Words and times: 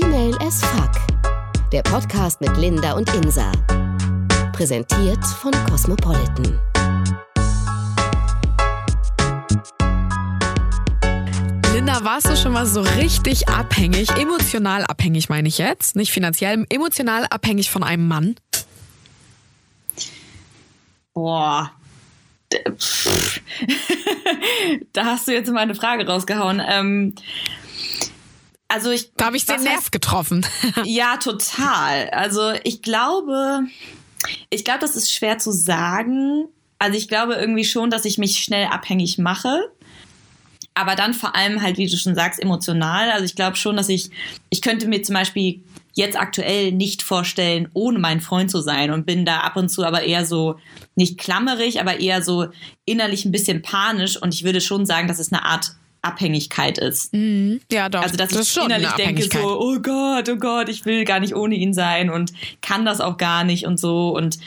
Female 0.00 0.36
as 0.40 0.60
Fuck. 0.60 0.90
Der 1.70 1.82
Podcast 1.82 2.40
mit 2.40 2.56
Linda 2.56 2.94
und 2.94 3.08
Insa. 3.14 3.52
Präsentiert 4.52 5.24
von 5.24 5.52
Cosmopolitan. 5.70 6.58
Linda, 11.72 12.02
warst 12.02 12.28
du 12.28 12.36
schon 12.36 12.54
mal 12.54 12.66
so 12.66 12.80
richtig 12.80 13.48
abhängig, 13.48 14.10
emotional 14.18 14.82
abhängig 14.82 15.28
meine 15.28 15.46
ich 15.46 15.58
jetzt, 15.58 15.94
nicht 15.94 16.10
finanziell, 16.10 16.66
emotional 16.70 17.26
abhängig 17.30 17.70
von 17.70 17.84
einem 17.84 18.08
Mann? 18.08 18.34
Boah. 21.12 21.70
da 24.92 25.04
hast 25.04 25.28
du 25.28 25.32
jetzt 25.32 25.52
mal 25.52 25.60
eine 25.60 25.76
Frage 25.76 26.04
rausgehauen. 26.04 26.60
Ähm, 26.66 27.14
also 28.74 28.90
ich. 28.90 29.12
Da 29.16 29.26
habe 29.26 29.36
ich 29.36 29.46
den 29.46 29.62
Nerv 29.62 29.90
getroffen. 29.90 30.44
ja, 30.84 31.16
total. 31.16 32.10
Also 32.10 32.52
ich 32.64 32.82
glaube, 32.82 33.60
ich 34.50 34.64
glaube, 34.64 34.80
das 34.80 34.96
ist 34.96 35.12
schwer 35.12 35.38
zu 35.38 35.52
sagen. 35.52 36.48
Also 36.78 36.98
ich 36.98 37.08
glaube 37.08 37.34
irgendwie 37.34 37.64
schon, 37.64 37.90
dass 37.90 38.04
ich 38.04 38.18
mich 38.18 38.38
schnell 38.38 38.66
abhängig 38.66 39.16
mache. 39.18 39.70
Aber 40.74 40.96
dann 40.96 41.14
vor 41.14 41.36
allem 41.36 41.62
halt, 41.62 41.78
wie 41.78 41.86
du 41.86 41.96
schon 41.96 42.16
sagst, 42.16 42.42
emotional. 42.42 43.12
Also 43.12 43.24
ich 43.24 43.36
glaube 43.36 43.56
schon, 43.56 43.76
dass 43.76 43.88
ich, 43.88 44.10
ich 44.50 44.60
könnte 44.60 44.88
mir 44.88 45.02
zum 45.04 45.14
Beispiel 45.14 45.62
jetzt 45.92 46.18
aktuell 46.18 46.72
nicht 46.72 47.04
vorstellen, 47.04 47.68
ohne 47.72 48.00
meinen 48.00 48.20
Freund 48.20 48.50
zu 48.50 48.60
sein 48.60 48.90
und 48.90 49.06
bin 49.06 49.24
da 49.24 49.40
ab 49.40 49.56
und 49.56 49.68
zu 49.68 49.84
aber 49.84 50.02
eher 50.02 50.26
so 50.26 50.56
nicht 50.96 51.18
klammerig, 51.18 51.80
aber 51.80 52.00
eher 52.00 52.20
so 52.22 52.48
innerlich 52.84 53.24
ein 53.24 53.30
bisschen 53.30 53.62
panisch 53.62 54.20
und 54.20 54.34
ich 54.34 54.42
würde 54.42 54.60
schon 54.60 54.86
sagen, 54.86 55.06
dass 55.06 55.20
es 55.20 55.32
eine 55.32 55.44
Art 55.44 55.76
Abhängigkeit 56.04 56.78
ist. 56.78 57.12
Mhm. 57.12 57.60
Ja, 57.70 57.88
doch. 57.88 58.02
Also, 58.02 58.16
dass 58.16 58.30
das 58.30 58.48
ich 58.48 58.62
innerlich 58.62 58.92
denke 58.92 59.22
so, 59.22 59.60
oh 59.60 59.78
Gott, 59.80 60.28
oh 60.28 60.36
Gott, 60.36 60.68
ich 60.68 60.84
will 60.84 61.04
gar 61.04 61.20
nicht 61.20 61.34
ohne 61.34 61.54
ihn 61.54 61.74
sein 61.74 62.10
und 62.10 62.32
kann 62.62 62.84
das 62.84 63.00
auch 63.00 63.16
gar 63.16 63.44
nicht 63.44 63.66
und 63.66 63.78
so 63.78 64.14
und 64.16 64.38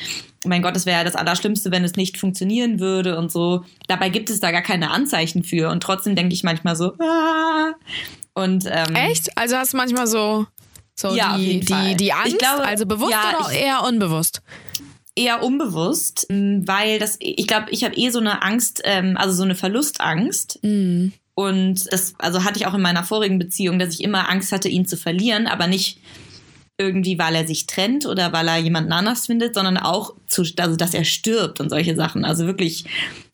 mein 0.46 0.62
Gott, 0.62 0.76
das 0.76 0.86
wäre 0.86 1.00
ja 1.00 1.04
das 1.04 1.16
Allerschlimmste, 1.16 1.72
wenn 1.72 1.84
es 1.84 1.96
nicht 1.96 2.18
funktionieren 2.18 2.80
würde 2.80 3.18
und 3.18 3.31
so. 3.31 3.66
Dabei 3.88 4.09
gibt 4.09 4.30
es 4.30 4.40
da 4.40 4.52
gar 4.52 4.62
keine 4.62 4.92
Anzeichen 4.92 5.44
für 5.44 5.70
und 5.70 5.81
trotzdem 5.81 6.16
denke 6.16 6.34
ich 6.34 6.44
manchmal 6.44 6.76
so, 6.76 6.94
ah. 7.00 7.74
Und, 8.34 8.66
ähm, 8.68 8.96
Echt? 8.96 9.36
Also 9.36 9.58
hast 9.58 9.74
du 9.74 9.78
manchmal 9.78 10.08
so 10.08 10.46
so 11.00 11.16
ja, 11.16 11.38
die, 11.38 11.59
die, 11.59 11.96
die 11.96 12.12
Angst, 12.12 12.40
glaube, 12.40 12.66
also 12.66 12.88
bewusst 12.88 13.12
ja, 13.12 13.38
oder 13.40 13.52
ich, 13.52 13.59
eher 13.59 13.84
unbewusst? 13.84 14.42
Eher 15.16 15.44
unbewusst, 15.44 16.26
weil 16.30 16.98
das, 16.98 17.18
ich 17.20 17.48
glaube, 17.48 17.68
ich 17.70 17.84
habe 17.84 17.96
eh 17.96 18.09
so 18.09 18.20
eine 18.20 18.42
Angst, 18.42 18.81
ähm, 18.84 19.16
also 19.16 19.34
so 19.34 19.44
eine 19.44 19.53
Verlustangst. 19.53 20.59
Mm. 20.64 21.09
Und 21.38 21.94
das, 21.94 22.16
also 22.18 22.44
hatte 22.44 22.58
ich 22.58 22.66
auch 22.66 22.74
in 22.74 22.82
meiner 22.82 23.04
vorigen 23.04 23.38
Beziehung, 23.38 23.78
dass 23.78 23.94
ich 23.94 24.04
immer 24.04 24.28
Angst 24.28 24.52
hatte, 24.52 24.70
ihn 24.70 24.88
zu 24.88 24.98
verlieren, 24.98 25.46
aber 25.46 25.68
nicht 25.68 26.00
irgendwie, 26.80 27.20
weil 27.20 27.36
er 27.36 27.46
sich 27.46 27.68
trennt 27.68 28.08
oder 28.08 28.34
weil 28.34 28.48
er 28.48 28.58
jemanden 28.58 28.92
anders 28.92 29.28
findet, 29.28 29.54
sondern 29.54 29.78
auch 29.78 30.16
zu, 30.26 30.44
also 30.58 30.76
dass 30.76 30.96
er 30.96 31.04
stirbt 31.04 31.60
und 31.60 31.70
solche 31.70 31.96
Sachen. 31.96 32.26
Also 32.26 32.48
wirklich 32.48 32.86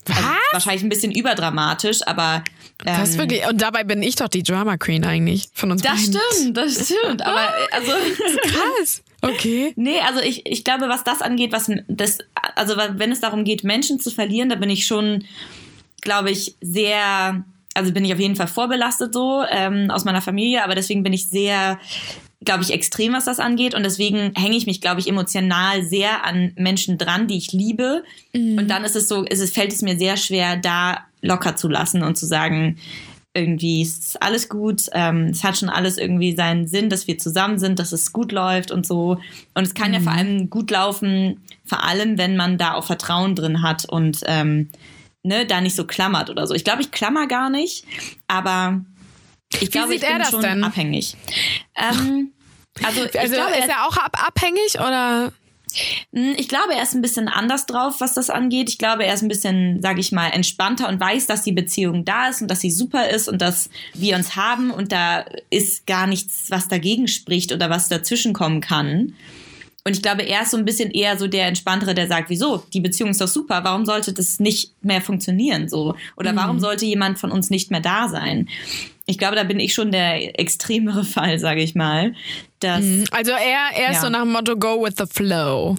also 0.09 0.22
wahrscheinlich 0.52 0.84
ein 0.84 0.90
bisschen 0.90 1.14
überdramatisch, 1.14 2.06
aber. 2.06 2.44
Ähm, 2.86 2.98
das 2.98 3.12
ist 3.12 3.18
wirklich, 3.18 3.48
und 3.48 3.62
dabei 3.62 3.86
bin 3.86 4.04
ich 4.04 4.18
doch 4.18 4.28
die 4.28 4.44
Drama 4.44 4.76
Queen 4.76 5.06
eigentlich 5.06 5.48
von 5.54 5.72
uns 5.72 5.81
Das 5.81 6.12
beiden. 6.12 6.20
stimmt, 6.36 6.58
das 6.58 6.74
stimmt. 6.92 7.26
Aber 7.26 7.54
also. 7.72 7.92
Krass. 8.42 9.02
Okay. 9.22 9.72
Nee, 9.78 10.02
also 10.06 10.20
ich, 10.20 10.46
ich 10.46 10.66
glaube, 10.66 10.90
was 10.90 11.06
das 11.06 11.22
angeht, 11.22 11.54
was 11.54 11.72
das, 11.88 12.18
also 12.56 12.76
wenn 12.76 13.14
es 13.14 13.22
darum 13.22 13.46
geht, 13.46 13.64
Menschen 13.64 14.02
zu 14.02 14.12
verlieren, 14.12 14.50
da 14.50 14.56
bin 14.56 14.70
ich 14.70 14.86
schon, 14.86 15.24
glaube 16.02 16.31
ich, 16.31 16.56
sehr, 16.59 17.46
also 17.73 17.91
bin 17.91 18.05
ich 18.05 18.13
auf 18.13 18.19
jeden 18.19 18.35
Fall 18.35 18.47
vorbelastet 18.47 19.13
so 19.13 19.43
ähm, 19.49 19.89
aus 19.89 20.05
meiner 20.05 20.21
Familie, 20.21 20.63
aber 20.63 20.75
deswegen 20.75 21.03
bin 21.03 21.13
ich 21.13 21.29
sehr 21.29 21.79
glaube 22.45 22.63
ich, 22.63 22.71
extrem, 22.71 23.13
was 23.13 23.25
das 23.25 23.39
angeht. 23.39 23.73
Und 23.73 23.83
deswegen 23.83 24.33
hänge 24.35 24.55
ich 24.55 24.66
mich, 24.66 24.81
glaube 24.81 24.99
ich, 24.99 25.07
emotional 25.07 25.83
sehr 25.83 26.25
an 26.25 26.51
Menschen 26.55 26.97
dran, 26.97 27.27
die 27.27 27.38
ich 27.38 27.51
liebe. 27.51 28.03
Mhm. 28.33 28.57
Und 28.57 28.67
dann 28.69 28.83
ist 28.83 28.95
es 28.95 29.07
so, 29.07 29.23
ist 29.23 29.41
es, 29.41 29.51
fällt 29.51 29.72
es 29.72 29.81
mir 29.81 29.97
sehr 29.97 30.17
schwer, 30.17 30.57
da 30.57 31.00
locker 31.22 31.56
zu 31.56 31.69
lassen 31.69 32.03
und 32.03 32.17
zu 32.17 32.25
sagen, 32.25 32.78
irgendwie 33.33 33.81
ist 33.81 34.22
alles 34.22 34.47
gut, 34.47 34.83
ähm, 34.91 35.29
es 35.31 35.44
hat 35.44 35.57
schon 35.57 35.69
alles 35.69 35.97
irgendwie 35.97 36.35
seinen 36.35 36.67
Sinn, 36.67 36.89
dass 36.89 37.07
wir 37.07 37.17
zusammen 37.17 37.57
sind, 37.57 37.79
dass 37.79 37.91
es 37.91 38.13
gut 38.13 38.31
läuft 38.31 38.69
und 38.69 38.85
so. 38.85 39.17
Und 39.56 39.63
es 39.63 39.73
kann 39.73 39.88
mhm. 39.89 39.94
ja 39.95 40.00
vor 40.01 40.12
allem 40.12 40.50
gut 40.50 40.69
laufen, 40.69 41.39
vor 41.66 41.83
allem, 41.83 42.17
wenn 42.17 42.35
man 42.35 42.57
da 42.57 42.75
auch 42.75 42.85
Vertrauen 42.85 43.35
drin 43.35 43.63
hat 43.63 43.85
und 43.85 44.22
ähm, 44.28 44.69
ne, 45.23 45.45
da 45.45 45.61
nicht 45.61 45.75
so 45.75 45.85
klammert 45.85 46.29
oder 46.29 46.45
so. 46.47 46.53
Ich 46.53 46.63
glaube, 46.63 46.81
ich 46.81 46.91
klammer 46.91 47.28
gar 47.28 47.50
nicht, 47.50 47.85
aber 48.28 48.85
ich 49.59 49.72
glaube, 49.72 49.95
ich 49.95 50.01
bin 50.01 50.23
schon 50.29 50.41
denn? 50.41 50.63
abhängig. 50.63 51.16
Ähm, 51.75 52.34
also, 52.84 53.01
also 53.01 53.33
glaube, 53.33 53.57
ist 53.57 53.69
er 53.69 53.88
auch 53.88 53.97
ab 53.97 54.17
abhängig 54.28 54.75
oder? 54.75 55.31
Hm, 56.13 56.35
ich 56.38 56.47
glaube, 56.47 56.73
er 56.75 56.83
ist 56.83 56.94
ein 56.94 57.01
bisschen 57.01 57.28
anders 57.28 57.66
drauf, 57.66 57.95
was 58.00 58.13
das 58.13 58.29
angeht. 58.29 58.69
Ich 58.69 58.78
glaube, 58.78 59.06
er 59.06 59.13
ist 59.13 59.23
ein 59.23 59.28
bisschen, 59.28 59.81
sage 59.81 60.00
ich 60.00 60.12
mal, 60.12 60.29
entspannter 60.29 60.88
und 60.88 61.00
weiß, 61.00 61.25
dass 61.28 61.44
die 61.44 61.51
Beziehung 61.51 62.06
da 62.06 62.29
ist 62.29 62.41
und 62.41 62.50
dass 62.50 62.62
sie 62.62 62.72
super 62.72 63.09
ist 63.09 63.28
und 63.28 63.41
dass 63.41 63.69
wir 63.94 64.16
uns 64.16 64.35
haben 64.35 64.72
und 64.72 64.91
da 64.91 65.25
ist 65.50 65.88
gar 65.88 66.07
nichts, 66.07 66.50
was 66.50 66.67
dagegen 66.67 67.07
spricht 67.07 67.51
oder 67.51 67.69
was 67.69 67.89
dazwischen 67.89 68.33
kommen 68.33 68.62
kann. 68.62 69.16
Und 69.85 69.95
ich 69.95 70.01
glaube, 70.01 70.23
er 70.23 70.44
ist 70.44 70.51
so 70.51 70.57
ein 70.57 70.66
bisschen 70.66 70.91
eher 70.91 71.17
so 71.17 71.27
der 71.27 71.47
Entspanntere, 71.47 71.94
der 71.94 72.07
sagt, 72.07 72.29
wieso? 72.29 72.63
Die 72.73 72.79
Beziehung 72.79 73.09
ist 73.09 73.19
doch 73.19 73.27
super. 73.27 73.63
Warum 73.63 73.85
sollte 73.85 74.13
das 74.13 74.39
nicht 74.39 74.71
mehr 74.81 75.01
funktionieren 75.01 75.67
so? 75.67 75.95
Oder 76.16 76.31
mhm. 76.31 76.38
warum 76.38 76.59
sollte 76.59 76.85
jemand 76.85 77.19
von 77.19 77.31
uns 77.31 77.49
nicht 77.49 77.69
mehr 77.69 77.81
da 77.81 78.07
sein? 78.07 78.47
Ich 79.05 79.17
glaube, 79.17 79.35
da 79.35 79.44
bin 79.44 79.59
ich 79.59 79.73
schon 79.73 79.91
der 79.91 80.39
extremere 80.39 81.03
Fall, 81.03 81.38
sage 81.38 81.61
ich 81.61 81.75
mal. 81.75 82.13
Dass, 82.59 82.81
mhm. 82.81 83.05
Also 83.11 83.31
er, 83.31 83.77
er 83.77 83.89
ist 83.91 83.97
ja. 83.97 84.01
so 84.01 84.09
nach 84.09 84.21
dem 84.21 84.31
Motto 84.31 84.55
Go 84.55 84.85
with 84.85 84.94
the 84.97 85.05
flow. 85.05 85.75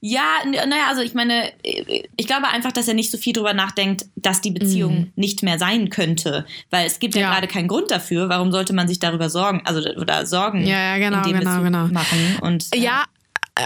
Ja, 0.00 0.40
naja, 0.44 0.88
also 0.88 1.00
ich 1.00 1.14
meine, 1.14 1.52
ich 1.62 2.26
glaube 2.26 2.48
einfach, 2.48 2.72
dass 2.72 2.88
er 2.88 2.94
nicht 2.94 3.10
so 3.10 3.16
viel 3.16 3.32
drüber 3.32 3.54
nachdenkt, 3.54 4.04
dass 4.16 4.40
die 4.40 4.50
Beziehung 4.50 4.98
mhm. 4.98 5.12
nicht 5.14 5.44
mehr 5.44 5.58
sein 5.58 5.90
könnte. 5.90 6.44
Weil 6.70 6.86
es 6.86 6.98
gibt 6.98 7.14
ja, 7.14 7.22
ja, 7.22 7.32
gerade 7.32 7.46
keinen 7.46 7.68
Grund 7.68 7.90
dafür. 7.90 8.28
Warum 8.28 8.50
sollte 8.50 8.72
man 8.72 8.88
sich 8.88 8.98
darüber 8.98 9.30
sorgen, 9.30 9.62
also 9.64 9.80
oder 9.94 10.26
Sorgen 10.26 10.66
ja, 10.66 10.96
ja, 10.96 10.98
genau, 10.98 11.22
genau, 11.22 11.62
genau. 11.62 11.86
machen? 11.86 12.38
Und, 12.42 12.74
ja, 12.74 12.80
ja 12.82 13.04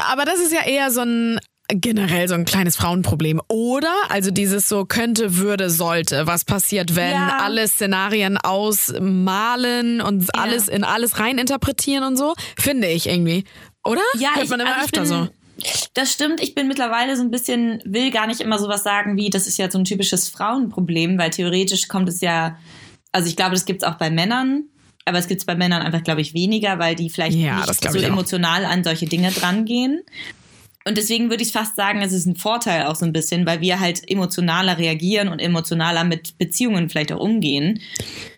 aber 0.08 0.24
das 0.24 0.40
ist 0.40 0.52
ja 0.52 0.64
eher 0.64 0.90
so 0.90 1.00
ein 1.00 1.38
generell 1.68 2.28
so 2.28 2.34
ein 2.34 2.44
kleines 2.44 2.76
Frauenproblem. 2.76 3.40
Oder, 3.48 3.92
also 4.08 4.30
dieses 4.30 4.68
so 4.68 4.84
könnte, 4.84 5.38
würde, 5.38 5.70
sollte. 5.70 6.26
Was 6.26 6.44
passiert, 6.44 6.94
wenn 6.94 7.12
ja. 7.12 7.38
alle 7.40 7.66
Szenarien 7.66 8.36
ausmalen 8.36 10.00
und 10.00 10.24
ja. 10.24 10.42
alles 10.42 10.68
in 10.68 10.84
alles 10.84 11.18
reininterpretieren 11.18 12.04
und 12.04 12.16
so? 12.16 12.34
Finde 12.58 12.88
ich 12.88 13.08
irgendwie. 13.08 13.44
Oder? 13.84 14.02
Ja, 14.18 14.34
Hört 14.34 14.48
man 14.50 14.60
ich, 14.60 14.66
immer 14.66 14.74
also 14.74 14.84
öfter 14.84 15.00
bin, 15.00 15.08
so. 15.08 15.28
Das 15.94 16.12
stimmt. 16.12 16.42
Ich 16.42 16.54
bin 16.54 16.68
mittlerweile 16.68 17.16
so 17.16 17.22
ein 17.22 17.30
bisschen, 17.30 17.80
will 17.84 18.10
gar 18.10 18.26
nicht 18.26 18.40
immer 18.40 18.58
sowas 18.58 18.82
sagen 18.82 19.16
wie, 19.16 19.30
das 19.30 19.46
ist 19.46 19.56
ja 19.56 19.70
so 19.70 19.78
ein 19.78 19.84
typisches 19.84 20.28
Frauenproblem, 20.28 21.18
weil 21.18 21.30
theoretisch 21.30 21.88
kommt 21.88 22.08
es 22.08 22.20
ja, 22.20 22.58
also 23.12 23.28
ich 23.28 23.36
glaube, 23.36 23.52
das 23.52 23.64
gibt 23.64 23.82
es 23.82 23.88
auch 23.88 23.94
bei 23.94 24.10
Männern. 24.10 24.64
Aber 25.04 25.18
es 25.18 25.28
gibt 25.28 25.40
es 25.40 25.44
bei 25.44 25.54
Männern 25.54 25.82
einfach, 25.82 26.02
glaube 26.02 26.20
ich, 26.20 26.34
weniger, 26.34 26.78
weil 26.78 26.94
die 26.94 27.10
vielleicht 27.10 27.36
ja, 27.36 27.64
nicht 27.66 27.92
so 27.92 27.98
emotional 27.98 28.64
an 28.64 28.84
solche 28.84 29.06
Dinge 29.06 29.30
drangehen. 29.30 30.02
Und 30.86 30.98
deswegen 30.98 31.30
würde 31.30 31.42
ich 31.42 31.52
fast 31.52 31.76
sagen, 31.76 32.02
es 32.02 32.12
ist 32.12 32.26
ein 32.26 32.36
Vorteil 32.36 32.86
auch 32.86 32.96
so 32.96 33.06
ein 33.06 33.12
bisschen, 33.12 33.46
weil 33.46 33.60
wir 33.60 33.80
halt 33.80 34.08
emotionaler 34.08 34.78
reagieren 34.78 35.28
und 35.28 35.40
emotionaler 35.40 36.04
mit 36.04 36.36
Beziehungen 36.38 36.90
vielleicht 36.90 37.12
auch 37.12 37.20
umgehen. 37.20 37.80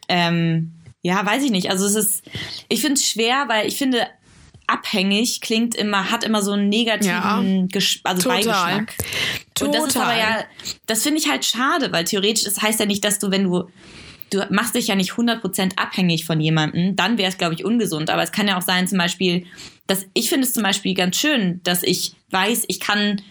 Ähm, 0.08 0.72
ja, 1.02 1.24
weiß 1.24 1.42
ich 1.44 1.50
nicht. 1.50 1.70
Also 1.70 1.86
es 1.86 1.94
ist, 1.94 2.24
ich 2.68 2.80
finde 2.80 2.94
es 2.94 3.08
schwer, 3.08 3.44
weil 3.48 3.66
ich 3.66 3.76
finde, 3.76 4.06
abhängig 4.66 5.40
klingt 5.40 5.74
immer, 5.74 6.10
hat 6.10 6.24
immer 6.24 6.42
so 6.42 6.52
einen 6.52 6.68
negativen 6.68 7.68
ja, 7.72 7.80
also 8.04 8.22
total. 8.22 8.44
Beigeschmack. 8.44 8.94
Total. 9.54 9.68
Und 9.68 9.74
das 9.74 9.86
ist 9.88 9.96
aber 9.96 10.16
ja, 10.16 10.44
das 10.86 11.02
finde 11.02 11.20
ich 11.20 11.28
halt 11.28 11.44
schade, 11.44 11.92
weil 11.92 12.04
theoretisch, 12.04 12.44
das 12.44 12.60
heißt 12.62 12.80
ja 12.80 12.86
nicht, 12.86 13.04
dass 13.04 13.18
du, 13.18 13.30
wenn 13.30 13.44
du 13.44 13.68
du 14.30 14.44
machst 14.50 14.74
dich 14.74 14.88
ja 14.88 14.94
nicht 14.94 15.12
100% 15.12 15.76
abhängig 15.76 16.24
von 16.24 16.40
jemandem, 16.40 16.96
dann 16.96 17.18
wäre 17.18 17.28
es, 17.28 17.38
glaube 17.38 17.54
ich, 17.54 17.64
ungesund. 17.64 18.10
Aber 18.10 18.22
es 18.22 18.32
kann 18.32 18.48
ja 18.48 18.58
auch 18.58 18.62
sein, 18.62 18.88
zum 18.88 18.98
Beispiel, 18.98 19.46
dass 19.86 20.06
ich 20.14 20.28
finde 20.28 20.46
es 20.46 20.52
zum 20.52 20.62
Beispiel 20.62 20.94
ganz 20.94 21.16
schön, 21.16 21.60
dass 21.62 21.82
ich 21.82 22.14
weiß, 22.30 22.64
ich 22.68 22.80
kann 22.80 23.22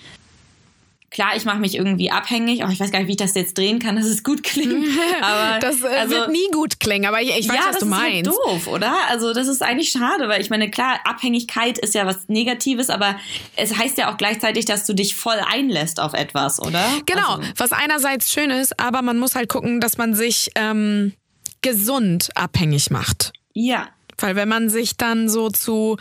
klar, 1.15 1.37
ich 1.37 1.45
mache 1.45 1.59
mich 1.59 1.75
irgendwie 1.75 2.11
abhängig. 2.11 2.61
Oh, 2.65 2.69
ich 2.69 2.77
weiß 2.77 2.91
gar 2.91 2.99
nicht, 2.99 3.07
wie 3.07 3.13
ich 3.13 3.17
das 3.17 3.35
jetzt 3.35 3.57
drehen 3.57 3.79
kann, 3.79 3.95
dass 3.95 4.05
es 4.05 4.21
gut 4.21 4.43
klingt. 4.43 4.85
Aber 5.21 5.59
das 5.59 5.81
äh, 5.81 5.87
also, 5.87 6.13
wird 6.13 6.29
nie 6.29 6.51
gut 6.51 6.81
klingen, 6.81 7.05
aber 7.05 7.21
ich, 7.21 7.29
ich 7.29 7.47
weiß, 7.47 7.55
ja, 7.55 7.61
was 7.69 7.79
du 7.79 7.85
meinst. 7.85 8.27
Das 8.27 8.33
ist 8.33 8.45
halt 8.45 8.55
doof, 8.55 8.67
oder? 8.67 8.93
Also 9.07 9.33
das 9.33 9.47
ist 9.47 9.63
eigentlich 9.63 9.91
schade, 9.91 10.27
weil 10.27 10.41
ich 10.41 10.49
meine, 10.49 10.69
klar, 10.69 10.99
Abhängigkeit 11.05 11.77
ist 11.77 11.95
ja 11.95 12.05
was 12.05 12.27
Negatives, 12.27 12.89
aber 12.89 13.15
es 13.55 13.77
heißt 13.77 13.97
ja 13.97 14.11
auch 14.11 14.17
gleichzeitig, 14.17 14.65
dass 14.65 14.85
du 14.85 14.93
dich 14.93 15.15
voll 15.15 15.39
einlässt 15.49 16.01
auf 16.01 16.13
etwas, 16.13 16.59
oder? 16.61 16.83
Genau, 17.05 17.35
also. 17.35 17.49
was 17.55 17.71
einerseits 17.71 18.33
schön 18.33 18.49
ist, 18.49 18.77
aber 18.77 19.01
man 19.01 19.17
muss 19.17 19.35
halt 19.35 19.47
gucken, 19.47 19.79
dass 19.79 19.97
man 19.97 20.15
sich 20.15 20.51
ähm, 20.55 21.13
gesund 21.61 22.29
abhängig 22.35 22.91
macht. 22.91 23.31
Ja. 23.53 23.87
Weil 24.17 24.35
wenn 24.35 24.49
man 24.49 24.69
sich 24.69 24.97
dann 24.97 25.29
so 25.29 25.49
zu 25.49 25.97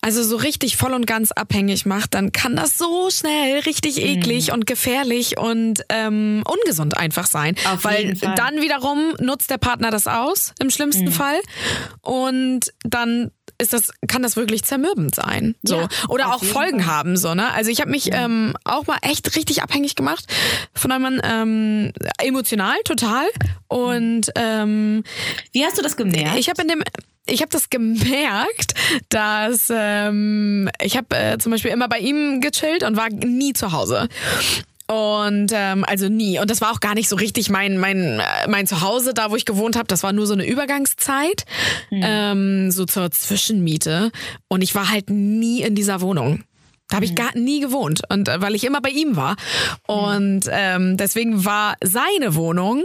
also 0.00 0.22
so 0.22 0.36
richtig 0.36 0.76
voll 0.76 0.94
und 0.94 1.06
ganz 1.06 1.32
abhängig 1.32 1.84
macht, 1.84 2.14
dann 2.14 2.30
kann 2.30 2.54
das 2.54 2.78
so 2.78 3.10
schnell 3.10 3.60
richtig 3.60 4.00
eklig 4.00 4.52
und 4.52 4.66
gefährlich 4.66 5.38
und 5.38 5.82
ähm, 5.88 6.44
ungesund 6.46 6.96
einfach 6.96 7.26
sein. 7.26 7.56
Auf 7.72 7.84
Weil 7.84 8.04
jeden 8.04 8.16
Fall. 8.16 8.34
dann 8.36 8.60
wiederum 8.60 9.14
nutzt 9.20 9.50
der 9.50 9.58
Partner 9.58 9.90
das 9.90 10.06
aus, 10.06 10.52
im 10.60 10.70
schlimmsten 10.70 11.10
Fall. 11.10 11.40
Und 12.02 12.72
dann 12.84 13.32
ist 13.58 13.72
das, 13.72 13.90
kann 14.08 14.22
das 14.22 14.36
wirklich 14.36 14.64
zermürbend 14.64 15.14
sein. 15.14 15.54
So. 15.62 15.76
Ja, 15.76 15.88
Oder 16.08 16.34
auch 16.34 16.44
Folgen 16.44 16.82
Fall. 16.82 16.94
haben. 16.94 17.16
So, 17.16 17.34
ne? 17.34 17.52
Also 17.52 17.70
ich 17.70 17.80
habe 17.80 17.90
mich 17.90 18.10
ähm, 18.12 18.54
auch 18.64 18.86
mal 18.86 18.98
echt 19.02 19.34
richtig 19.36 19.62
abhängig 19.62 19.94
gemacht 19.94 20.24
von 20.74 20.92
einem 20.92 21.02
Mann, 21.02 21.20
ähm, 21.24 21.92
emotional 22.18 22.76
total. 22.84 23.26
Und 23.68 24.30
ähm, 24.36 25.02
Wie 25.52 25.64
hast 25.64 25.78
du 25.78 25.82
das 25.82 25.96
gemerkt? 25.96 26.38
ich 26.38 26.48
habe 26.48 26.62
in 26.62 26.68
dem 26.68 26.82
ich 27.28 27.40
habe 27.40 27.50
das 27.50 27.70
gemerkt, 27.70 28.74
dass 29.08 29.66
ähm, 29.74 30.70
ich 30.80 30.96
habe 30.96 31.16
äh, 31.16 31.38
zum 31.38 31.50
Beispiel 31.50 31.72
immer 31.72 31.88
bei 31.88 31.98
ihm 31.98 32.40
gechillt 32.40 32.84
und 32.84 32.96
war 32.96 33.10
nie 33.10 33.52
zu 33.52 33.72
Hause. 33.72 34.08
Und 34.88 35.50
ähm, 35.52 35.84
also 35.84 36.08
nie. 36.08 36.38
Und 36.38 36.50
das 36.50 36.60
war 36.60 36.72
auch 36.72 36.80
gar 36.80 36.94
nicht 36.94 37.08
so 37.08 37.16
richtig 37.16 37.50
mein 37.50 37.78
mein 37.78 38.20
äh, 38.20 38.48
mein 38.48 38.66
Zuhause, 38.66 39.14
da 39.14 39.30
wo 39.30 39.36
ich 39.36 39.44
gewohnt 39.44 39.76
habe. 39.76 39.88
Das 39.88 40.02
war 40.02 40.12
nur 40.12 40.26
so 40.26 40.34
eine 40.34 40.46
Übergangszeit, 40.46 41.44
ähm, 41.90 42.70
so 42.70 42.84
zur 42.84 43.10
Zwischenmiete. 43.10 44.12
Und 44.48 44.62
ich 44.62 44.74
war 44.74 44.90
halt 44.90 45.10
nie 45.10 45.62
in 45.62 45.74
dieser 45.74 46.00
Wohnung. 46.00 46.44
Da 46.88 46.96
habe 46.96 47.04
ich 47.04 47.16
gar 47.16 47.36
nie 47.36 47.60
gewohnt 47.60 48.02
und 48.10 48.28
äh, 48.28 48.40
weil 48.40 48.54
ich 48.54 48.62
immer 48.62 48.80
bei 48.80 48.90
ihm 48.90 49.16
war 49.16 49.34
und 49.88 50.42
ähm, 50.48 50.96
deswegen 50.96 51.44
war 51.44 51.74
seine 51.82 52.36
Wohnung 52.36 52.84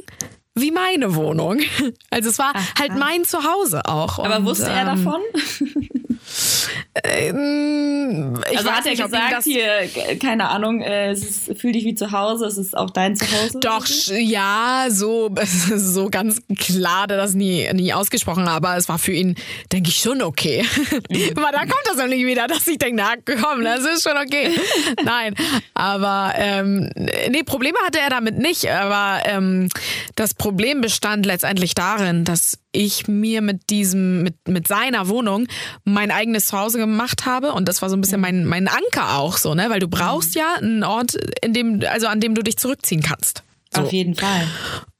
wie 0.55 0.71
meine 0.71 1.15
Wohnung. 1.15 1.59
Also 2.09 2.29
es 2.29 2.39
war 2.39 2.53
halt 2.77 2.93
mein 2.97 3.23
Zuhause 3.23 3.85
auch. 3.85 4.19
Aber 4.19 4.39
und, 4.39 4.45
wusste 4.45 4.69
er 4.69 4.81
ähm, 4.81 5.05
davon? 5.05 5.21
ähm, 7.03 8.00
ich 8.51 8.57
also 8.57 8.71
hat 8.71 8.85
er 8.85 8.91
nicht, 8.91 9.03
gesagt, 9.03 9.43
hier, 9.43 9.87
k- 9.93 10.15
keine 10.17 10.49
Ahnung, 10.49 10.81
äh, 10.81 11.11
es 11.11 11.23
ist, 11.47 11.59
fühl 11.59 11.71
dich 11.71 11.85
wie 11.85 11.95
zu 11.95 12.11
Hause, 12.11 12.45
es 12.45 12.57
ist 12.57 12.75
auch 12.77 12.89
dein 12.89 13.15
Zuhause? 13.15 13.59
Doch, 13.59 13.85
ja, 14.09 14.87
so, 14.89 15.29
so 15.75 16.09
ganz 16.09 16.41
klar, 16.57 17.03
hat 17.03 17.11
er 17.11 17.17
das 17.17 17.33
nie, 17.33 17.67
nie 17.73 17.93
ausgesprochen, 17.93 18.47
aber 18.47 18.77
es 18.77 18.89
war 18.89 18.99
für 18.99 19.13
ihn, 19.13 19.35
denke 19.71 19.89
ich, 19.89 19.97
schon 19.99 20.21
okay. 20.21 20.63
Mhm. 21.09 21.31
aber 21.37 21.51
da 21.51 21.59
kommt 21.59 21.83
das 21.85 21.97
nämlich 21.97 22.25
wieder, 22.25 22.47
dass 22.47 22.67
ich 22.67 22.77
denke, 22.77 23.01
na 23.03 23.13
komm, 23.25 23.63
das 23.63 23.81
ist 23.85 24.03
schon 24.03 24.17
okay. 24.17 24.51
Nein, 25.03 25.35
aber 25.73 26.33
ähm, 26.35 26.89
nee, 26.95 27.43
Probleme 27.43 27.77
hatte 27.85 27.99
er 27.99 28.09
damit 28.09 28.37
nicht, 28.37 28.69
aber 28.69 29.25
ähm, 29.25 29.69
das 30.15 30.33
Problem 30.33 30.81
bestand 30.81 31.25
letztendlich 31.25 31.75
darin, 31.75 32.23
dass 32.25 32.57
ich 32.73 33.07
mir 33.07 33.41
mit 33.41 33.69
diesem, 33.69 34.23
mit, 34.23 34.47
mit 34.47 34.67
seiner 34.67 35.09
Wohnung 35.09 35.47
mein 35.83 36.09
eigenes 36.09 36.47
Zuhause 36.47 36.77
gemacht 36.77 37.25
habe 37.25 37.51
und 37.51 37.67
das 37.67 37.81
war 37.81 37.89
so 37.89 37.97
ein 37.97 38.00
bisschen 38.01 38.21
mein, 38.21 38.45
mein 38.45 38.67
Anker 38.67 39.17
auch 39.17 39.37
so, 39.37 39.55
ne, 39.55 39.69
weil 39.69 39.79
du 39.79 39.87
brauchst 39.87 40.35
ja 40.35 40.55
einen 40.57 40.83
Ort, 40.83 41.15
in 41.41 41.53
dem, 41.53 41.81
also 41.89 42.07
an 42.07 42.19
dem 42.19 42.35
du 42.35 42.43
dich 42.43 42.57
zurückziehen 42.57 43.01
kannst. 43.01 43.43
So. 43.73 43.81
Auf 43.83 43.91
jeden 43.91 44.15
Fall. 44.15 44.47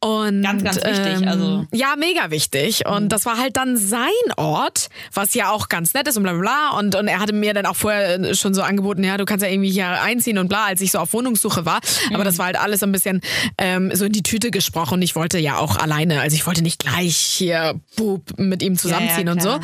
Und, 0.03 0.42
Ganz, 0.42 0.63
ganz 0.63 0.77
wichtig, 0.77 1.21
Ähm, 1.21 1.27
also. 1.27 1.65
Ja, 1.71 1.94
mega 1.95 2.31
wichtig. 2.31 2.88
Und 2.88 3.09
das 3.09 3.25
war 3.27 3.38
halt 3.38 3.56
dann 3.57 3.77
sein 3.77 4.09
Ort, 4.36 4.89
was 5.13 5.36
ja 5.36 5.51
auch 5.51 5.69
ganz 5.69 5.94
nett 5.94 6.07
ist 6.07 6.18
und 6.18 6.24
bla 6.24 6.33
bla 6.33 6.42
bla. 6.42 6.80
Und, 6.80 6.95
und 6.95 7.07
er 7.07 7.19
hatte 7.19 7.33
mir 7.33 7.53
dann 7.53 7.68
auch 7.68 7.75
vorher 7.75 8.33
schon 8.33 8.56
so 8.56 8.63
angeboten, 8.63 9.03
ja, 9.03 9.18
du 9.18 9.25
kannst 9.25 9.44
ja 9.45 9.51
irgendwie 9.51 9.69
hier 9.69 9.88
einziehen 10.01 10.39
und 10.39 10.48
bla, 10.48 10.65
als 10.65 10.81
ich 10.81 10.92
so 10.92 10.98
auf 10.98 11.13
Wohnungssuche 11.13 11.65
war. 11.65 11.80
Aber 12.13 12.24
das 12.24 12.39
war 12.39 12.48
halt 12.48 12.59
alles 12.59 12.80
so 12.80 12.88
ein 12.88 12.92
bisschen 12.92 13.21
ähm, 13.59 13.92
so 13.95 14.06
in 14.06 14.12
die 14.12 14.24
Tüte 14.24 14.50
gesprochen. 14.50 14.95
Und 14.95 15.01
ich 15.03 15.15
wollte 15.15 15.38
ja 15.38 15.57
auch 15.57 15.77
alleine, 15.77 16.21
also 16.21 16.36
ich 16.36 16.48
wollte 16.48 16.63
nicht 16.63 16.80
gleich 16.80 17.15
hier 17.15 17.80
Bub 17.95 18.24
mit 18.39 18.63
ihm 18.63 18.80
zusammenziehen 18.80 19.30
und 19.30 19.42
so. 19.42 19.50
Ja. 19.50 19.59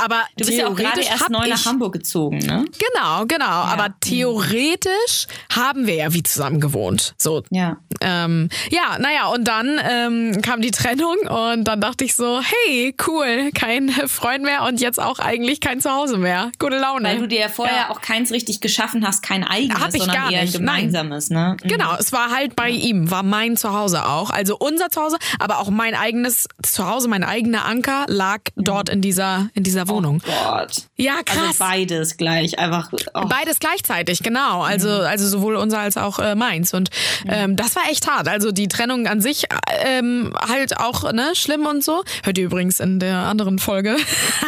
Aber 0.00 0.22
Du 0.36 0.44
bist 0.46 0.56
ja 0.58 0.68
auch 0.68 0.76
gerade 0.76 1.00
theoretisch 1.00 1.10
erst 1.10 1.30
neu 1.30 1.48
nach 1.48 1.66
Hamburg 1.66 1.92
gezogen, 1.94 2.38
ne? 2.38 2.64
Genau, 2.94 3.26
genau. 3.26 3.46
Aber 3.46 3.88
theoretisch 4.00 5.26
haben 5.52 5.86
wir 5.86 5.94
ja 5.96 6.12
wie 6.14 6.22
zusammen 6.22 6.60
gewohnt. 6.60 7.14
So, 7.18 7.42
Ja. 7.50 7.76
ähm, 8.00 8.48
ja, 8.70 8.98
naja, 8.98 9.26
und 9.26 9.44
dann 9.48 9.71
ähm, 9.82 10.42
kam 10.42 10.60
die 10.62 10.70
Trennung 10.70 11.16
und 11.28 11.64
dann 11.64 11.80
dachte 11.80 12.04
ich 12.04 12.14
so, 12.14 12.40
hey, 12.42 12.94
cool, 13.06 13.50
kein 13.54 13.88
Freund 13.90 14.42
mehr 14.44 14.62
und 14.64 14.80
jetzt 14.80 15.00
auch 15.00 15.18
eigentlich 15.18 15.60
kein 15.60 15.80
Zuhause 15.80 16.18
mehr. 16.18 16.50
Gute 16.58 16.78
Laune. 16.78 17.08
Weil 17.08 17.18
du 17.18 17.28
dir 17.28 17.40
ja 17.40 17.48
vorher 17.48 17.76
Ja. 17.76 17.90
auch 17.90 18.00
keins 18.00 18.30
richtig 18.32 18.60
geschaffen 18.60 19.06
hast, 19.06 19.22
kein 19.22 19.44
eigenes, 19.44 19.80
Hab 19.80 19.94
ich 19.94 20.02
sondern 20.02 20.30
eher 20.30 20.46
gemeinsames, 20.46 21.30
ne? 21.30 21.56
Mhm. 21.62 21.68
Genau, 21.68 21.94
es 21.98 22.12
war 22.12 22.30
halt 22.30 22.56
bei 22.56 22.70
ihm, 22.70 23.10
war 23.10 23.22
mein 23.22 23.56
Zuhause 23.56 24.06
auch. 24.06 24.30
Also 24.30 24.56
unser 24.58 24.90
Zuhause, 24.90 25.16
aber 25.38 25.58
auch 25.58 25.70
mein 25.70 25.94
eigenes 25.94 26.48
Zuhause, 26.62 27.08
mein 27.08 27.24
eigener 27.24 27.64
Anker 27.64 28.04
lag 28.08 28.40
dort 28.56 28.88
in 28.88 29.00
dieser, 29.00 29.48
in 29.54 29.62
dieser 29.62 29.88
Wohnung. 29.88 30.22
Gott. 30.24 30.82
Ja, 30.96 31.14
Also 31.26 31.40
krass. 31.40 31.56
beides 31.58 32.16
gleich, 32.16 32.58
einfach. 32.58 32.90
Oh. 33.14 33.26
Beides 33.26 33.58
gleichzeitig, 33.60 34.22
genau. 34.22 34.62
Also, 34.62 34.88
also 34.88 35.26
sowohl 35.28 35.56
unser 35.56 35.78
als 35.78 35.96
auch 35.96 36.18
äh, 36.18 36.34
meins. 36.34 36.74
Und 36.74 36.90
ähm, 37.26 37.56
das 37.56 37.76
war 37.76 37.82
echt 37.90 38.08
hart. 38.08 38.28
Also 38.28 38.52
die 38.52 38.68
Trennung 38.68 39.06
an 39.06 39.20
sich 39.20 39.44
ähm, 39.70 40.32
halt 40.48 40.78
auch 40.78 41.12
ne, 41.12 41.32
schlimm 41.34 41.66
und 41.66 41.82
so. 41.84 42.02
Hört 42.24 42.38
ihr 42.38 42.44
übrigens 42.44 42.80
in 42.80 42.98
der 42.98 43.16
anderen 43.16 43.58
Folge. 43.58 43.96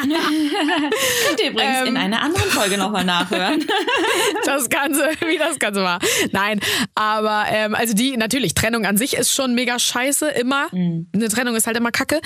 Könnt 1.29 1.41
ihr 1.43 1.51
übrigens 1.51 1.79
Ähm. 1.83 1.87
in 1.89 1.97
einer 1.97 2.23
anderen 2.23 2.51
Folge 2.51 2.79
nochmal 2.79 3.05
nachhören. 3.05 3.65
das 4.45 4.69
Ganze, 4.69 5.09
wie 5.27 5.39
das 5.39 5.59
Ganze 5.59 5.83
war. 5.83 5.99
Nein, 6.33 6.61
aber 6.95 7.45
ähm, 7.49 7.75
also 7.75 7.95
die, 7.95 8.17
natürlich, 8.17 8.55
Trennung 8.55 8.87
an 8.87 8.97
sich 8.97 9.15
ist 9.15 9.33
schon 9.33 9.55
mega 9.55 9.79
scheiße, 9.79 10.29
immer. 10.31 10.67
Eine 10.73 11.29
Trennung 11.29 11.55
ist 11.57 11.67
halt 11.67 11.77
immer 11.77 11.91
kacke. 11.91 12.21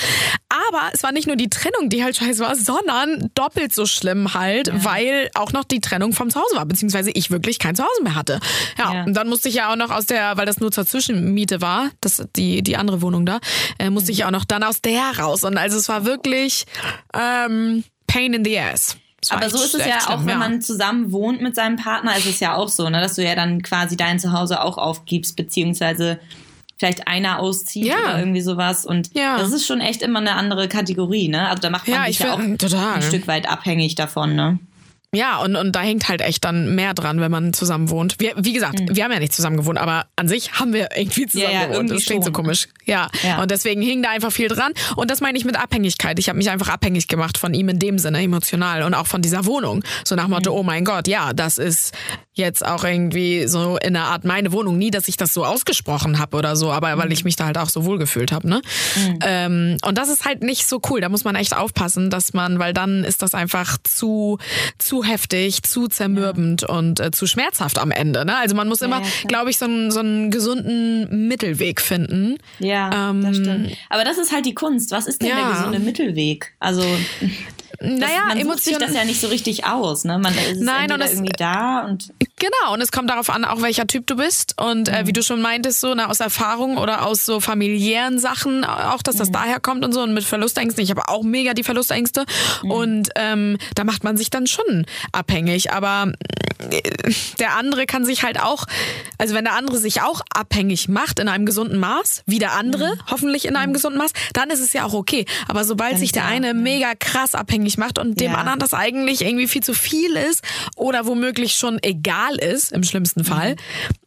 Aber 0.49 0.91
es 0.93 1.03
war 1.03 1.13
nicht 1.13 1.27
nur 1.27 1.37
die 1.37 1.51
Trennung, 1.51 1.89
die 1.91 2.03
halt 2.03 2.17
scheiße 2.17 2.41
war, 2.41 2.55
sondern 2.57 3.31
doppelt 3.35 3.75
so 3.75 3.87
schlimm 3.87 4.35
halt, 4.35 4.71
weil 4.85 5.31
auch 5.35 5.53
noch 5.53 5.65
die 5.65 5.81
Trennung 5.81 6.13
vom 6.13 6.31
Zuhause 6.31 6.57
war, 6.57 6.67
beziehungsweise 6.67 7.11
ich 7.11 7.31
wirklich 7.31 7.59
kein 7.59 7.77
Zuhause 7.77 8.03
mehr 8.03 8.15
hatte. 8.15 8.41
Ja, 8.79 8.93
Ja. 8.95 9.05
und 9.05 9.15
dann 9.15 9.29
musste 9.29 9.49
ich 9.49 9.55
ja 9.57 9.71
auch 9.71 9.77
noch 9.77 9.91
aus 9.91 10.07
der, 10.07 10.37
weil 10.37 10.47
das 10.47 10.59
nur 10.61 10.73
zur 10.73 10.87
Zwischenmiete 10.87 11.61
war, 11.61 11.91
das, 12.01 12.23
die, 12.37 12.63
die 12.63 12.77
andere 12.79 13.03
Wohnung 13.03 13.27
da, 13.27 13.39
äh, 13.79 13.91
musste 13.91 14.13
ich 14.13 14.19
ja 14.19 14.27
auch 14.27 14.31
noch 14.33 14.45
dann 14.45 14.63
aus 14.63 14.81
der 14.81 15.19
raus. 15.19 15.45
Und 15.45 15.57
also 15.59 15.77
es 15.77 15.89
war 15.89 16.05
wirklich 16.05 16.65
ähm, 17.15 17.85
Pain 18.07 18.33
in 18.35 18.45
the 18.45 18.59
ass. 18.59 18.97
Aber 19.31 19.51
so 19.51 19.57
ist 19.63 19.75
es 19.75 19.85
ja 19.85 19.97
auch, 20.09 20.25
wenn 20.27 20.39
man 20.39 20.63
zusammen 20.63 21.11
wohnt 21.11 21.43
mit 21.43 21.55
seinem 21.57 21.77
Partner, 21.77 22.17
ist 22.17 22.27
es 22.27 22.39
ja 22.41 22.55
auch 22.55 22.69
so, 22.69 22.89
ne, 22.89 23.01
dass 23.01 23.15
du 23.17 23.25
ja 23.25 23.35
dann 23.35 23.63
quasi 23.63 23.97
dein 23.97 24.21
Zuhause 24.21 24.63
auch 24.63 24.79
aufgibst, 24.79 25.35
beziehungsweise 25.37 26.21
vielleicht 26.79 27.09
einer 27.09 27.41
auszieht 27.41 27.87
Ja. 27.87 27.97
oder 28.05 28.19
irgendwie 28.21 28.41
sowas. 28.41 28.87
Und 28.87 29.11
Ja. 29.15 29.37
das 29.39 29.51
ist 29.53 29.67
schon 29.67 29.81
echt 29.81 30.03
immer 30.03 30.21
eine 30.21 30.35
andere 30.37 30.69
Kategorie, 30.69 31.27
ne? 31.27 31.49
Also 31.49 31.61
da 31.61 31.71
macht 31.71 31.89
man 31.89 31.97
Ja, 31.97 32.07
sich 32.07 32.21
ich 32.21 32.25
ja 32.25 32.35
auch 32.35 32.39
find- 32.39 32.63
ein 32.73 33.03
Stück 33.03 33.27
weit 33.27 33.49
abhängig 33.51 33.97
davon, 33.97 34.37
ne? 34.37 34.61
Ja, 35.15 35.39
und, 35.39 35.57
und 35.57 35.73
da 35.73 35.81
hängt 35.81 36.07
halt 36.11 36.21
echt 36.21 36.45
dann 36.45 36.75
mehr 36.75 36.93
dran, 36.93 37.19
wenn 37.21 37.31
man 37.31 37.55
zusammen 37.55 37.89
wohnt. 37.89 38.17
Wir, 38.19 38.33
wie 38.37 38.53
gesagt, 38.53 38.79
wir 38.95 39.05
haben 39.05 39.11
ja 39.13 39.19
nicht 39.19 39.33
zusammen 39.33 39.57
gewohnt, 39.57 39.79
aber 39.79 40.05
an 40.17 40.29
sich 40.29 40.53
haben 40.61 40.75
wir 40.75 40.89
irgendwie 40.95 41.27
zusammen 41.27 41.49
Mhm. 41.49 41.55
Ja, 41.55 41.63
ja, 41.63 41.67
gewohnt. 41.69 41.91
Das 41.91 42.05
klingt 42.05 42.25
so 42.25 42.29
schon. 42.29 42.33
komisch. 42.35 42.69
Ja. 42.85 43.09
Ja. 43.23 43.41
Und 43.41 43.51
deswegen 43.51 43.81
hing 43.81 44.03
da 44.03 44.11
einfach 44.11 44.31
viel 44.33 44.49
dran. 44.49 44.73
Und 44.97 45.11
das 45.11 45.23
meine 45.23 45.39
ich 45.39 45.47
mit 45.47 45.57
Abhängigkeit. 45.59 46.19
Ich 46.19 46.29
habe 46.29 46.37
mich 46.37 46.51
einfach 46.51 46.69
abhängig 46.69 47.09
gemacht 47.09 47.39
von 47.39 47.55
ihm 47.55 47.71
in 47.71 47.79
dem 47.79 47.99
Sinne, 47.99 48.21
emotional 48.23 48.83
und 48.83 48.93
auch 48.93 49.07
von 49.07 49.23
dieser 49.23 49.47
Wohnung. 49.47 49.83
So 50.05 50.15
nach 50.15 50.29
Motto, 50.29 50.51
Mhm. 50.53 50.59
oh 50.59 50.63
mein 50.63 50.85
Gott, 50.85 51.09
ja, 51.09 51.33
das 51.33 51.57
ist 51.57 51.95
jetzt 52.35 52.65
auch 52.65 52.85
irgendwie 52.85 53.49
so 53.49 53.79
in 53.79 53.97
einer 53.97 54.07
Art 54.09 54.25
meine 54.27 54.53
Wohnung. 54.53 54.77
Nie, 54.77 54.91
dass 54.91 55.09
ich 55.09 55.17
das 55.17 55.33
so 55.33 55.45
ausgesprochen 55.45 56.19
habe 56.19 56.37
oder 56.37 56.55
so, 56.55 56.71
aber 56.71 56.95
Mhm. 56.95 57.01
weil 57.01 57.13
ich 57.13 57.25
mich 57.25 57.37
da 57.37 57.47
halt 57.47 57.57
auch 57.57 57.71
so 57.71 57.87
wohl 57.87 57.99
gefühlt 57.99 58.31
habe. 58.31 58.47
Ne? 58.49 58.61
Ähm, 59.25 59.77
und 59.85 59.97
das 59.99 60.09
ist 60.09 60.25
halt 60.25 60.43
nicht 60.43 60.67
so 60.69 60.81
cool. 60.91 61.01
Da 61.01 61.09
muss 61.09 61.25
man 61.25 61.35
echt 61.35 61.57
aufpassen, 61.57 62.11
dass 62.11 62.35
man, 62.35 62.59
weil 62.59 62.73
dann 62.75 63.05
ist 63.05 63.23
das 63.23 63.35
einfach 63.35 63.79
zu, 63.83 64.39
zu 64.79 64.98
heftig, 65.05 65.63
zu 65.63 65.89
zermürbend 65.89 66.65
und 66.65 67.01
äh, 67.01 67.11
zu 67.11 67.27
schmerzhaft 67.27 67.79
am 67.79 67.91
Ende. 67.91 68.25
Ne? 68.25 68.37
Also 68.37 68.55
man 68.55 68.69
muss 68.69 68.83
immer, 68.83 69.01
ja, 69.03 69.07
glaube 69.27 69.51
ich, 69.51 69.59
so 69.59 69.65
einen, 69.67 69.91
so 69.91 70.01
einen 70.01 70.31
gesunden 70.31 71.29
Mittelweg 71.29 71.81
finden. 71.81 72.39
Ja, 72.59 73.11
Ähm, 73.11 73.23
das 73.23 73.37
stimmt. 73.37 73.73
Aber 73.91 74.05
das 74.05 74.19
ist 74.19 74.33
halt 74.33 74.47
die 74.47 74.55
Kunst. 74.55 74.91
Was 74.91 75.07
ist 75.07 75.21
denn 75.23 75.29
Ja. 75.29 75.37
der 75.37 75.51
gesunde 75.57 75.79
Mittelweg? 75.81 76.55
Also, 76.61 76.83
das, 77.81 77.81
naja, 77.81 78.25
man 78.29 78.43
sucht 78.43 78.65
sich 78.65 78.77
das 78.79 78.95
ja 78.95 79.05
nicht 79.05 79.21
so 79.21 79.29
richtig 79.29 79.65
aus, 79.67 80.05
ne? 80.05 80.19
Man 80.19 80.35
ist 80.35 80.61
Nein, 80.61 80.91
und 80.93 81.01
es- 81.01 81.13
irgendwie 81.13 81.33
da 81.37 81.85
und 81.87 82.13
Genau, 82.39 82.73
und 82.75 82.81
es 82.81 82.93
kommt 82.93 83.11
darauf 83.11 83.31
an, 83.31 83.45
auch 83.45 83.63
welcher 83.63 83.87
Typ 83.87 84.07
du 84.07 84.17
bist. 84.17 84.55
Und 84.61 84.89
äh, 84.89 85.07
wie 85.07 85.13
du 85.13 85.23
schon 85.23 85.41
meintest, 85.43 85.81
so 85.81 85.95
na, 85.95 86.09
aus 86.09 86.21
Erfahrung 86.21 86.77
oder 86.79 87.05
aus 87.07 87.25
so 87.25 87.41
familiären 87.41 88.19
Sachen, 88.19 88.65
auch 88.65 89.03
dass 89.03 89.17
das 89.17 89.31
daher 89.31 89.61
kommt 89.61 89.85
und 89.85 89.93
so. 89.93 90.03
Und 90.03 90.15
mit 90.15 90.25
Verlustängsten, 90.25 90.83
ich 90.85 90.91
habe 90.91 91.09
auch 91.09 91.23
mega 91.23 91.55
die 91.55 91.65
Verlustängste. 91.65 92.25
Und 92.63 93.09
ähm, 93.17 93.59
da 93.75 93.85
macht 93.85 94.05
man 94.05 94.17
sich 94.17 94.31
dann 94.31 94.47
schon 94.47 94.87
abhängig. 95.13 95.73
Aber 95.73 96.13
äh, 96.71 96.81
der 97.39 97.57
andere 97.57 97.87
kann 97.87 98.05
sich 98.05 98.23
halt 98.23 98.41
auch, 98.41 98.65
also 99.19 99.35
wenn 99.35 99.45
der 99.45 99.55
andere 99.55 99.79
sich 99.79 100.03
auch 100.03 100.21
abhängig 100.35 100.89
macht 100.89 101.19
in 101.19 101.29
einem 101.29 101.47
gesunden 101.47 101.79
Maß, 101.79 102.23
wie 102.27 102.39
der 102.39 102.53
andere, 102.53 102.97
hoffentlich 103.11 103.47
in 103.47 103.57
einem 103.57 103.73
gesunden 103.73 103.99
Maß, 103.99 104.13
dann 104.33 104.51
ist 104.51 104.61
es 104.61 104.73
ja 104.73 104.85
auch 104.85 104.93
okay. 104.95 105.25
Aber 105.49 105.65
sobald 105.65 105.93
Dann 105.95 105.99
sich 106.01 106.13
der 106.13 106.23
ja- 106.23 106.29
eine 106.29 106.55
mega 106.55 106.95
krass 106.95 107.35
abhängig 107.35 107.79
macht 107.79 107.99
und 107.99 108.21
dem 108.21 108.33
Ja. 108.33 108.39
anderen 108.39 108.59
das 108.61 108.75
eigentlich 108.75 109.23
irgendwie 109.23 109.49
viel 109.49 109.63
zu 109.63 109.75
viel 109.75 110.17
ist 110.17 110.43
oder 110.77 111.07
womöglich 111.07 111.55
schon 111.55 111.79
egal 111.83 112.28
ist, 112.37 112.73
im 112.73 112.83
schlimmsten 112.83 113.25
Fall, 113.25 113.57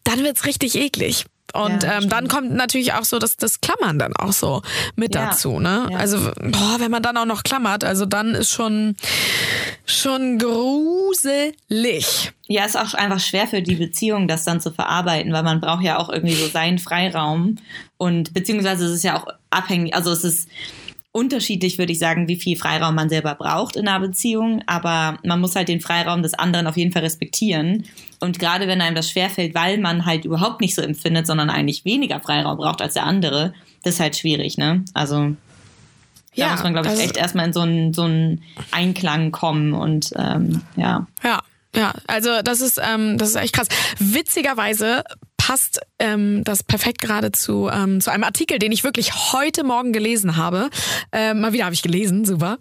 dann 0.03 0.23
wird's 0.23 0.45
richtig 0.45 0.75
eklig. 0.75 1.25
Und 1.53 1.83
Mhm. 1.83 1.89
Ja, 1.89 1.97
ähm, 1.97 2.07
dann 2.09 2.27
kommt 2.29 2.51
natürlich 2.53 2.93
auch 2.93 3.03
so 3.03 3.19
das, 3.19 3.35
das 3.35 3.59
Klammern 3.59 3.99
dann 3.99 4.15
auch 4.15 4.31
so 4.31 4.61
mit 4.95 5.13
Ja. 5.15 5.25
dazu. 5.27 5.59
Ne? 5.59 5.87
Ja. 5.91 5.97
Also, 5.97 6.17
boah, 6.39 6.75
wenn 6.79 6.91
man 6.91 7.03
dann 7.03 7.17
auch 7.17 7.25
noch 7.25 7.43
klammert, 7.43 7.83
also 7.83 8.05
dann 8.05 8.35
ist 8.35 8.51
schon 8.51 8.95
schon 9.85 10.37
gruselig. 11.19 12.31
Ja, 12.47 12.65
ist 12.65 12.77
auch 12.77 12.93
einfach 12.93 13.19
schwer 13.19 13.47
für 13.47 13.61
die 13.61 13.75
Beziehung, 13.75 14.27
das 14.27 14.43
dann 14.43 14.61
zu 14.61 14.71
verarbeiten, 14.71 15.33
weil 15.33 15.43
man 15.43 15.59
braucht 15.61 15.83
ja 15.83 15.97
auch 15.97 16.09
irgendwie 16.09 16.35
so 16.35 16.47
seinen 16.47 16.79
Freiraum 16.79 17.57
und 17.97 18.33
beziehungsweise 18.33 18.85
es 18.85 18.91
ist 18.93 19.03
ja 19.03 19.17
auch 19.21 19.27
abhängig, 19.49 19.93
also 19.93 20.11
es 20.11 20.23
ist 20.23 20.49
unterschiedlich, 21.11 21.77
würde 21.77 21.91
ich 21.91 21.99
sagen, 21.99 22.27
wie 22.27 22.37
viel 22.37 22.57
Freiraum 22.57 22.95
man 22.95 23.09
selber 23.09 23.35
braucht 23.35 23.75
in 23.75 23.87
einer 23.87 23.99
Beziehung, 23.99 24.63
aber 24.65 25.17
man 25.23 25.41
muss 25.41 25.55
halt 25.55 25.67
den 25.67 25.81
Freiraum 25.81 26.23
des 26.23 26.33
anderen 26.33 26.67
auf 26.67 26.77
jeden 26.77 26.91
Fall 26.91 27.01
respektieren. 27.01 27.85
Und 28.19 28.39
gerade 28.39 28.67
wenn 28.67 28.81
einem 28.81 28.95
das 28.95 29.09
schwerfällt, 29.09 29.53
weil 29.53 29.77
man 29.77 30.05
halt 30.05 30.23
überhaupt 30.23 30.61
nicht 30.61 30.75
so 30.75 30.81
empfindet, 30.81 31.27
sondern 31.27 31.49
eigentlich 31.49 31.83
weniger 31.83 32.21
Freiraum 32.21 32.57
braucht 32.57 32.81
als 32.81 32.93
der 32.93 33.05
andere, 33.05 33.53
das 33.83 33.95
ist 33.95 33.99
halt 33.99 34.15
schwierig, 34.15 34.57
ne? 34.57 34.85
Also 34.93 35.35
da 36.35 36.43
ja, 36.45 36.51
muss 36.51 36.63
man, 36.63 36.71
glaube 36.71 36.87
ich, 36.87 36.91
also, 36.91 37.03
echt 37.03 37.17
erstmal 37.17 37.47
in 37.47 37.53
so 37.53 37.59
einen, 37.59 37.93
so 37.93 38.03
einen 38.03 38.41
Einklang 38.71 39.31
kommen 39.31 39.73
und 39.73 40.11
ähm, 40.15 40.61
ja. 40.77 41.07
Ja, 41.23 41.41
ja, 41.75 41.93
also 42.07 42.41
das 42.43 42.61
ist, 42.61 42.79
ähm, 42.83 43.17
das 43.17 43.29
ist 43.29 43.35
echt 43.35 43.53
krass. 43.53 43.67
Witzigerweise 43.99 45.03
passt 45.37 45.79
ähm, 45.97 46.43
das 46.43 46.63
perfekt 46.63 47.01
gerade 47.01 47.31
zu, 47.31 47.67
ähm, 47.67 47.99
zu 47.99 48.11
einem 48.11 48.23
Artikel, 48.23 48.59
den 48.59 48.71
ich 48.71 48.83
wirklich 48.83 49.33
heute 49.33 49.63
Morgen 49.63 49.91
gelesen 49.91 50.37
habe. 50.37 50.69
Ähm, 51.11 51.41
mal 51.41 51.51
wieder 51.51 51.65
habe 51.65 51.73
ich 51.73 51.81
gelesen, 51.81 52.25
super. 52.25 52.57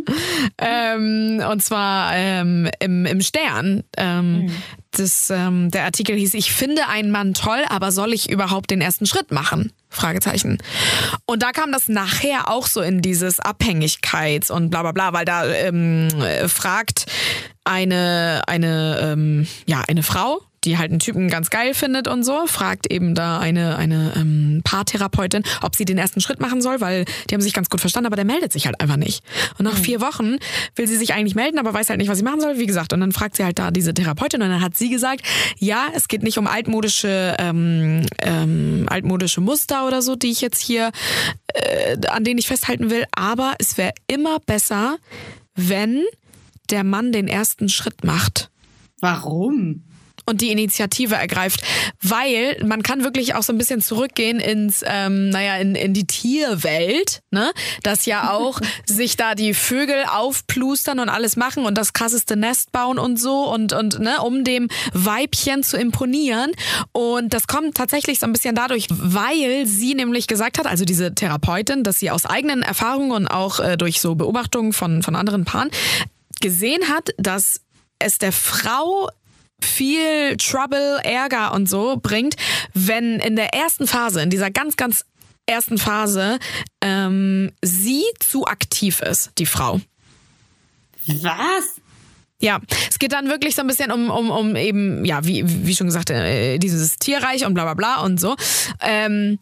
ähm, 0.58 1.40
und 1.48 1.62
zwar 1.62 2.16
ähm, 2.16 2.68
im, 2.80 3.06
im 3.06 3.20
Stern. 3.20 3.84
Ähm, 3.96 4.46
mhm. 4.46 4.50
das, 4.90 5.30
ähm, 5.30 5.70
der 5.70 5.84
Artikel 5.84 6.16
hieß, 6.16 6.34
ich 6.34 6.52
finde 6.52 6.88
einen 6.88 7.12
Mann 7.12 7.32
toll, 7.32 7.64
aber 7.68 7.92
soll 7.92 8.12
ich 8.12 8.28
überhaupt 8.28 8.70
den 8.72 8.80
ersten 8.80 9.06
Schritt 9.06 9.30
machen? 9.30 9.72
Fragezeichen. 9.96 10.58
Und 11.24 11.42
da 11.42 11.52
kam 11.52 11.72
das 11.72 11.88
nachher 11.88 12.48
auch 12.50 12.66
so 12.66 12.80
in 12.80 13.02
dieses 13.02 13.40
Abhängigkeits 13.40 14.50
und 14.50 14.70
bla 14.70 14.82
bla 14.82 14.92
bla, 14.92 15.12
weil 15.12 15.24
da 15.24 15.46
ähm, 15.46 16.08
fragt 16.46 17.06
eine, 17.64 18.42
eine, 18.46 19.00
ähm, 19.02 19.46
ja, 19.66 19.82
eine 19.88 20.02
Frau, 20.02 20.40
die 20.66 20.78
halt 20.78 20.90
einen 20.90 20.98
Typen 20.98 21.28
ganz 21.28 21.50
geil 21.50 21.72
findet 21.74 22.08
und 22.08 22.24
so, 22.24 22.46
fragt 22.46 22.90
eben 22.90 23.14
da 23.14 23.38
eine, 23.38 23.76
eine 23.76 24.12
ähm, 24.16 24.60
Paartherapeutin, 24.64 25.44
ob 25.62 25.76
sie 25.76 25.84
den 25.84 25.96
ersten 25.96 26.20
Schritt 26.20 26.40
machen 26.40 26.60
soll, 26.60 26.80
weil 26.80 27.04
die 27.30 27.34
haben 27.34 27.40
sich 27.40 27.52
ganz 27.52 27.70
gut 27.70 27.80
verstanden, 27.80 28.06
aber 28.06 28.16
der 28.16 28.24
meldet 28.24 28.52
sich 28.52 28.66
halt 28.66 28.80
einfach 28.80 28.96
nicht. 28.96 29.24
Und 29.58 29.64
nach 29.64 29.78
mhm. 29.78 29.82
vier 29.82 30.00
Wochen 30.00 30.36
will 30.74 30.86
sie 30.86 30.96
sich 30.96 31.14
eigentlich 31.14 31.36
melden, 31.36 31.58
aber 31.58 31.72
weiß 31.72 31.88
halt 31.88 31.98
nicht, 31.98 32.08
was 32.08 32.18
sie 32.18 32.24
machen 32.24 32.40
soll, 32.40 32.58
wie 32.58 32.66
gesagt. 32.66 32.92
Und 32.92 33.00
dann 33.00 33.12
fragt 33.12 33.36
sie 33.36 33.44
halt 33.44 33.58
da 33.58 33.70
diese 33.70 33.94
Therapeutin 33.94 34.42
und 34.42 34.50
dann 34.50 34.60
hat 34.60 34.76
sie 34.76 34.90
gesagt, 34.90 35.22
ja, 35.58 35.86
es 35.94 36.08
geht 36.08 36.22
nicht 36.22 36.38
um 36.38 36.46
altmodische, 36.46 37.36
ähm, 37.38 38.04
ähm, 38.20 38.86
altmodische 38.90 39.40
Muster 39.40 39.86
oder 39.86 40.02
so, 40.02 40.16
die 40.16 40.30
ich 40.30 40.40
jetzt 40.40 40.60
hier, 40.60 40.90
äh, 41.54 41.96
an 42.08 42.24
denen 42.24 42.38
ich 42.38 42.48
festhalten 42.48 42.90
will, 42.90 43.04
aber 43.12 43.54
es 43.58 43.78
wäre 43.78 43.92
immer 44.08 44.40
besser, 44.40 44.98
wenn 45.54 46.04
der 46.70 46.82
Mann 46.82 47.12
den 47.12 47.28
ersten 47.28 47.68
Schritt 47.68 48.04
macht. 48.04 48.50
Warum? 49.00 49.85
Und 50.26 50.40
die 50.40 50.50
Initiative 50.50 51.14
ergreift, 51.14 51.62
weil 52.02 52.60
man 52.64 52.82
kann 52.82 53.04
wirklich 53.04 53.34
auch 53.34 53.42
so 53.42 53.52
ein 53.52 53.58
bisschen 53.58 53.80
zurückgehen 53.80 54.40
ins, 54.40 54.82
ähm, 54.84 55.30
naja, 55.30 55.56
in, 55.56 55.74
in 55.76 55.94
die 55.94 56.06
Tierwelt, 56.06 57.20
ne? 57.30 57.52
Dass 57.82 58.06
ja 58.06 58.32
auch 58.32 58.60
sich 58.86 59.16
da 59.16 59.34
die 59.34 59.54
Vögel 59.54 60.04
aufplustern 60.08 60.98
und 60.98 61.08
alles 61.08 61.36
machen 61.36 61.64
und 61.64 61.78
das 61.78 61.92
krasseste 61.92 62.36
Nest 62.36 62.72
bauen 62.72 62.98
und 62.98 63.18
so 63.18 63.52
und, 63.52 63.72
und 63.72 64.00
ne, 64.00 64.20
um 64.20 64.44
dem 64.44 64.68
Weibchen 64.92 65.62
zu 65.62 65.76
imponieren. 65.76 66.52
Und 66.92 67.32
das 67.32 67.46
kommt 67.46 67.76
tatsächlich 67.76 68.18
so 68.18 68.26
ein 68.26 68.32
bisschen 68.32 68.54
dadurch, 68.54 68.88
weil 68.90 69.66
sie 69.66 69.94
nämlich 69.94 70.26
gesagt 70.26 70.58
hat, 70.58 70.66
also 70.66 70.84
diese 70.84 71.14
Therapeutin, 71.14 71.84
dass 71.84 72.00
sie 72.00 72.10
aus 72.10 72.26
eigenen 72.26 72.62
Erfahrungen 72.62 73.12
und 73.12 73.28
auch 73.28 73.60
äh, 73.60 73.76
durch 73.76 74.00
so 74.00 74.16
Beobachtungen 74.16 74.72
von, 74.72 75.02
von 75.02 75.14
anderen 75.14 75.44
Paaren 75.44 75.70
gesehen 76.40 76.88
hat, 76.88 77.10
dass 77.16 77.60
es 77.98 78.18
der 78.18 78.32
Frau 78.32 79.08
viel 79.66 80.36
Trouble, 80.36 80.98
Ärger 81.02 81.52
und 81.52 81.68
so 81.68 81.96
bringt, 82.00 82.36
wenn 82.74 83.20
in 83.20 83.36
der 83.36 83.54
ersten 83.54 83.86
Phase, 83.86 84.22
in 84.22 84.30
dieser 84.30 84.50
ganz, 84.50 84.76
ganz 84.76 85.04
ersten 85.46 85.78
Phase, 85.78 86.38
ähm, 86.80 87.52
sie 87.62 88.04
zu 88.20 88.46
aktiv 88.46 89.00
ist, 89.00 89.30
die 89.38 89.46
Frau. 89.46 89.80
Was? 91.06 91.80
Ja, 92.38 92.60
es 92.90 92.98
geht 92.98 93.12
dann 93.12 93.28
wirklich 93.28 93.54
so 93.54 93.62
ein 93.62 93.66
bisschen 93.66 93.90
um, 93.90 94.10
um, 94.10 94.30
um 94.30 94.56
eben, 94.56 95.04
ja, 95.04 95.24
wie, 95.24 95.44
wie 95.66 95.74
schon 95.74 95.86
gesagt, 95.86 96.10
äh, 96.10 96.58
dieses 96.58 96.96
Tierreich 96.96 97.46
und 97.46 97.54
bla 97.54 97.64
bla 97.64 97.74
bla 97.74 98.04
und 98.04 98.20
so. 98.20 98.36
Ähm, 98.80 99.38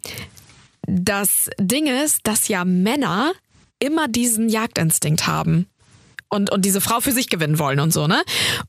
das 0.87 1.51
Ding 1.59 1.87
ist, 1.87 2.21
dass 2.25 2.49
ja 2.49 2.65
Männer 2.65 3.33
immer 3.81 4.07
diesen 4.07 4.49
Jagdinstinkt 4.49 5.27
haben 5.27 5.67
und, 6.29 6.53
und 6.53 6.65
diese 6.65 6.81
Frau 6.81 7.01
für 7.01 7.13
sich 7.13 7.29
gewinnen 7.29 7.59
wollen 7.59 7.81
und 7.81 7.93
so, 7.93 8.07
ne? 8.07 8.23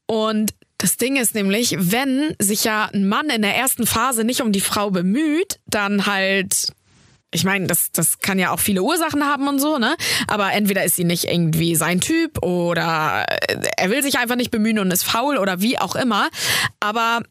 Und 0.07 0.53
das 0.77 0.97
Ding 0.97 1.15
ist 1.15 1.35
nämlich, 1.35 1.75
wenn 1.77 2.35
sich 2.39 2.63
ja 2.63 2.89
ein 2.93 3.07
Mann 3.07 3.29
in 3.29 3.41
der 3.41 3.55
ersten 3.55 3.87
Phase 3.87 4.23
nicht 4.23 4.41
um 4.41 4.51
die 4.51 4.61
Frau 4.61 4.91
bemüht, 4.91 5.59
dann 5.67 6.05
halt 6.05 6.67
ich 7.31 7.43
meine, 7.43 7.67
das, 7.67 7.91
das 7.91 8.19
kann 8.19 8.39
ja 8.39 8.51
auch 8.51 8.59
viele 8.59 8.81
Ursachen 8.81 9.25
haben 9.25 9.49
und 9.49 9.59
so, 9.59 9.77
ne? 9.77 9.97
Aber 10.27 10.53
entweder 10.53 10.85
ist 10.85 10.95
sie 10.95 11.03
nicht 11.03 11.25
irgendwie 11.25 11.75
sein 11.75 11.99
Typ 11.99 12.41
oder 12.41 13.25
er 13.77 13.89
will 13.89 14.01
sich 14.01 14.17
einfach 14.19 14.37
nicht 14.37 14.51
bemühen 14.51 14.79
und 14.79 14.91
ist 14.91 15.03
faul 15.03 15.37
oder 15.37 15.59
wie 15.59 15.77
auch 15.77 15.95
immer. 15.95 16.29
Aber 16.79 17.21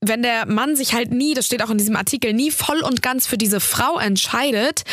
wenn 0.00 0.22
der 0.22 0.46
Mann 0.46 0.76
sich 0.76 0.94
halt 0.94 1.12
nie, 1.12 1.34
das 1.34 1.44
steht 1.44 1.62
auch 1.62 1.68
in 1.68 1.76
diesem 1.76 1.96
Artikel, 1.96 2.32
nie 2.32 2.50
voll 2.50 2.80
und 2.80 3.02
ganz 3.02 3.26
für 3.26 3.36
diese 3.36 3.60
Frau 3.60 3.98
entscheidet, 3.98 4.84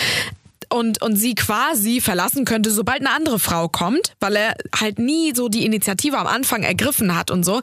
und, 0.69 1.01
und 1.01 1.15
sie 1.15 1.35
quasi 1.35 2.01
verlassen 2.01 2.45
könnte, 2.45 2.71
sobald 2.71 3.01
eine 3.01 3.11
andere 3.11 3.39
Frau 3.39 3.67
kommt, 3.67 4.15
weil 4.19 4.35
er 4.35 4.55
halt 4.75 4.99
nie 4.99 5.33
so 5.35 5.49
die 5.49 5.65
Initiative 5.65 6.17
am 6.17 6.27
Anfang 6.27 6.63
ergriffen 6.63 7.15
hat 7.15 7.31
und 7.31 7.43
so, 7.43 7.61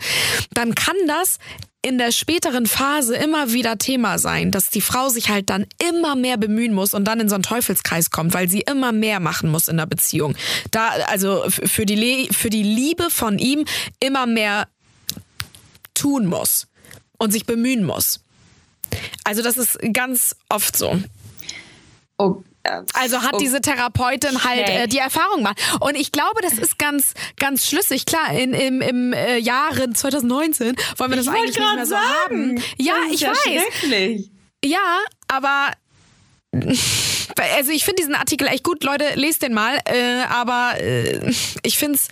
dann 0.52 0.74
kann 0.74 0.96
das 1.06 1.38
in 1.84 1.98
der 1.98 2.12
späteren 2.12 2.64
Phase 2.64 3.14
immer 3.14 3.52
wieder 3.52 3.76
Thema 3.76 4.18
sein, 4.18 4.50
dass 4.50 4.70
die 4.70 4.80
Frau 4.80 5.10
sich 5.10 5.28
halt 5.28 5.50
dann 5.50 5.66
immer 5.86 6.16
mehr 6.16 6.38
bemühen 6.38 6.72
muss 6.72 6.94
und 6.94 7.04
dann 7.04 7.20
in 7.20 7.28
so 7.28 7.34
einen 7.34 7.42
Teufelskreis 7.42 8.10
kommt, 8.10 8.32
weil 8.32 8.48
sie 8.48 8.60
immer 8.60 8.90
mehr 8.90 9.20
machen 9.20 9.50
muss 9.50 9.68
in 9.68 9.76
der 9.76 9.84
Beziehung. 9.84 10.34
Da, 10.70 10.88
also 11.08 11.44
für 11.48 11.84
die, 11.84 11.94
Le 11.94 12.32
für 12.32 12.48
die 12.48 12.62
Liebe 12.62 13.10
von 13.10 13.38
ihm 13.38 13.66
immer 14.00 14.24
mehr 14.24 14.66
tun 15.92 16.24
muss 16.24 16.68
und 17.18 17.32
sich 17.32 17.44
bemühen 17.44 17.84
muss. 17.84 18.20
Also 19.24 19.42
das 19.42 19.58
ist 19.58 19.78
ganz 19.92 20.36
oft 20.48 20.76
so. 20.76 20.98
Oh, 22.16 22.42
also 22.94 23.22
hat 23.22 23.40
diese 23.40 23.60
Therapeutin 23.60 24.42
halt 24.44 24.68
äh, 24.68 24.88
die 24.88 24.98
Erfahrung 24.98 25.38
gemacht. 25.38 25.60
Und 25.80 25.96
ich 25.96 26.12
glaube, 26.12 26.40
das 26.42 26.54
ist 26.54 26.78
ganz, 26.78 27.14
ganz 27.36 27.66
schlüssig. 27.66 28.06
Klar, 28.06 28.32
in, 28.32 28.54
im, 28.54 28.80
im 28.80 29.12
äh, 29.12 29.38
Jahre 29.38 29.90
2019 29.90 30.74
wollen 30.96 31.10
wir 31.10 31.16
das 31.16 31.28
eigentlich 31.28 31.58
nicht 31.58 31.74
mehr 31.74 31.86
so 31.86 31.90
sagen. 31.90 32.04
haben. 32.24 32.62
Ja, 32.78 32.94
ich 33.10 33.20
ja 33.20 33.30
weiß. 33.30 34.30
Ja, 34.64 34.98
aber 35.28 35.72
also 37.56 37.70
ich 37.70 37.84
finde 37.84 38.02
diesen 38.02 38.14
Artikel 38.14 38.46
echt 38.48 38.64
gut, 38.64 38.84
Leute, 38.84 39.04
lest 39.14 39.42
den 39.42 39.54
mal. 39.54 39.78
Äh, 39.84 40.22
aber 40.28 40.80
äh, 40.80 41.32
ich 41.62 41.78
finde 41.78 41.96
es, 41.96 42.08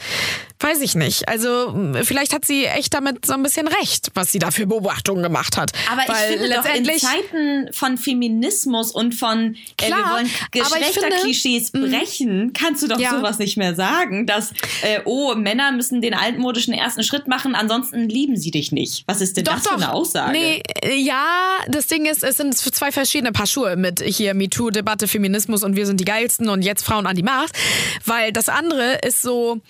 weiß 0.60 0.80
ich 0.80 0.94
nicht. 0.94 1.28
Also 1.28 1.74
vielleicht 2.02 2.32
hat 2.32 2.44
sie 2.44 2.66
echt 2.66 2.94
damit 2.94 3.26
so 3.26 3.34
ein 3.34 3.42
bisschen 3.42 3.68
recht, 3.68 4.10
was 4.14 4.32
sie 4.32 4.38
da 4.38 4.50
für 4.50 4.66
Beobachtungen 4.66 5.22
gemacht 5.22 5.56
hat. 5.56 5.72
Aber 5.90 6.02
Weil 6.06 6.30
ich 6.30 6.38
finde 6.38 6.46
letztendlich 6.48 7.02
doch 7.02 7.14
in 7.14 7.22
Zeiten 7.22 7.72
von 7.72 7.98
Feminismus 7.98 8.92
und 8.92 9.14
von 9.14 9.56
äh, 9.80 9.88
wir 9.88 9.96
wollen 9.96 10.30
Geschlechterklischees 10.50 11.72
mhm. 11.72 11.90
brechen, 11.90 12.52
kannst 12.52 12.82
du 12.82 12.88
doch 12.88 12.98
ja. 12.98 13.10
sowas 13.10 13.38
nicht 13.38 13.56
mehr 13.56 13.74
sagen, 13.74 14.26
dass 14.26 14.52
äh, 14.82 15.00
oh 15.04 15.34
Männer 15.34 15.72
müssen 15.72 16.00
den 16.00 16.14
altmodischen 16.14 16.74
ersten 16.74 17.02
Schritt 17.02 17.28
machen, 17.28 17.54
ansonsten 17.54 18.08
lieben 18.08 18.36
sie 18.36 18.50
dich 18.50 18.72
nicht. 18.72 19.04
Was 19.06 19.20
ist 19.20 19.36
denn 19.36 19.44
doch, 19.44 19.54
das 19.54 19.66
für 19.66 19.74
eine 19.74 19.92
Aussage? 19.92 20.32
Nee, 20.32 20.62
äh, 20.82 20.94
ja, 20.96 21.58
das 21.68 21.86
Ding 21.86 22.06
ist, 22.06 22.22
es 22.22 22.36
sind 22.36 22.56
zwei 22.56 22.92
verschiedene 22.92 23.32
Paar 23.32 23.46
Schuhe 23.46 23.76
mit 23.76 24.00
hier 24.00 24.31
MeToo-Debatte, 24.34 25.08
Feminismus 25.08 25.62
und 25.62 25.76
wir 25.76 25.86
sind 25.86 26.00
die 26.00 26.04
geilsten 26.04 26.48
und 26.48 26.62
jetzt 26.62 26.84
Frauen 26.84 27.06
an 27.06 27.16
die 27.16 27.22
Macht, 27.22 27.56
weil 28.04 28.32
das 28.32 28.48
andere 28.48 28.98
ist 29.04 29.22
so 29.22 29.60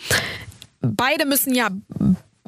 beide 0.83 1.27
müssen 1.27 1.55
ja 1.55 1.69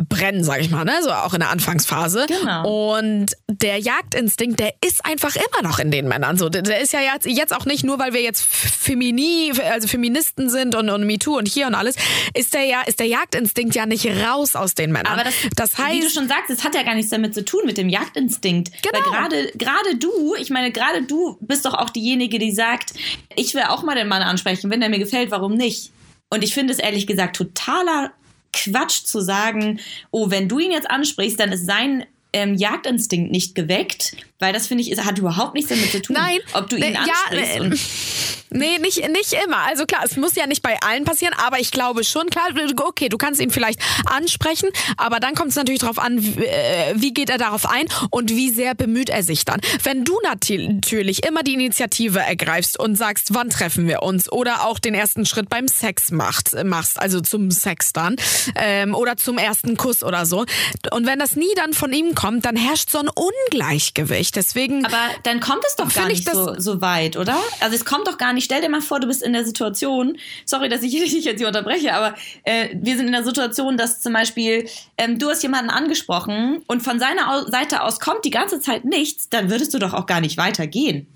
brennen, 0.08 0.44
sag 0.44 0.60
ich 0.60 0.70
mal, 0.70 0.84
ne? 0.84 0.92
so 1.02 1.10
auch 1.10 1.34
in 1.34 1.40
der 1.40 1.50
Anfangsphase. 1.50 2.26
Genau. 2.28 2.96
Und 2.96 3.26
der 3.48 3.78
Jagdinstinkt, 3.78 4.60
der 4.60 4.74
ist 4.84 5.04
einfach 5.04 5.36
immer 5.36 5.68
noch 5.68 5.78
in 5.78 5.90
den 5.90 6.08
Männern. 6.08 6.36
So, 6.36 6.48
der 6.48 6.80
ist 6.80 6.92
ja 6.92 7.00
jetzt, 7.00 7.26
jetzt 7.26 7.54
auch 7.54 7.64
nicht 7.64 7.84
nur, 7.84 7.98
weil 7.98 8.12
wir 8.12 8.22
jetzt 8.22 8.42
Femini, 8.42 9.52
also 9.70 9.88
Feministen 9.88 10.50
sind 10.50 10.74
und, 10.74 10.90
und 10.90 11.06
MeToo 11.06 11.36
und 11.36 11.48
hier 11.48 11.66
und 11.66 11.74
alles, 11.74 11.96
ist 12.34 12.54
der 12.54 12.64
ja, 12.64 12.82
ist 12.82 13.00
der 13.00 13.06
Jagdinstinkt 13.06 13.74
ja 13.74 13.86
nicht 13.86 14.06
raus 14.06 14.56
aus 14.56 14.74
den 14.74 14.92
Männern. 14.92 15.12
Aber 15.12 15.24
das, 15.24 15.34
das 15.56 15.78
heißt, 15.78 15.96
wie 15.96 16.00
du 16.00 16.10
schon 16.10 16.28
sagst, 16.28 16.50
es 16.50 16.64
hat 16.64 16.74
ja 16.74 16.82
gar 16.82 16.94
nichts 16.94 17.10
damit 17.10 17.34
zu 17.34 17.44
tun 17.44 17.62
mit 17.64 17.78
dem 17.78 17.88
Jagdinstinkt. 17.88 18.70
Genau. 18.82 19.04
Weil 19.04 19.10
gerade, 19.10 19.52
gerade 19.56 19.96
du, 19.96 20.34
ich 20.38 20.50
meine, 20.50 20.72
gerade 20.72 21.02
du 21.02 21.36
bist 21.40 21.64
doch 21.64 21.74
auch 21.74 21.90
diejenige, 21.90 22.38
die 22.38 22.52
sagt, 22.52 22.94
ich 23.36 23.54
will 23.54 23.62
auch 23.68 23.82
mal 23.82 23.94
den 23.94 24.08
Mann 24.08 24.22
ansprechen, 24.22 24.70
wenn 24.70 24.80
der 24.80 24.88
mir 24.88 24.98
gefällt, 24.98 25.30
warum 25.30 25.54
nicht? 25.54 25.92
Und 26.30 26.42
ich 26.42 26.54
finde 26.54 26.72
es 26.72 26.78
ehrlich 26.78 27.06
gesagt 27.06 27.36
totaler 27.36 28.12
Quatsch 28.54 29.04
zu 29.04 29.20
sagen, 29.20 29.80
oh, 30.10 30.30
wenn 30.30 30.48
du 30.48 30.58
ihn 30.58 30.72
jetzt 30.72 30.90
ansprichst, 30.90 31.38
dann 31.38 31.52
ist 31.52 31.66
sein 31.66 32.06
ähm, 32.34 32.54
Jagdinstinkt 32.54 33.30
nicht 33.30 33.54
geweckt, 33.54 34.16
weil 34.40 34.52
das 34.52 34.66
finde 34.66 34.82
ich 34.82 34.90
ist, 34.90 35.04
hat 35.04 35.18
überhaupt 35.18 35.54
nichts 35.54 35.70
damit 35.70 35.90
zu 35.90 36.02
tun, 36.02 36.16
Nein, 36.16 36.38
ob 36.52 36.68
du 36.68 36.76
ihn 36.76 36.82
äh, 36.82 36.96
ansprichst. 36.96 37.54
ja, 37.54 37.62
und 37.62 37.78
Nee, 38.56 38.78
nicht, 38.78 38.98
nicht 39.08 39.32
immer. 39.44 39.58
Also 39.66 39.84
klar, 39.84 40.02
es 40.04 40.16
muss 40.16 40.36
ja 40.36 40.46
nicht 40.46 40.62
bei 40.62 40.78
allen 40.80 41.04
passieren, 41.04 41.34
aber 41.44 41.58
ich 41.58 41.72
glaube 41.72 42.04
schon, 42.04 42.28
klar, 42.30 42.44
okay, 42.86 43.08
du 43.08 43.18
kannst 43.18 43.40
ihn 43.40 43.50
vielleicht 43.50 43.80
ansprechen, 44.06 44.68
aber 44.96 45.18
dann 45.18 45.34
kommt 45.34 45.50
es 45.50 45.56
natürlich 45.56 45.80
darauf 45.80 45.98
an, 45.98 46.22
wie, 46.22 46.44
äh, 46.44 46.94
wie 46.94 47.12
geht 47.12 47.30
er 47.30 47.38
darauf 47.38 47.68
ein 47.68 47.86
und 48.10 48.30
wie 48.30 48.50
sehr 48.50 48.76
bemüht 48.76 49.10
er 49.10 49.24
sich 49.24 49.44
dann. 49.44 49.60
Wenn 49.82 50.04
du 50.04 50.16
natürlich 50.22 51.26
immer 51.26 51.42
die 51.42 51.54
Initiative 51.54 52.20
ergreifst 52.20 52.78
und 52.78 52.94
sagst, 52.94 53.34
wann 53.34 53.50
treffen 53.50 53.88
wir 53.88 54.04
uns 54.04 54.30
oder 54.30 54.66
auch 54.66 54.78
den 54.78 54.94
ersten 54.94 55.26
Schritt 55.26 55.48
beim 55.50 55.66
Sex 55.66 56.12
macht, 56.12 56.54
machst, 56.64 57.00
also 57.00 57.20
zum 57.20 57.50
Sex 57.50 57.92
dann 57.92 58.14
ähm, 58.54 58.94
oder 58.94 59.16
zum 59.16 59.36
ersten 59.36 59.76
Kuss 59.76 60.04
oder 60.04 60.26
so. 60.26 60.44
Und 60.92 61.06
wenn 61.06 61.18
das 61.18 61.34
nie 61.34 61.52
dann 61.56 61.72
von 61.72 61.92
ihm 61.92 62.14
kommt, 62.14 62.23
dann 62.24 62.56
herrscht 62.56 62.90
so 62.90 62.98
ein 62.98 63.08
Ungleichgewicht. 63.08 64.34
Deswegen. 64.36 64.84
Aber 64.84 64.96
dann 65.22 65.40
kommt 65.40 65.62
es 65.68 65.76
doch 65.76 65.92
gar 65.92 66.06
nicht 66.08 66.28
so, 66.28 66.54
so 66.58 66.80
weit, 66.80 67.16
oder? 67.16 67.36
Also 67.60 67.76
es 67.76 67.84
kommt 67.84 68.06
doch 68.08 68.18
gar 68.18 68.32
nicht. 68.32 68.44
Stell 68.44 68.60
dir 68.60 68.68
mal 68.68 68.80
vor, 68.80 69.00
du 69.00 69.06
bist 69.06 69.22
in 69.22 69.32
der 69.32 69.44
Situation, 69.44 70.16
sorry, 70.44 70.68
dass 70.68 70.82
ich 70.82 70.92
dich 71.12 71.24
jetzt 71.24 71.38
hier 71.38 71.48
unterbreche, 71.48 71.94
aber 71.94 72.14
äh, 72.44 72.70
wir 72.74 72.96
sind 72.96 73.06
in 73.06 73.12
der 73.12 73.24
Situation, 73.24 73.76
dass 73.76 74.00
zum 74.00 74.12
Beispiel 74.12 74.68
ähm, 74.98 75.18
du 75.18 75.28
hast 75.30 75.42
jemanden 75.42 75.70
angesprochen 75.70 76.62
und 76.66 76.82
von 76.82 76.98
seiner 76.98 77.46
Seite 77.50 77.82
aus 77.82 78.00
kommt 78.00 78.24
die 78.24 78.30
ganze 78.30 78.60
Zeit 78.60 78.84
nichts, 78.84 79.28
dann 79.28 79.50
würdest 79.50 79.74
du 79.74 79.78
doch 79.78 79.92
auch 79.92 80.06
gar 80.06 80.20
nicht 80.20 80.36
weitergehen. 80.36 81.06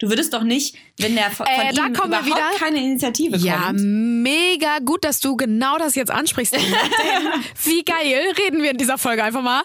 Du 0.00 0.08
würdest 0.08 0.34
doch 0.34 0.42
nicht, 0.42 0.74
wenn 0.98 1.14
der 1.14 1.30
von, 1.30 1.46
Äh, 1.46 1.70
ihm 1.70 1.86
überhaupt 1.94 2.26
wieder- 2.26 2.50
keine 2.58 2.78
Initiative 2.78 3.36
Ja, 3.36 3.66
kommt. 3.68 3.80
mega 3.80 4.80
gut, 4.84 5.04
dass 5.04 5.20
du 5.20 5.36
genau 5.36 5.78
das 5.78 5.94
jetzt 5.94 6.10
ansprichst. 6.10 6.56
Wie 7.64 7.84
geil 7.84 8.32
reden 8.38 8.60
wir 8.62 8.72
in 8.72 8.76
dieser 8.76 8.98
Folge 8.98 9.22
einfach 9.22 9.40
mal 9.42 9.62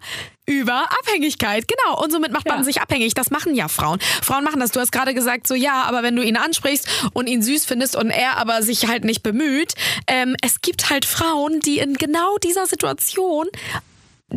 über 0.50 0.90
Abhängigkeit. 1.02 1.66
Genau. 1.68 2.02
Und 2.04 2.12
somit 2.12 2.32
macht 2.32 2.48
man 2.48 2.58
Ja. 2.58 2.64
sich 2.64 2.82
abhängig. 2.82 3.14
Das 3.14 3.30
machen 3.30 3.54
ja 3.56 3.68
Frauen. 3.68 4.00
Frauen 4.24 4.44
machen 4.44 4.60
das. 4.60 4.72
Du 4.72 4.80
hast 4.80 4.92
gerade 4.92 5.14
gesagt, 5.14 5.48
so 5.48 5.54
ja, 5.54 5.84
aber 5.84 6.02
wenn 6.02 6.16
du 6.16 6.24
ihn 6.24 6.38
ansprichst 6.38 6.88
und 7.14 7.28
ihn 7.28 7.44
süß 7.44 7.66
findest 7.66 7.96
und 7.96 8.10
er 8.10 8.38
aber 8.38 8.64
sich 8.64 8.88
halt 8.88 9.04
nicht 9.06 9.22
bemüht, 9.22 9.76
ähm, 10.08 10.36
es 10.42 10.62
gibt 10.62 10.90
halt 10.90 11.06
Frauen, 11.06 11.60
die 11.60 11.78
in 11.78 11.94
genau 11.94 12.38
dieser 12.40 12.66
Situation 12.66 13.48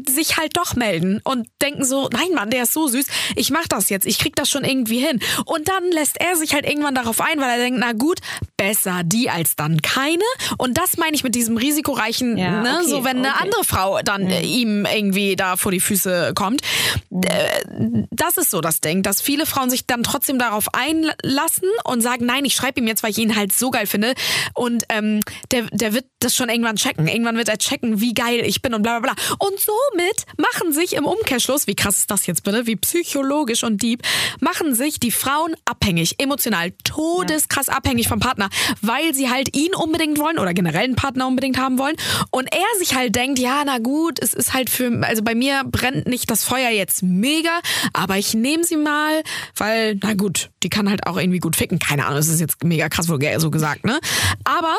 sich 0.09 0.37
halt 0.37 0.57
doch 0.57 0.75
melden 0.77 1.21
und 1.25 1.49
denken 1.61 1.85
so, 1.85 2.09
nein 2.13 2.33
Mann, 2.35 2.51
der 2.51 2.65
ist 2.65 2.73
so 2.73 2.87
süß, 2.87 3.07
ich 3.37 3.51
mach 3.51 3.67
das 3.69 3.89
jetzt, 3.91 4.07
ich 4.07 4.19
krieg 4.19 4.35
das 4.37 4.51
schon 4.51 4.65
irgendwie 4.65 4.99
hin. 4.99 5.21
Und 5.45 5.69
dann 5.69 5.91
lässt 5.93 6.21
er 6.21 6.37
sich 6.37 6.55
halt 6.55 6.67
irgendwann 6.67 6.95
darauf 6.95 7.21
ein, 7.21 7.41
weil 7.41 7.51
er 7.51 7.59
denkt, 7.59 7.79
na 7.81 7.93
gut, 7.93 8.21
besser 8.57 9.03
die 9.05 9.31
als 9.31 9.57
dann 9.57 9.83
keine. 9.83 10.23
Und 10.59 10.79
das 10.79 10.97
meine 10.97 11.15
ich 11.15 11.25
mit 11.25 11.35
diesem 11.35 11.57
risikoreichen, 11.57 12.37
Ja, 12.37 12.63
ne, 12.63 12.79
okay, 12.81 12.89
so 12.89 13.05
wenn 13.05 13.19
eine 13.19 13.31
okay. 13.31 13.43
andere 13.45 13.65
Frau 13.65 14.01
dann 14.03 14.29
äh, 14.29 14.43
ihm 14.43 14.87
irgendwie 14.87 15.37
da 15.37 15.57
vor 15.57 15.73
die 15.73 15.81
Füße 15.81 16.33
kommt. 16.35 16.63
Äh, 17.11 18.07
Das 18.11 18.37
ist 18.37 18.51
so 18.51 18.61
das 18.61 18.81
Ding, 18.81 19.03
dass 19.03 19.21
viele 19.21 19.47
Frauen 19.47 19.71
sich 19.71 19.87
dann 19.87 20.03
trotzdem 20.03 20.39
darauf 20.39 20.73
einlassen 20.75 21.69
und 21.85 22.01
sagen, 22.01 22.27
nein, 22.27 22.45
ich 22.45 22.55
schreibe 22.55 22.81
ihm 22.81 22.87
jetzt, 22.87 23.03
weil 23.03 23.11
ich 23.11 23.19
ihn 23.19 23.37
halt 23.37 23.53
so 23.53 23.71
geil 23.71 23.87
finde. 23.87 24.15
Und 24.55 24.85
ähm, 24.89 25.21
der, 25.51 25.63
der 25.73 25.93
wird 25.95 26.07
das 26.21 26.35
schon 26.35 26.49
irgendwann 26.49 26.77
checken. 26.77 27.09
Irgendwann 27.09 27.37
wird 27.37 27.49
er 27.49 27.59
checken, 27.59 28.01
wie 28.01 28.15
geil 28.15 28.43
ich 28.45 28.63
bin 28.63 28.75
und 28.75 28.83
bla 28.83 29.01
bla 29.01 29.13
bla. 29.13 29.25
Und 29.39 29.59
somit 29.91 30.25
machen 30.37 30.73
sich 30.73 30.95
im 30.95 31.05
Umkehrschluss, 31.05 31.67
wie 31.67 31.75
krass 31.75 31.99
ist 31.99 32.11
das 32.11 32.27
jetzt 32.27 32.45
bitte, 32.45 32.67
wie 32.67 32.77
psychologisch 32.77 33.65
und 33.65 33.83
deep, 33.83 34.03
machen 34.41 34.75
sich 34.75 35.01
die 35.01 35.11
Frauen 35.11 35.55
abhängig, 35.65 36.17
emotional, 36.19 36.73
todeskrass 36.85 37.69
abhängig 37.69 38.09
vom 38.09 38.21
Partner, 38.21 38.49
weil 38.81 39.15
sie 39.15 39.31
halt 39.31 39.57
ihn 39.57 39.75
unbedingt 39.75 40.19
wollen 40.19 40.39
oder 40.39 40.55
generell 40.55 40.85
einen 40.85 40.97
Partner 40.97 41.27
unbedingt 41.27 41.59
haben 41.59 41.79
wollen. 41.79 41.97
Und 42.31 42.49
er 42.53 42.79
sich 42.79 42.95
halt 42.95 43.15
denkt, 43.15 43.39
ja, 43.39 43.63
na 43.65 43.79
gut, 43.79 44.19
es 44.21 44.35
ist 44.35 44.53
halt 44.55 44.71
für, 44.71 44.91
also 45.03 45.23
bei 45.23 45.35
mir 45.35 45.63
brennt 45.65 46.07
nicht 46.07 46.31
das 46.31 46.45
Feuer 46.45 46.71
jetzt 46.71 47.03
mega, 47.03 47.61
aber 47.93 48.17
ich 48.17 48.35
nehme 48.35 48.65
sie 48.65 48.77
mal, 48.77 49.23
weil, 49.57 49.99
na 50.03 50.15
gut, 50.15 50.51
die 50.63 50.69
kann 50.69 50.89
halt 50.89 51.07
auch 51.07 51.19
irgendwie 51.19 51.39
gut 51.39 51.57
ficken. 51.57 51.79
Keine 51.79 52.05
Ahnung, 52.05 52.17
das 52.17 52.29
ist 52.29 52.41
jetzt 52.41 52.63
mega 52.65 52.89
krass 52.89 53.09
vulgär 53.09 53.39
so 53.41 53.51
gesagt, 53.51 53.85
ne? 53.85 53.99
Aber, 54.45 54.77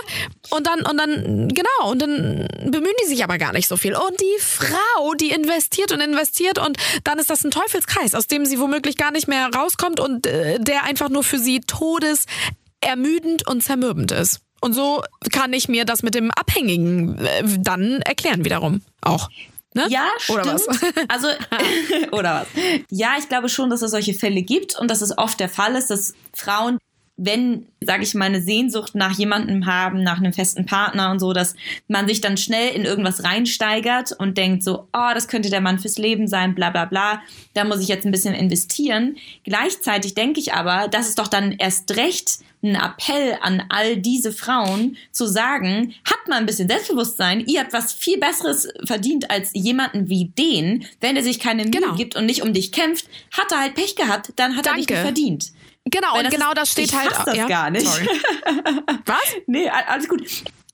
und 0.49 0.67
dann, 0.67 0.81
und 0.81 0.97
dann, 0.97 1.49
genau, 1.49 1.91
und 1.91 2.01
dann 2.01 2.47
bemühen 2.65 2.93
die 3.03 3.07
sich 3.07 3.23
aber 3.23 3.37
gar 3.37 3.53
nicht 3.53 3.67
so 3.67 3.77
viel. 3.77 3.95
Und 3.95 4.19
die 4.19 4.41
Frau, 4.41 4.92
die 5.19 5.31
investiert 5.31 5.91
und 5.91 6.01
investiert 6.01 6.59
und 6.59 6.77
dann 7.03 7.19
ist 7.19 7.29
das 7.29 7.43
ein 7.43 7.51
Teufelskreis, 7.51 8.15
aus 8.15 8.27
dem 8.27 8.45
sie 8.45 8.59
womöglich 8.59 8.97
gar 8.97 9.11
nicht 9.11 9.27
mehr 9.27 9.49
rauskommt 9.53 9.99
und 9.99 10.27
äh, 10.27 10.59
der 10.59 10.83
einfach 10.83 11.09
nur 11.09 11.23
für 11.23 11.39
sie 11.39 11.61
todesermüdend 11.61 13.47
und 13.47 13.63
zermürbend 13.63 14.11
ist. 14.11 14.39
Und 14.61 14.73
so 14.73 15.03
kann 15.31 15.51
ich 15.51 15.67
mir 15.67 15.83
das 15.85 16.03
mit 16.03 16.15
dem 16.15 16.31
Abhängigen 16.31 17.17
äh, 17.25 17.43
dann 17.59 18.01
erklären 18.01 18.45
wiederum 18.45 18.81
auch. 19.01 19.29
Ne? 19.75 19.85
Ja, 19.89 20.07
Oder 20.29 20.57
stimmt. 20.57 20.79
was? 20.81 21.05
Also, 21.09 21.27
oder 22.11 22.41
was? 22.41 22.47
Ja, 22.89 23.15
ich 23.17 23.27
glaube 23.27 23.49
schon, 23.49 23.69
dass 23.69 23.81
es 23.81 23.91
solche 23.91 24.13
Fälle 24.13 24.41
gibt 24.41 24.79
und 24.79 24.89
dass 24.89 25.01
es 25.01 25.17
oft 25.17 25.39
der 25.39 25.49
Fall 25.49 25.75
ist, 25.75 25.89
dass 25.89 26.13
Frauen, 26.33 26.77
wenn, 27.25 27.65
sage 27.81 28.03
ich 28.03 28.13
mal, 28.13 28.25
eine 28.25 28.41
Sehnsucht 28.41 28.95
nach 28.95 29.17
jemandem 29.17 29.65
haben, 29.65 30.03
nach 30.03 30.17
einem 30.17 30.33
festen 30.33 30.65
Partner 30.65 31.11
und 31.11 31.19
so, 31.19 31.31
dass 31.33 31.55
man 31.87 32.07
sich 32.07 32.21
dann 32.21 32.37
schnell 32.37 32.75
in 32.75 32.83
irgendwas 32.85 33.23
reinsteigert 33.23 34.11
und 34.17 34.37
denkt 34.37 34.63
so, 34.63 34.87
oh, 34.93 35.09
das 35.13 35.27
könnte 35.27 35.49
der 35.49 35.61
Mann 35.61 35.79
fürs 35.79 35.97
Leben 35.97 36.27
sein, 36.27 36.55
bla 36.55 36.69
bla 36.69 36.85
bla, 36.85 37.21
da 37.53 37.63
muss 37.63 37.81
ich 37.81 37.87
jetzt 37.87 38.05
ein 38.05 38.11
bisschen 38.11 38.33
investieren. 38.33 39.15
Gleichzeitig 39.43 40.15
denke 40.15 40.39
ich 40.39 40.53
aber, 40.53 40.87
dass 40.87 41.07
es 41.07 41.15
doch 41.15 41.27
dann 41.27 41.53
erst 41.53 41.95
recht 41.95 42.39
ein 42.63 42.75
Appell 42.75 43.37
an 43.41 43.63
all 43.69 43.97
diese 43.97 44.31
Frauen 44.31 44.95
zu 45.11 45.25
sagen, 45.25 45.93
habt 46.09 46.29
mal 46.29 46.37
ein 46.37 46.45
bisschen 46.45 46.69
Selbstbewusstsein, 46.69 47.45
ihr 47.45 47.59
habt 47.59 47.73
was 47.73 47.91
viel 47.93 48.17
Besseres 48.19 48.69
verdient 48.85 49.29
als 49.29 49.51
jemanden 49.53 50.07
wie 50.07 50.31
den. 50.37 50.85
Wenn 51.01 51.17
er 51.17 51.23
sich 51.23 51.39
keine 51.39 51.63
Mühe 51.63 51.71
Genau. 51.71 51.95
gibt 51.95 52.15
und 52.15 52.25
nicht 52.25 52.41
um 52.41 52.53
dich 52.53 52.71
kämpft, 52.71 53.05
hat 53.31 53.51
er 53.51 53.59
halt 53.59 53.75
Pech 53.75 53.95
gehabt, 53.95 54.31
dann 54.37 54.55
hat 54.55 54.65
er 54.65 54.75
dich 54.75 54.85
Danke. 54.85 54.93
nicht 54.93 55.01
verdient. 55.03 55.51
Genau, 55.85 56.17
und 56.17 56.29
genau 56.29 56.49
ist- 56.51 56.57
das 56.57 56.71
steht 56.71 56.85
ich 56.87 56.95
halt 56.97 57.11
fass 57.11 57.25
das 57.25 57.35
ja, 57.37 57.47
gar 57.47 57.69
nicht. 57.69 57.85
Sorry. 57.87 58.07
Was? 59.05 59.17
Nee, 59.47 59.69
alles 59.69 60.07
gut. 60.07 60.23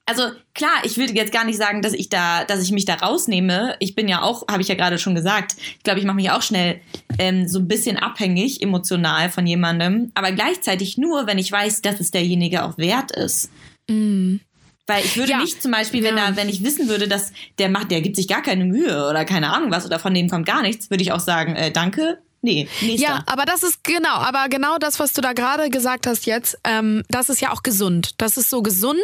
Also 0.06 0.24
klar, 0.54 0.72
ich 0.82 0.96
will 0.96 1.14
jetzt 1.16 1.32
gar 1.32 1.44
nicht 1.44 1.56
sagen, 1.58 1.82
dass 1.82 1.92
ich 1.92 2.08
da, 2.08 2.44
dass 2.44 2.62
ich 2.62 2.72
mich 2.72 2.84
da 2.84 2.94
rausnehme. 2.94 3.76
Ich 3.78 3.94
bin 3.94 4.08
ja 4.08 4.22
auch, 4.22 4.46
habe 4.48 4.60
ich 4.62 4.66
ja 4.68 4.74
gerade 4.74 4.98
schon 4.98 5.14
gesagt, 5.14 5.54
ich 5.76 5.82
glaube, 5.84 6.00
ich 6.00 6.04
mache 6.06 6.16
mich 6.16 6.30
auch 6.32 6.42
schnell 6.42 6.80
ähm, 7.18 7.46
so 7.46 7.60
ein 7.60 7.68
bisschen 7.68 7.96
abhängig 7.96 8.60
emotional 8.62 9.30
von 9.30 9.46
jemandem, 9.46 10.10
aber 10.14 10.32
gleichzeitig 10.32 10.98
nur, 10.98 11.26
wenn 11.28 11.38
ich 11.38 11.52
weiß, 11.52 11.82
dass 11.82 12.00
es 12.00 12.10
derjenige 12.10 12.64
auch 12.64 12.76
wert 12.76 13.12
ist. 13.12 13.50
Weil 13.88 15.04
ich 15.04 15.16
würde 15.16 15.30
Ja. 15.32 15.38
nicht 15.38 15.62
zum 15.62 15.70
Beispiel, 15.70 16.02
wenn, 16.02 16.16
Ja. 16.16 16.26
er, 16.28 16.36
wenn 16.36 16.48
ich 16.48 16.64
wissen 16.64 16.88
würde, 16.88 17.06
dass 17.06 17.32
der 17.58 17.68
macht, 17.68 17.90
der 17.92 18.00
gibt 18.00 18.16
sich 18.16 18.26
gar 18.26 18.42
keine 18.42 18.64
Mühe 18.64 19.08
oder 19.08 19.24
keine 19.24 19.52
Ahnung 19.52 19.70
was 19.70 19.86
oder 19.86 19.98
von 20.00 20.14
dem 20.14 20.28
kommt 20.28 20.46
gar 20.46 20.62
nichts, 20.62 20.90
würde 20.90 21.02
ich 21.02 21.12
auch 21.12 21.20
sagen, 21.20 21.54
äh, 21.54 21.70
danke, 21.70 22.18
nee, 22.42 22.68
nächster. 22.80 23.08
Ja, 23.08 23.22
aber 23.26 23.44
das 23.44 23.62
ist 23.62 23.84
genau, 23.84 24.14
aber 24.14 24.48
genau 24.48 24.78
das, 24.78 24.98
was 24.98 25.12
du 25.12 25.20
da 25.20 25.32
gerade 25.32 25.70
gesagt 25.70 26.06
hast 26.06 26.26
jetzt, 26.26 26.58
ähm, 26.64 27.02
das 27.08 27.28
ist 27.28 27.40
ja 27.40 27.52
auch 27.52 27.62
gesund. 27.62 28.12
Das 28.18 28.36
ist 28.36 28.50
so 28.50 28.62
gesund 28.62 28.98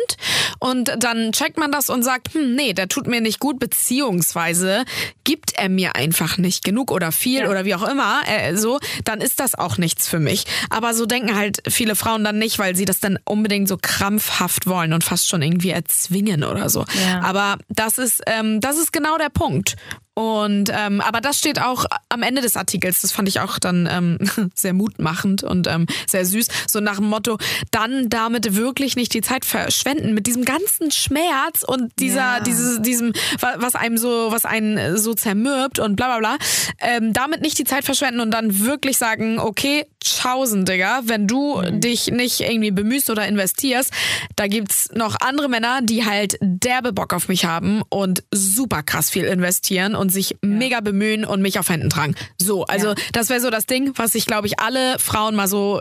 und 0.58 0.92
dann 0.98 1.32
checkt 1.32 1.58
man 1.58 1.72
das 1.72 1.90
und 1.90 2.02
sagt, 2.02 2.34
hm, 2.34 2.54
nee, 2.54 2.72
der 2.72 2.88
tut 2.88 3.06
mir 3.06 3.20
nicht 3.20 3.40
gut, 3.40 3.58
beziehungsweise 3.58 4.84
gibt 5.24 5.52
er 5.56 5.68
mir 5.68 5.96
einfach 5.96 6.38
nicht 6.38 6.64
genug 6.64 6.90
oder 6.90 7.12
viel 7.12 7.40
Ja. 7.40 7.50
oder 7.50 7.64
wie 7.64 7.74
auch 7.74 7.86
immer, 7.88 8.20
äh, 8.26 8.56
so, 8.56 8.78
dann 9.04 9.20
ist 9.20 9.40
das 9.40 9.54
auch 9.54 9.78
nichts 9.78 10.08
für 10.08 10.18
mich. 10.20 10.44
Aber 10.70 10.94
so 10.94 11.06
denken 11.06 11.34
halt 11.36 11.62
viele 11.68 11.96
Frauen 11.96 12.24
dann 12.24 12.38
nicht, 12.38 12.58
weil 12.58 12.76
sie 12.76 12.84
das 12.84 13.00
dann 13.00 13.18
unbedingt 13.24 13.68
so 13.68 13.78
krampfhaft 13.80 14.66
wollen 14.66 14.92
und 14.92 15.04
fast 15.04 15.28
schon 15.28 15.42
irgendwie 15.42 15.70
erzwingen 15.70 16.44
oder 16.44 16.68
so. 16.68 16.84
Ja. 17.06 17.20
Aber 17.22 17.58
das 17.68 17.98
ist, 17.98 18.22
ähm, 18.26 18.60
das 18.60 18.78
ist 18.78 18.92
genau 18.92 19.18
der 19.18 19.30
Punkt. 19.30 19.76
Und 20.18 20.70
ähm, 20.72 21.02
aber 21.02 21.20
das 21.20 21.38
steht 21.38 21.60
auch 21.60 21.84
am 22.08 22.22
Ende 22.22 22.40
des 22.40 22.56
Artikels. 22.56 23.02
Das 23.02 23.12
fand 23.12 23.28
ich 23.28 23.40
auch 23.40 23.58
dann 23.58 23.86
ähm, 23.90 24.50
sehr 24.54 24.72
mutmachend 24.72 25.42
und 25.42 25.66
ähm, 25.66 25.86
sehr 26.08 26.24
süß. 26.24 26.48
So 26.66 26.80
nach 26.80 26.96
dem 26.96 27.10
Motto: 27.10 27.36
Dann 27.70 28.08
damit 28.08 28.56
wirklich 28.56 28.96
nicht 28.96 29.12
die 29.12 29.20
Zeit 29.20 29.44
verschwenden 29.44 30.14
mit 30.14 30.26
diesem 30.26 30.46
ganzen 30.46 30.90
Schmerz 30.90 31.62
und 31.66 31.92
dieser, 32.00 32.16
Ja. 32.38 32.40
dieses, 32.40 32.80
diesem, 32.80 33.12
wa- 33.40 33.56
was 33.58 33.74
einem 33.74 33.98
so, 33.98 34.28
was 34.30 34.46
einen 34.46 34.96
so 34.96 35.12
zermürbt 35.12 35.78
und 35.80 35.96
bla 35.96 36.06
bla 36.06 36.18
bla. 36.18 36.36
Ähm, 36.80 37.12
damit 37.12 37.42
nicht 37.42 37.58
die 37.58 37.64
Zeit 37.64 37.84
verschwenden 37.84 38.20
und 38.20 38.30
dann 38.30 38.60
wirklich 38.60 38.96
sagen: 38.96 39.38
Okay, 39.38 39.84
tschaußen, 40.02 40.64
Digga, 40.64 41.02
wenn 41.04 41.26
du 41.26 41.60
dich 41.72 42.06
nicht 42.10 42.40
irgendwie 42.40 42.70
bemühst 42.70 43.10
oder 43.10 43.28
investierst, 43.28 43.92
da 44.36 44.46
gibt's 44.46 44.88
noch 44.94 45.16
andere 45.20 45.50
Männer, 45.50 45.80
die 45.82 46.06
halt 46.06 46.38
derbe 46.40 46.94
Bock 46.94 47.12
auf 47.12 47.28
mich 47.28 47.44
haben 47.44 47.82
und 47.90 48.22
super 48.32 48.82
krass 48.82 49.10
viel 49.10 49.24
investieren 49.24 49.94
und 49.94 50.05
sich 50.08 50.36
mega 50.42 50.80
bemühen 50.80 51.24
und 51.24 51.42
mich 51.42 51.58
auf 51.58 51.68
Händen 51.68 51.90
tragen. 51.90 52.14
So, 52.40 52.64
also 52.64 52.88
Ja. 52.88 52.94
das 53.12 53.28
wäre 53.30 53.40
so 53.40 53.50
das 53.50 53.66
Ding, 53.66 53.92
was 53.96 54.14
ich 54.14 54.26
glaube 54.26 54.46
ich 54.46 54.58
alle 54.58 54.98
Frauen 54.98 55.34
mal 55.36 55.48
so 55.48 55.80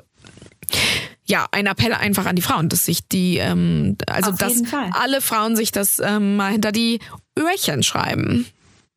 ja, 1.27 1.47
ein 1.51 1.65
Appell 1.65 1.93
einfach 1.93 2.25
an 2.25 2.35
die 2.35 2.41
Frauen, 2.41 2.69
dass 2.69 2.85
sich 2.85 3.07
die, 3.07 3.37
ähm, 3.37 3.97
also 4.07 4.31
Auf 4.31 4.37
dass 4.37 4.61
alle 4.91 5.21
Frauen 5.21 5.55
sich 5.55 5.71
das 5.71 5.99
ähm, 5.99 6.35
mal 6.35 6.51
hinter 6.51 6.71
die 6.71 6.99
Öhrchen 7.37 7.81
schreiben. 7.81 8.45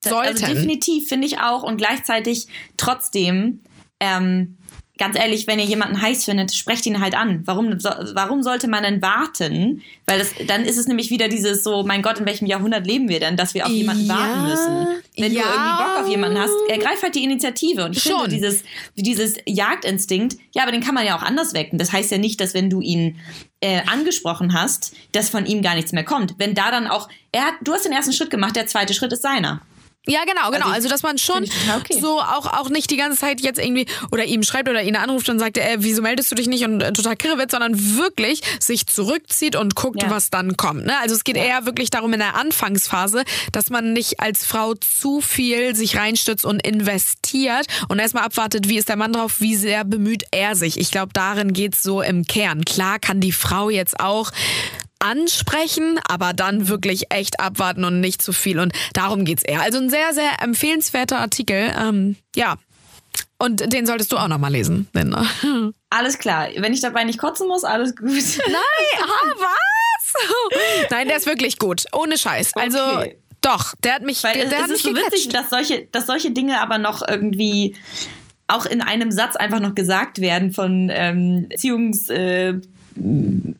Sollten. 0.04 0.44
Also 0.44 0.46
definitiv 0.54 1.08
finde 1.08 1.26
ich 1.26 1.40
auch 1.40 1.62
und 1.62 1.78
gleichzeitig 1.78 2.46
trotzdem 2.76 3.60
ähm, 3.98 4.57
ganz 4.98 5.16
ehrlich, 5.16 5.46
wenn 5.46 5.58
ihr 5.58 5.64
jemanden 5.64 6.02
heiß 6.02 6.24
findet, 6.24 6.52
sprecht 6.52 6.84
ihn 6.84 7.00
halt 7.00 7.14
an. 7.14 7.42
Warum, 7.44 7.78
so, 7.78 7.88
warum 8.12 8.42
sollte 8.42 8.68
man 8.68 8.82
denn 8.82 9.00
warten? 9.00 9.82
Weil 10.06 10.18
das, 10.18 10.32
dann 10.46 10.64
ist 10.64 10.76
es 10.76 10.86
nämlich 10.88 11.10
wieder 11.10 11.28
dieses 11.28 11.62
so, 11.62 11.84
mein 11.84 12.02
Gott, 12.02 12.18
in 12.18 12.26
welchem 12.26 12.46
Jahrhundert 12.46 12.86
leben 12.86 13.08
wir 13.08 13.20
denn, 13.20 13.36
dass 13.36 13.54
wir 13.54 13.64
auf 13.64 13.72
jemanden 13.72 14.06
Ja, 14.06 14.18
warten 14.18 14.42
müssen? 14.48 15.02
Wenn 15.16 15.32
ja. 15.32 15.42
du 15.42 15.48
irgendwie 15.48 15.82
Bock 15.82 16.02
auf 16.02 16.08
jemanden 16.08 16.38
hast, 16.38 16.54
ergreif 16.68 17.02
halt 17.02 17.14
die 17.14 17.24
Initiative. 17.24 17.84
Und 17.84 17.96
ich 17.96 18.02
Schon. 18.02 18.20
finde 18.20 18.28
dieses, 18.34 18.64
dieses 18.96 19.36
Jagdinstinkt, 19.46 20.36
ja, 20.52 20.62
aber 20.62 20.72
den 20.72 20.82
kann 20.82 20.94
man 20.94 21.06
ja 21.06 21.16
auch 21.16 21.22
anders 21.22 21.54
wecken. 21.54 21.78
Das 21.78 21.92
heißt 21.92 22.10
ja 22.10 22.18
nicht, 22.18 22.40
dass 22.40 22.52
wenn 22.54 22.68
du 22.68 22.80
ihn 22.80 23.16
äh, 23.60 23.80
angesprochen 23.86 24.52
hast, 24.52 24.94
dass 25.12 25.30
von 25.30 25.46
ihm 25.46 25.62
gar 25.62 25.74
nichts 25.74 25.92
mehr 25.92 26.04
kommt. 26.04 26.34
Wenn 26.38 26.54
da 26.54 26.70
dann 26.70 26.88
auch, 26.88 27.08
er 27.32 27.46
hat, 27.46 27.54
du 27.62 27.72
hast 27.72 27.84
den 27.84 27.92
ersten 27.92 28.12
Schritt 28.12 28.30
gemacht, 28.30 28.56
der 28.56 28.66
zweite 28.66 28.94
Schritt 28.94 29.12
ist 29.12 29.22
seiner. 29.22 29.62
Ja, 30.08 30.24
genau, 30.24 30.50
genau. 30.50 30.66
Also, 30.66 30.78
Also, 30.78 30.88
dass 30.88 31.02
man 31.02 31.18
schon 31.18 31.44
okay. 31.76 32.00
so 32.00 32.20
auch, 32.20 32.46
auch 32.46 32.70
nicht 32.70 32.90
die 32.90 32.96
ganze 32.96 33.18
Zeit 33.18 33.40
jetzt 33.40 33.58
irgendwie 33.58 33.86
oder 34.10 34.24
ihm 34.24 34.42
schreibt 34.42 34.68
oder 34.68 34.82
ihn 34.82 34.96
anruft 34.96 35.28
und 35.28 35.38
sagt, 35.38 35.58
äh, 35.58 35.76
wieso 35.78 36.02
meldest 36.02 36.30
du 36.30 36.34
dich 36.36 36.46
nicht 36.46 36.64
und 36.64 36.80
äh, 36.80 36.92
total 36.92 37.16
kirre 37.16 37.36
wird, 37.36 37.50
sondern 37.50 37.96
wirklich 37.96 38.42
sich 38.60 38.86
zurückzieht 38.86 39.56
und 39.56 39.74
guckt, 39.74 40.02
Ja. 40.02 40.10
was 40.10 40.30
dann 40.30 40.56
kommt. 40.56 40.86
Ne? 40.86 40.94
Also 41.00 41.14
es 41.14 41.24
geht 41.24 41.36
eher 41.36 41.66
wirklich 41.66 41.90
darum 41.90 42.12
in 42.12 42.20
der 42.20 42.36
Anfangsphase, 42.36 43.24
dass 43.52 43.70
man 43.70 43.92
nicht 43.92 44.20
als 44.20 44.44
Frau 44.46 44.74
zu 44.74 45.20
viel 45.20 45.74
sich 45.74 45.96
reinstützt 45.96 46.44
und 46.44 46.64
investiert 46.66 47.66
und 47.88 47.98
erstmal 47.98 48.24
abwartet, 48.24 48.68
wie 48.68 48.78
ist 48.78 48.88
der 48.88 48.96
Mann 48.96 49.12
drauf, 49.12 49.40
wie 49.40 49.56
sehr 49.56 49.84
bemüht 49.84 50.24
er 50.30 50.54
sich. 50.56 50.78
Ich 50.78 50.90
glaube, 50.90 51.12
darin 51.12 51.52
geht's 51.52 51.82
so 51.82 52.00
im 52.02 52.24
Kern. 52.24 52.64
Klar 52.64 52.98
kann 52.98 53.20
die 53.20 53.32
Frau 53.32 53.68
jetzt 53.68 54.00
auch 54.00 54.30
ansprechen, 55.00 56.00
aber 56.08 56.32
dann 56.32 56.68
wirklich 56.68 57.10
echt 57.10 57.40
abwarten 57.40 57.84
und 57.84 58.00
nicht 58.00 58.22
zu 58.22 58.32
viel. 58.32 58.58
Und 58.58 58.72
darum 58.94 59.24
geht's 59.24 59.42
eher. 59.42 59.60
Also 59.62 59.78
ein 59.78 59.90
sehr, 59.90 60.12
sehr 60.12 60.42
empfehlenswerter 60.42 61.18
Artikel. 61.18 61.72
Ähm, 61.78 62.16
ja. 62.34 62.56
Und 63.38 63.72
den 63.72 63.86
solltest 63.86 64.10
du 64.12 64.16
auch 64.16 64.26
nochmal 64.28 64.50
lesen, 64.52 64.88
Linda. 64.92 65.24
Nein, 65.42 65.72
Alles 65.90 66.18
klar. 66.18 66.48
Wenn 66.56 66.72
ich 66.72 66.80
dabei 66.80 67.04
nicht 67.04 67.18
kotzen 67.18 67.46
muss, 67.48 67.64
alles 67.64 67.94
gut. 67.94 68.08
ah, 68.10 69.32
was? 69.36 70.14
Nein, 70.90 71.06
der 71.08 71.16
ist 71.18 71.26
wirklich 71.26 71.58
gut. 71.58 71.84
Ohne 71.92 72.18
Scheiß. 72.18 72.52
Also, 72.56 72.78
Okay. 72.78 73.16
doch, 73.40 73.74
der 73.84 73.94
hat 73.94 74.02
mich, 74.02 74.22
Weil 74.24 74.34
der 74.34 74.46
es, 74.46 74.54
hat 74.54 74.62
es 74.64 74.68
mich 74.68 74.76
ist 74.78 74.82
so 74.84 74.90
witzig, 74.96 75.28
gecatcht. 75.28 75.34
dass 75.34 75.50
solche, 75.50 75.86
dass 75.92 76.06
solche 76.06 76.30
Dinge 76.32 76.60
aber 76.60 76.78
noch 76.78 77.06
irgendwie 77.06 77.76
auch 78.48 78.66
in 78.66 78.80
einem 78.82 79.12
Satz 79.12 79.36
einfach 79.36 79.60
noch 79.60 79.74
gesagt 79.74 80.20
werden 80.20 80.52
von 80.52 80.90
ähm, 80.92 81.46
Erziehungs... 81.50 82.08
Äh, 82.08 82.60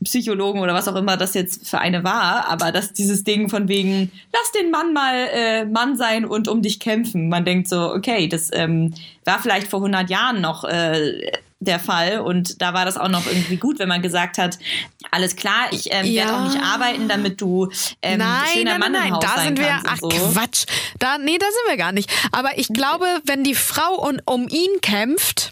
Psychologen 0.05 0.61
oder 0.61 0.74
was 0.74 0.88
auch 0.88 0.96
immer 0.96 1.16
das 1.16 1.35
jetzt 1.35 1.68
für 1.68 1.79
eine 1.79 2.05
war, 2.05 2.48
aber 2.48 2.72
dass 2.72 2.92
dieses 2.92 3.24
Ding 3.24 3.48
von 3.48 3.68
wegen, 3.68 4.11
lass 4.33 4.53
den 4.53 4.70
Mann 4.70 4.92
mal 4.92 5.14
äh, 5.33 5.64
Mann 5.64 5.96
sein 5.96 6.24
und 6.24 6.48
um 6.48 6.62
dich 6.62 6.81
kämpfen. 6.81 7.29
Man 7.29 7.44
denkt 7.44 7.68
so, 7.68 7.92
okay, 7.92 8.29
das 8.29 8.51
ähm, 8.53 8.94
war 9.24 9.38
vielleicht 9.40 9.68
vor 9.68 9.81
100 9.81 10.09
Jahren 10.11 10.40
noch 10.40 10.64
äh, 10.64 11.31
der 11.61 11.81
Fall 11.81 12.20
und 12.20 12.62
da 12.62 12.72
war 12.72 12.85
das 12.85 12.96
auch 12.96 13.09
noch 13.09 13.27
irgendwie 13.27 13.57
gut, 13.57 13.81
wenn 13.81 13.88
man 13.88 14.01
gesagt 14.01 14.38
hat, 14.38 14.59
alles 15.11 15.35
klar, 15.35 15.66
ich 15.72 15.88
ähm, 15.92 16.07
Ja. 16.07 16.27
werde 16.27 16.37
auch 16.38 16.44
nicht 16.44 16.62
arbeiten, 16.62 17.09
damit 17.09 17.40
du 17.40 17.68
ähm, 18.01 18.18
nein, 18.18 18.44
schöner 18.53 18.70
nein, 18.72 18.81
Mann 18.81 18.92
nein, 18.92 19.09
im 19.09 19.14
Haus 19.14 19.24
da 19.24 19.35
sein 19.35 19.46
sind 19.48 19.59
wir, 19.59 19.81
ach 19.87 19.96
so. 20.01 20.09
Quatsch. 20.09 20.66
Da, 21.01 21.18
nee, 21.18 21.37
da 21.38 21.46
sind 21.46 21.68
wir 21.70 21.77
gar 21.77 21.90
nicht. 21.92 22.11
Aber 22.31 22.57
ich 22.59 22.68
glaube, 22.68 23.07
wenn 23.24 23.42
die 23.42 23.57
Frau 23.57 24.07
un, 24.07 24.22
um 24.24 24.46
ihn 24.48 24.81
kämpft, 24.83 25.51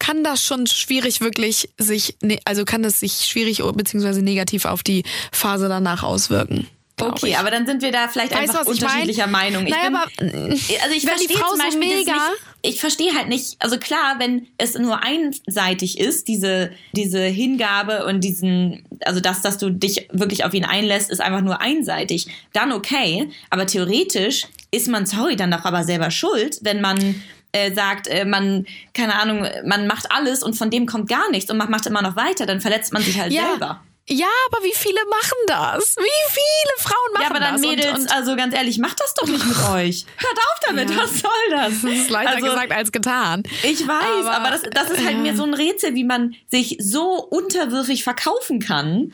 kann 0.00 0.24
das 0.24 0.44
schon 0.44 0.66
schwierig 0.66 1.20
wirklich 1.20 1.68
sich, 1.78 2.16
ne, 2.22 2.40
also 2.44 2.64
kann 2.64 2.82
das 2.82 2.98
sich 2.98 3.12
schwierig 3.26 3.58
bzw. 3.62 4.20
negativ 4.22 4.64
auf 4.64 4.82
die 4.82 5.04
Phase 5.30 5.68
danach 5.68 6.02
auswirken. 6.02 6.66
Okay, 7.02 7.28
ich. 7.28 7.38
aber 7.38 7.50
dann 7.50 7.66
sind 7.66 7.80
wir 7.80 7.92
da 7.92 8.08
vielleicht 8.08 8.32
Weißt 8.32 8.50
einfach 8.50 8.66
was 8.66 8.74
ich 8.74 8.82
mein? 8.82 8.90
unterschiedlicher 8.90 9.26
Meinung. 9.26 9.64
Ich 9.66 9.70
Naja, 9.72 9.84
bin, 9.88 9.96
aber, 9.96 10.10
also 10.20 10.34
ich 10.58 10.68
wenn 10.78 10.88
die 10.92 11.06
verstehe 11.06 11.36
Frau 11.38 11.48
zum 11.48 11.56
so 11.58 11.62
Beispiel 11.64 11.80
das 11.90 11.98
mega- 11.98 12.12
nicht, 12.12 12.42
ich 12.62 12.80
verstehe 12.80 13.14
halt 13.14 13.28
nicht, 13.28 13.56
also 13.58 13.78
klar, 13.78 14.16
wenn 14.18 14.48
es 14.58 14.74
nur 14.74 15.02
einseitig 15.02 15.98
ist, 15.98 16.28
diese, 16.28 16.72
diese 16.92 17.22
Hingabe 17.22 18.04
und 18.04 18.20
diesen, 18.22 18.84
also 19.04 19.20
das, 19.20 19.40
dass 19.40 19.56
du 19.56 19.70
dich 19.70 20.08
wirklich 20.12 20.44
auf 20.44 20.52
ihn 20.52 20.64
einlässt, 20.66 21.10
ist 21.10 21.20
einfach 21.22 21.40
nur 21.40 21.60
einseitig, 21.62 22.26
dann 22.52 22.70
okay, 22.72 23.30
aber 23.48 23.66
theoretisch 23.66 24.46
ist 24.70 24.88
man, 24.88 25.06
sorry, 25.06 25.36
dann 25.36 25.50
doch 25.50 25.64
aber 25.64 25.84
selber 25.84 26.10
schuld, 26.10 26.58
wenn 26.62 26.82
man 26.82 27.22
äh, 27.52 27.72
sagt, 27.74 28.06
äh, 28.06 28.24
man, 28.24 28.66
keine 28.94 29.14
Ahnung, 29.20 29.46
man 29.64 29.86
macht 29.86 30.10
alles 30.10 30.42
und 30.42 30.54
von 30.54 30.70
dem 30.70 30.86
kommt 30.86 31.08
gar 31.08 31.30
nichts 31.30 31.50
und 31.50 31.56
man 31.56 31.70
macht 31.70 31.86
immer 31.86 32.02
noch 32.02 32.16
weiter, 32.16 32.46
dann 32.46 32.60
verletzt 32.60 32.92
man 32.92 33.02
sich 33.02 33.18
halt 33.20 33.32
ja. 33.32 33.48
selber. 33.50 33.82
Ja, 34.08 34.26
aber 34.50 34.64
wie 34.64 34.74
viele 34.74 34.98
machen 35.08 35.38
das? 35.46 35.94
Wie 35.96 36.30
viele 36.32 36.72
Frauen 36.78 37.12
machen 37.12 37.22
Ja, 37.22 37.30
aber 37.30 37.38
dann 37.38 37.52
das? 37.52 37.60
Mädels, 37.60 37.86
und, 37.90 38.00
und 38.00 38.12
also 38.12 38.34
ganz 38.34 38.54
ehrlich, 38.54 38.78
macht 38.78 38.98
das 38.98 39.14
doch 39.14 39.28
nicht 39.28 39.44
mit 39.46 39.56
euch. 39.70 40.04
Hört 40.16 40.36
auf 40.38 40.60
damit, 40.66 40.90
Ja. 40.90 40.96
was 40.96 41.20
soll 41.20 41.30
das? 41.50 41.82
das 41.82 41.92
ist 41.92 42.10
leichter 42.10 42.34
also, 42.36 42.46
gesagt 42.46 42.72
als 42.72 42.90
getan. 42.90 43.44
Ich 43.62 43.86
weiß, 43.86 44.26
Aber- 44.26 44.32
aber, 44.36 44.50
das, 44.50 44.62
das 44.62 44.90
ist 44.90 45.04
halt 45.04 45.18
mir 45.18 45.36
so 45.36 45.44
ein 45.44 45.54
Rätsel, 45.54 45.94
wie 45.94 46.02
man 46.04 46.34
sich 46.48 46.76
so 46.80 47.22
unterwürfig 47.22 48.02
verkaufen 48.02 48.58
kann, 48.58 49.12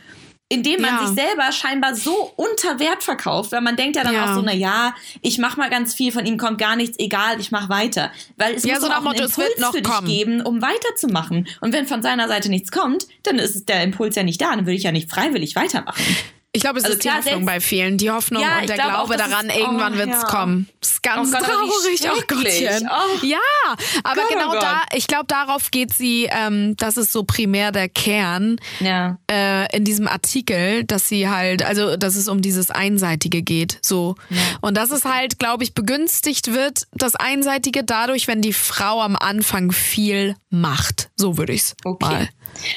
indem 0.48 0.80
man 0.80 0.94
Ja. 0.94 1.06
sich 1.06 1.16
selber 1.16 1.50
scheinbar 1.50 1.94
so 1.96 2.32
unter 2.36 2.78
Wert 2.78 3.02
verkauft, 3.02 3.50
weil 3.52 3.60
man 3.62 3.74
denkt 3.76 3.96
ja 3.96 4.04
dann 4.04 4.14
Ja. 4.14 4.30
auch 4.30 4.34
so, 4.36 4.42
na 4.42 4.52
ja, 4.54 4.94
ich 5.20 5.38
mach 5.38 5.56
mal 5.56 5.68
ganz 5.70 5.92
viel, 5.94 6.12
von 6.12 6.24
ihm 6.24 6.38
kommt 6.38 6.58
gar 6.58 6.76
nichts, 6.76 6.98
egal, 7.00 7.40
ich 7.40 7.50
mach 7.50 7.68
weiter. 7.68 8.12
Weil 8.36 8.54
es 8.54 8.62
Ja, 8.64 8.74
muss 8.74 8.82
so 8.82 8.88
auch 8.90 8.94
einen 8.96 9.04
Motto, 9.04 9.18
wird 9.20 9.30
Impuls 9.30 9.58
noch 9.58 9.72
für 9.72 9.82
dich 9.82 9.92
kommen. 9.92 10.06
geben, 10.06 10.40
um 10.42 10.62
weiterzumachen. 10.62 11.48
Und 11.60 11.72
wenn 11.72 11.86
von 11.86 12.00
seiner 12.02 12.28
Seite 12.28 12.48
nichts 12.48 12.70
kommt, 12.70 13.06
dann 13.24 13.38
ist 13.40 13.68
der 13.68 13.82
Impuls 13.82 14.14
ja 14.14 14.22
nicht 14.22 14.40
da, 14.40 14.50
dann 14.54 14.66
würde 14.66 14.76
ich 14.76 14.84
ja 14.84 14.92
nicht 14.92 15.10
freiwillig 15.10 15.56
weitermachen. 15.56 16.04
Ich 16.56 16.62
glaube, 16.62 16.78
es 16.78 16.84
Also 16.84 16.94
ist 16.94 17.04
die 17.04 17.08
klar, 17.08 17.18
Hoffnung 17.18 17.34
selbst- 17.34 17.46
bei 17.46 17.60
vielen. 17.60 17.98
Die 17.98 18.10
Hoffnung 18.10 18.42
Ja, 18.42 18.56
und 18.56 18.60
ich 18.62 18.66
der 18.66 18.76
glaube 18.76 18.98
auch, 18.98 19.14
daran, 19.14 19.48
ist- 19.48 19.56
irgendwann 19.56 19.94
oh, 19.94 19.98
wird's 19.98 20.22
ja. 20.22 20.28
kommen. 20.28 20.68
Das 20.80 20.90
ist 20.92 21.02
ganz 21.02 21.28
Oh 21.28 21.32
Gott, 21.32 21.46
traurig. 21.46 22.00
Oh. 22.04 22.34
Gottchen. 22.34 22.88
Oh. 22.90 23.24
Ja, 23.26 23.38
aber 24.04 24.14
Gott, 24.22 24.24
oh 24.30 24.32
genau 24.32 24.52
da, 24.54 24.82
ich 24.94 25.06
glaube, 25.06 25.26
darauf 25.28 25.70
geht 25.70 25.92
sie, 25.92 26.28
ähm, 26.30 26.74
das 26.76 26.96
ist 26.96 27.12
so 27.12 27.24
primär 27.24 27.72
der 27.72 27.88
Kern 27.88 28.56
Ja. 28.80 29.18
äh, 29.30 29.74
in 29.76 29.84
diesem 29.84 30.08
Artikel, 30.08 30.84
dass 30.84 31.08
sie 31.08 31.28
halt, 31.28 31.62
also 31.64 31.96
dass 31.96 32.16
es 32.16 32.28
um 32.28 32.40
dieses 32.42 32.70
Einseitige 32.70 33.42
geht. 33.42 33.78
So. 33.82 34.14
Und 34.60 34.76
dass 34.76 34.90
es 34.90 35.04
halt, 35.04 35.38
glaube 35.38 35.64
ich, 35.64 35.74
begünstigt 35.74 36.52
wird, 36.52 36.86
das 36.92 37.14
Einseitige 37.16 37.84
dadurch, 37.84 38.26
wenn 38.28 38.40
die 38.42 38.52
Frau 38.52 39.00
am 39.02 39.16
Anfang 39.16 39.72
viel 39.72 40.36
macht. 40.50 41.10
So 41.16 41.36
würde 41.36 41.52
ich's 41.52 41.74
Okay. 41.84 42.04
mal. 42.06 42.28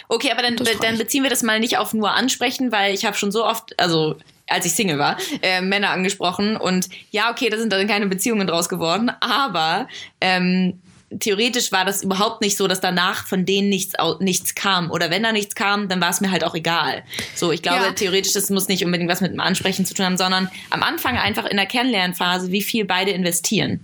Okay, 0.07 0.31
aber 0.31 0.41
dann, 0.41 0.55
dann 0.81 0.97
beziehen 0.97 1.23
wir 1.23 1.29
das 1.29 1.43
mal 1.43 1.59
nicht 1.59 1.77
auf 1.77 1.93
nur 1.93 2.11
ansprechen, 2.11 2.71
weil 2.71 2.93
ich 2.93 3.05
habe 3.05 3.15
schon 3.17 3.31
so 3.31 3.45
oft, 3.45 3.79
also 3.79 4.15
als 4.47 4.65
ich 4.65 4.73
Single 4.73 4.97
war, 4.97 5.17
äh, 5.41 5.61
Männer 5.61 5.91
angesprochen 5.91 6.57
und 6.57 6.89
ja, 7.11 7.31
okay, 7.31 7.49
da 7.49 7.57
sind 7.57 7.71
dann 7.71 7.87
keine 7.87 8.07
Beziehungen 8.07 8.47
draus 8.47 8.67
geworden, 8.67 9.11
aber 9.19 9.87
ähm, 10.21 10.79
theoretisch 11.19 11.71
war 11.71 11.85
das 11.85 12.03
überhaupt 12.03 12.41
nicht 12.41 12.57
so, 12.57 12.67
dass 12.67 12.81
danach 12.81 13.25
von 13.27 13.45
denen 13.45 13.69
nichts, 13.69 13.93
nichts 14.19 14.55
kam. 14.55 14.91
Oder 14.91 15.09
wenn 15.09 15.23
da 15.23 15.31
nichts 15.31 15.55
kam, 15.55 15.87
dann 15.89 16.01
war 16.01 16.09
es 16.09 16.21
mir 16.21 16.31
halt 16.31 16.43
auch 16.43 16.55
egal. 16.55 17.03
So, 17.35 17.51
ich 17.51 17.61
glaube, 17.61 17.85
Ja. 17.85 17.91
theoretisch, 17.91 18.33
das 18.33 18.49
muss 18.49 18.67
nicht 18.67 18.85
unbedingt 18.85 19.09
was 19.09 19.21
mit 19.21 19.31
dem 19.31 19.39
Ansprechen 19.39 19.85
zu 19.85 19.93
tun 19.93 20.05
haben, 20.05 20.17
sondern 20.17 20.49
am 20.69 20.83
Anfang 20.83 21.17
einfach 21.17 21.45
in 21.45 21.57
der 21.57 21.65
Kennenlernphase, 21.65 22.51
wie 22.51 22.61
viel 22.61 22.85
beide 22.85 23.11
investieren. 23.11 23.79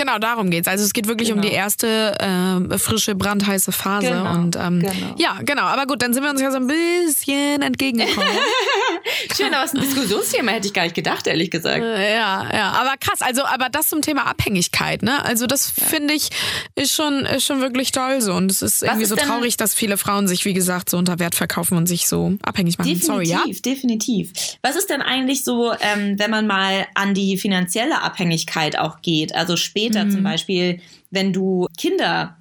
Genau, 0.00 0.18
darum 0.18 0.48
geht's. 0.50 0.66
Also 0.66 0.82
es 0.84 0.94
geht 0.94 1.08
wirklich 1.08 1.30
um 1.30 1.40
Genau. 1.42 1.50
die 1.50 1.54
erste 1.54 2.18
äh, 2.18 2.78
frische, 2.78 3.14
brandheiße 3.14 3.70
Phase. 3.70 4.08
Genau, 4.08 4.32
Und 4.34 4.56
ähm, 4.56 4.80
genau. 4.80 5.14
ja, 5.18 5.36
genau. 5.44 5.64
Aber 5.64 5.84
gut, 5.86 6.00
dann 6.00 6.14
sind 6.14 6.22
wir 6.22 6.30
uns 6.30 6.40
ja 6.40 6.50
so 6.50 6.56
ein 6.56 6.66
bisschen 6.66 7.60
entgegengekommen. 7.60 8.30
Schön, 9.40 9.54
aber 9.54 9.64
es 9.64 9.72
ist 9.72 9.78
ein 9.78 9.82
Diskussionsthema, 9.82 10.52
hätte 10.52 10.66
ich 10.68 10.72
gar 10.74 10.82
nicht 10.84 10.94
gedacht, 10.94 11.26
ehrlich 11.26 11.50
gesagt. 11.50 11.82
Äh, 11.82 12.14
ja, 12.14 12.48
ja. 12.52 12.70
Aber 12.72 12.94
krass, 12.98 13.20
also 13.22 13.44
aber 13.44 13.68
das 13.70 13.88
zum 13.88 14.02
Thema 14.02 14.26
Abhängigkeit, 14.26 15.02
ne? 15.02 15.24
Also 15.24 15.46
das 15.46 15.70
finde 15.70 16.14
ich 16.14 16.30
ist 16.74 16.94
schon, 16.94 17.24
ist 17.26 17.44
schon 17.44 17.60
wirklich 17.60 17.92
toll 17.92 18.20
so. 18.20 18.32
Und 18.34 18.50
es 18.50 18.62
ist 18.62 18.82
irgendwie 18.82 19.02
ist 19.04 19.08
so 19.10 19.16
traurig, 19.16 19.56
dass 19.56 19.74
viele 19.74 19.96
Frauen 19.96 20.28
sich, 20.28 20.44
wie 20.44 20.54
gesagt, 20.54 20.90
so 20.90 20.98
unter 20.98 21.18
Wert 21.18 21.34
verkaufen 21.34 21.76
und 21.76 21.86
sich 21.86 22.06
so 22.06 22.34
abhängig 22.42 22.78
machen. 22.78 22.88
Definitiv, 22.88 23.06
Sorry, 23.06 23.26
ja? 23.28 23.42
definitiv. 23.64 24.32
Was 24.62 24.76
ist 24.76 24.90
denn 24.90 25.02
eigentlich 25.02 25.44
so, 25.44 25.72
ähm, 25.80 26.18
wenn 26.18 26.30
man 26.30 26.46
mal 26.46 26.86
an 26.94 27.14
die 27.14 27.36
finanzielle 27.36 28.02
Abhängigkeit 28.02 28.78
auch 28.78 29.00
geht? 29.02 29.34
Also 29.34 29.56
später 29.56 30.04
Mhm. 30.04 30.10
zum 30.10 30.22
Beispiel, 30.22 30.80
wenn 31.10 31.32
du 31.32 31.66
Kinder 31.76 32.36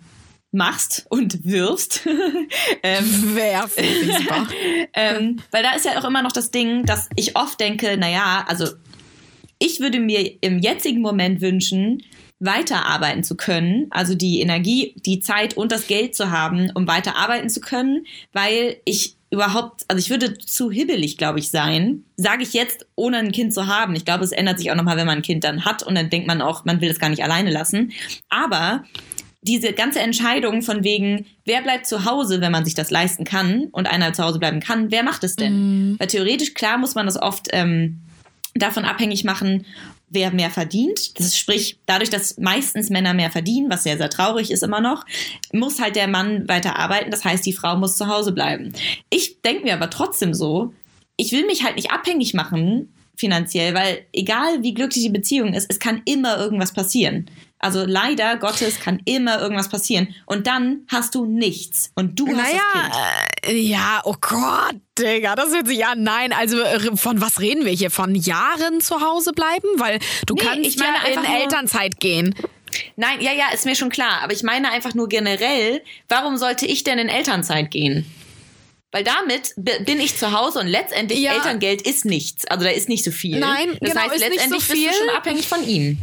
machst 0.51 1.05
und 1.09 1.45
wirfst. 1.45 2.01
ähm, 2.83 3.35
Werfen. 3.35 3.85
Ähm, 4.93 5.37
weil 5.51 5.63
da 5.63 5.73
ist 5.73 5.85
ja 5.85 5.99
auch 5.99 6.05
immer 6.05 6.21
noch 6.21 6.31
das 6.31 6.51
Ding, 6.51 6.85
dass 6.85 7.09
ich 7.15 7.35
oft 7.35 7.59
denke, 7.59 7.95
naja, 7.97 8.45
also 8.47 8.65
ich 9.59 9.79
würde 9.79 9.99
mir 9.99 10.41
im 10.41 10.59
jetzigen 10.59 11.01
Moment 11.01 11.41
wünschen, 11.41 12.03
weiterarbeiten 12.39 13.23
zu 13.23 13.35
können, 13.35 13.87
also 13.91 14.15
die 14.15 14.39
Energie, 14.39 14.95
die 15.05 15.19
Zeit 15.19 15.55
und 15.55 15.71
das 15.71 15.87
Geld 15.87 16.15
zu 16.15 16.31
haben, 16.31 16.71
um 16.73 16.87
weiter 16.87 17.17
arbeiten 17.17 17.49
zu 17.49 17.59
können, 17.59 18.05
weil 18.31 18.77
ich 18.85 19.17
überhaupt, 19.29 19.83
also 19.87 19.99
ich 19.99 20.09
würde 20.09 20.37
zu 20.37 20.71
hibbelig, 20.71 21.17
glaube 21.17 21.39
ich, 21.39 21.51
sein, 21.51 22.05
sage 22.15 22.43
ich 22.43 22.53
jetzt, 22.53 22.87
ohne 22.95 23.17
ein 23.17 23.31
Kind 23.31 23.53
zu 23.53 23.67
haben. 23.67 23.95
Ich 23.95 24.05
glaube, 24.05 24.23
es 24.23 24.31
ändert 24.31 24.57
sich 24.57 24.71
auch 24.71 24.75
nochmal, 24.75 24.97
wenn 24.97 25.05
man 25.05 25.19
ein 25.19 25.23
Kind 25.23 25.43
dann 25.43 25.65
hat 25.65 25.83
und 25.83 25.95
dann 25.95 26.09
denkt 26.09 26.27
man 26.27 26.41
auch, 26.41 26.65
man 26.65 26.81
will 26.81 26.89
es 26.89 26.99
gar 26.99 27.09
nicht 27.09 27.23
alleine 27.23 27.51
lassen. 27.51 27.91
Aber 28.29 28.85
diese 29.41 29.73
ganze 29.73 29.99
Entscheidung 29.99 30.61
von 30.61 30.83
wegen, 30.83 31.25
wer 31.45 31.61
bleibt 31.61 31.87
zu 31.87 32.05
Hause, 32.05 32.41
wenn 32.41 32.51
man 32.51 32.65
sich 32.65 32.75
das 32.75 32.91
leisten 32.91 33.23
kann 33.23 33.67
und 33.71 33.87
einer 33.87 34.13
zu 34.13 34.23
Hause 34.23 34.39
bleiben 34.39 34.59
kann, 34.59 34.91
wer 34.91 35.03
macht 35.03 35.23
es 35.23 35.35
denn? 35.35 35.51
Weil 35.99 36.07
theoretisch, 36.07 36.53
klar, 36.53 36.77
muss 36.77 36.95
man 36.95 37.05
das 37.05 37.21
oft 37.21 37.47
ähm, 37.51 38.01
davon 38.53 38.83
abhängig 38.83 39.23
machen, 39.23 39.65
wer 40.09 40.31
mehr 40.31 40.49
verdient. 40.49 41.17
Das 41.17 41.27
ist, 41.27 41.37
sprich, 41.37 41.79
dadurch, 41.85 42.09
dass 42.09 42.37
meistens 42.37 42.89
Männer 42.89 43.13
mehr 43.13 43.31
verdienen, 43.31 43.69
was 43.69 43.83
sehr, 43.83 43.97
sehr 43.97 44.09
traurig 44.09 44.51
ist 44.51 44.63
immer 44.63 44.81
noch, 44.81 45.05
muss 45.53 45.79
halt 45.79 45.95
der 45.95 46.07
Mann 46.07 46.47
weiter 46.49 46.77
arbeiten. 46.77 47.11
Das 47.11 47.23
heißt, 47.23 47.45
die 47.45 47.53
Frau 47.53 47.77
muss 47.77 47.95
zu 47.95 48.07
Hause 48.07 48.31
bleiben. 48.31 48.73
Ich 49.09 49.41
denke 49.41 49.63
mir 49.63 49.73
aber 49.73 49.89
trotzdem 49.89 50.33
so, 50.33 50.73
ich 51.15 51.31
will 51.31 51.45
mich 51.45 51.63
halt 51.63 51.75
nicht 51.75 51.91
abhängig 51.91 52.33
machen 52.33 52.93
finanziell, 53.15 53.73
weil 53.73 54.05
egal 54.13 54.63
wie 54.63 54.73
glücklich 54.73 55.03
die 55.03 55.09
Beziehung 55.09 55.53
ist, 55.53 55.69
es 55.69 55.79
kann 55.79 56.01
immer 56.05 56.37
irgendwas 56.37 56.73
passieren. 56.73 57.29
Also 57.59 57.83
leider 57.85 58.37
Gottes 58.37 58.79
kann 58.79 59.01
immer 59.03 59.41
irgendwas 59.41 59.67
passieren. 59.67 60.15
Und 60.25 60.47
dann 60.47 60.85
hast 60.87 61.13
du 61.13 61.25
nichts. 61.25 61.91
Und 61.93 62.17
du 62.17 62.25
hast 62.27 62.37
naja, 62.37 62.59
das 62.73 63.43
Kind. 63.43 63.55
Äh, 63.55 63.59
ja, 63.59 64.01
oh 64.05 64.15
Gott, 64.21 64.75
Digga, 64.97 65.35
das 65.35 65.53
hört 65.53 65.67
sich 65.67 65.85
an. 65.85 66.01
Nein, 66.03 66.31
also 66.31 66.61
äh, 66.61 66.95
von 66.95 67.19
was 67.19 67.41
reden 67.41 67.65
wir 67.65 67.73
hier? 67.73 67.91
Von 67.91 68.15
Jahren 68.15 68.79
zu 68.79 69.01
Hause 69.01 69.33
bleiben? 69.33 69.67
Weil 69.75 69.99
du 70.25 70.35
nee, 70.35 70.41
kannst 70.41 70.69
ich 70.69 70.77
meine 70.77 70.97
ja 70.97 71.19
in 71.19 71.25
Elternzeit 71.25 71.99
gehen. 71.99 72.33
Nein, 72.95 73.19
ja, 73.19 73.33
ja, 73.33 73.51
ist 73.53 73.65
mir 73.65 73.75
schon 73.75 73.89
klar. 73.89 74.21
Aber 74.23 74.31
ich 74.31 74.43
meine 74.43 74.71
einfach 74.71 74.93
nur 74.93 75.09
generell, 75.09 75.81
warum 76.07 76.37
sollte 76.37 76.65
ich 76.65 76.83
denn 76.83 76.97
in 76.97 77.09
Elternzeit 77.09 77.71
gehen? 77.71 78.05
Weil 78.91 79.03
damit 79.03 79.53
bin 79.57 79.99
ich 79.99 80.17
zu 80.17 80.31
Hause 80.31 80.59
und 80.59 80.67
letztendlich 80.67 81.19
ja. 81.19 81.33
Elterngeld 81.33 81.83
ist 81.83 82.05
nichts. 82.05 82.47
Also 82.47 82.63
da 82.63 82.71
ist 82.71 82.89
nicht 82.89 83.03
so 83.03 83.11
viel. 83.11 83.37
Nein, 83.37 83.77
das 83.79 83.91
genau, 83.91 84.01
heißt, 84.01 84.15
ist 84.15 84.21
letztendlich 84.21 84.51
nicht 84.51 84.67
so 84.67 84.73
viel. 84.73 84.87
bist 84.87 84.99
du 84.99 85.05
schon 85.05 85.15
abhängig 85.15 85.47
von 85.47 85.67
ihm. 85.67 85.99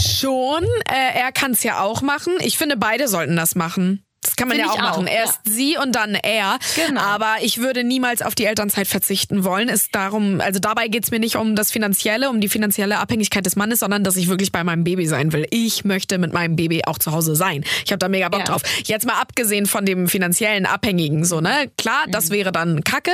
Schon. 0.00 0.64
Äh, 0.90 1.18
er 1.18 1.32
kann 1.32 1.50
es 1.50 1.62
ja 1.62 1.82
auch 1.82 2.00
machen. 2.00 2.34
Ich 2.40 2.56
finde, 2.56 2.78
beide 2.78 3.08
sollten 3.08 3.36
das 3.36 3.54
machen. 3.54 4.05
Das 4.22 4.34
kann 4.34 4.48
man 4.48 4.56
Find 4.56 4.68
ja 4.68 4.72
auch 4.72 4.78
machen. 4.78 5.08
Auch, 5.08 5.12
Erst 5.12 5.40
ja. 5.46 5.52
sie 5.52 5.76
und 5.78 5.94
dann 5.94 6.14
er. 6.14 6.58
Genau. 6.74 7.00
Aber 7.00 7.36
ich 7.42 7.58
würde 7.58 7.84
niemals 7.84 8.22
auf 8.22 8.34
die 8.34 8.44
Elternzeit 8.44 8.88
verzichten 8.88 9.44
wollen. 9.44 9.68
Ist 9.68 9.94
darum, 9.94 10.40
also 10.40 10.58
dabei 10.58 10.88
geht's 10.88 11.10
mir 11.10 11.20
nicht 11.20 11.36
um 11.36 11.54
das 11.54 11.70
Finanzielle, 11.70 12.28
um 12.28 12.40
die 12.40 12.48
finanzielle 12.48 12.98
Abhängigkeit 12.98 13.46
des 13.46 13.56
Mannes, 13.56 13.80
sondern 13.80 14.04
dass 14.04 14.16
ich 14.16 14.28
wirklich 14.28 14.52
bei 14.52 14.64
meinem 14.64 14.84
Baby 14.84 15.06
sein 15.06 15.32
will. 15.32 15.46
Ich 15.50 15.84
möchte 15.84 16.18
mit 16.18 16.32
meinem 16.32 16.56
Baby 16.56 16.82
auch 16.86 16.98
zu 16.98 17.12
Hause 17.12 17.36
sein. 17.36 17.64
Ich 17.84 17.92
habe 17.92 17.98
da 17.98 18.08
mega 18.08 18.28
Bock 18.28 18.40
ja. 18.40 18.46
drauf. 18.46 18.62
Jetzt 18.84 19.06
mal 19.06 19.20
abgesehen 19.20 19.66
von 19.66 19.86
dem 19.86 20.08
finanziellen 20.08 20.66
Abhängigen, 20.66 21.24
so, 21.24 21.40
ne? 21.40 21.70
Klar, 21.78 22.06
mhm. 22.06 22.12
das 22.12 22.30
wäre 22.30 22.52
dann 22.52 22.82
Kacke. 22.82 23.12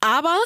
Aber 0.00 0.36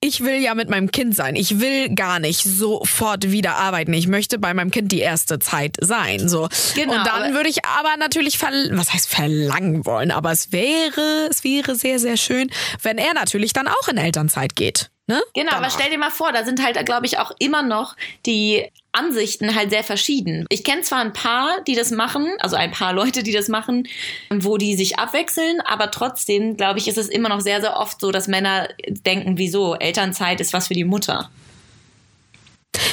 ich 0.00 0.22
will 0.22 0.40
ja 0.42 0.54
mit 0.54 0.68
meinem 0.68 0.90
Kind 0.90 1.16
sein. 1.16 1.36
Ich 1.36 1.58
will 1.58 1.94
gar 1.94 2.18
nicht 2.20 2.44
sofort 2.44 3.30
wieder 3.30 3.56
arbeiten. 3.56 3.92
Ich 3.92 4.06
möchte 4.06 4.38
bei 4.38 4.52
meinem 4.52 4.70
Kind 4.70 4.92
die 4.92 5.00
erste 5.00 5.38
Zeit 5.38 5.76
sein. 5.80 6.28
So. 6.28 6.48
Genau, 6.74 6.94
und 6.94 7.06
dann 7.06 7.34
würde 7.34 7.48
ich 7.48 7.64
aber 7.64 7.96
natürlich 7.98 8.40
was 8.40 8.92
heißt 8.92 9.08
verlangen 9.08 9.86
wollen, 9.86 10.10
aber 10.10 10.32
es 10.32 10.52
wäre, 10.52 11.28
es 11.30 11.44
wäre 11.44 11.74
sehr, 11.74 11.98
sehr 11.98 12.16
schön, 12.16 12.50
wenn 12.82 12.98
er 12.98 13.14
natürlich 13.14 13.52
dann 13.52 13.68
auch 13.68 13.88
in 13.88 13.96
Elternzeit 13.96 14.54
geht. 14.54 14.90
Ne? 15.08 15.22
Genau, 15.34 15.50
Danach. 15.50 15.62
aber 15.62 15.70
stell 15.70 15.90
dir 15.90 15.98
mal 15.98 16.10
vor, 16.10 16.32
da 16.32 16.44
sind 16.44 16.62
halt, 16.62 16.84
glaube 16.84 17.06
ich, 17.06 17.18
auch 17.18 17.30
immer 17.38 17.62
noch 17.62 17.94
die 18.26 18.66
Ansichten 18.90 19.54
halt 19.54 19.70
sehr 19.70 19.84
verschieden. 19.84 20.46
Ich 20.48 20.64
kenne 20.64 20.82
zwar 20.82 20.98
ein 20.98 21.12
paar, 21.12 21.60
die 21.66 21.76
das 21.76 21.92
machen, 21.92 22.26
also 22.40 22.56
ein 22.56 22.72
paar 22.72 22.92
Leute, 22.92 23.22
die 23.22 23.32
das 23.32 23.48
machen, 23.48 23.86
wo 24.30 24.56
die 24.56 24.74
sich 24.74 24.98
abwechseln, 24.98 25.60
aber 25.60 25.92
trotzdem, 25.92 26.56
glaube 26.56 26.80
ich, 26.80 26.88
ist 26.88 26.98
es 26.98 27.08
immer 27.08 27.28
noch 27.28 27.40
sehr, 27.40 27.60
sehr 27.60 27.76
oft 27.76 28.00
so, 28.00 28.10
dass 28.10 28.26
Männer 28.26 28.68
denken, 28.88 29.38
wieso, 29.38 29.74
Elternzeit 29.76 30.40
ist 30.40 30.52
was 30.52 30.68
für 30.68 30.74
die 30.74 30.84
Mutter. 30.84 31.30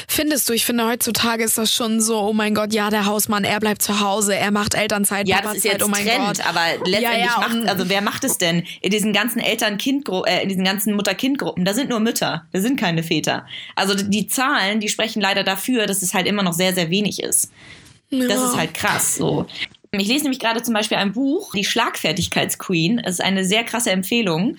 Findest 0.07 0.49
du, 0.49 0.53
ich 0.53 0.65
finde 0.65 0.87
heutzutage 0.87 1.43
ist 1.43 1.57
das 1.57 1.73
schon 1.73 2.01
so, 2.01 2.19
oh 2.19 2.33
mein 2.33 2.53
Gott, 2.55 2.73
ja, 2.73 2.89
der 2.89 3.05
Hausmann, 3.05 3.43
er 3.43 3.59
bleibt 3.59 3.81
zu 3.81 3.99
Hause, 3.99 4.35
er 4.35 4.51
macht 4.51 4.75
Elternzeit, 4.75 5.27
ja, 5.27 5.41
das 5.41 5.55
ist 5.55 5.65
jetzt 5.65 5.83
oh 5.83 5.87
mein 5.87 6.05
Trend, 6.05 6.37
Gott. 6.37 6.47
aber 6.47 6.61
letztendlich 6.85 7.01
ja, 7.01 7.17
ja, 7.17 7.37
macht, 7.39 7.69
also 7.69 7.89
wer 7.89 8.01
macht 8.01 8.23
es 8.23 8.37
denn 8.37 8.63
in 8.81 8.91
diesen 8.91 9.13
ganzen 9.13 9.39
Eltern-Kind, 9.39 10.07
äh, 10.25 10.43
in 10.43 10.49
diesen 10.49 10.63
ganzen 10.63 10.95
Mutter-Kind-Gruppen? 10.95 11.65
Da 11.65 11.73
sind 11.73 11.89
nur 11.89 11.99
Mütter, 11.99 12.45
da 12.51 12.61
sind 12.61 12.79
keine 12.79 13.03
Väter. 13.03 13.45
Also 13.75 13.95
die 13.95 14.27
Zahlen, 14.27 14.79
die 14.79 14.89
sprechen 14.89 15.21
leider 15.21 15.43
dafür, 15.43 15.87
dass 15.87 16.01
es 16.01 16.13
halt 16.13 16.27
immer 16.27 16.43
noch 16.43 16.53
sehr, 16.53 16.73
sehr 16.73 16.89
wenig 16.89 17.21
ist. 17.21 17.51
Ja. 18.09 18.27
Das 18.27 18.43
ist 18.43 18.55
halt 18.55 18.73
krass, 18.73 19.15
so. 19.15 19.47
Ich 19.95 20.07
lese 20.07 20.23
nämlich 20.23 20.39
gerade 20.39 20.63
zum 20.63 20.73
Beispiel 20.73 20.97
ein 20.97 21.13
Buch, 21.13 21.53
Die 21.53 21.63
Schlagfertigkeitsqueen. 21.63 23.01
Das 23.03 23.13
ist 23.13 23.21
eine 23.21 23.45
sehr 23.45 23.63
krasse 23.63 23.91
Empfehlung, 23.91 24.57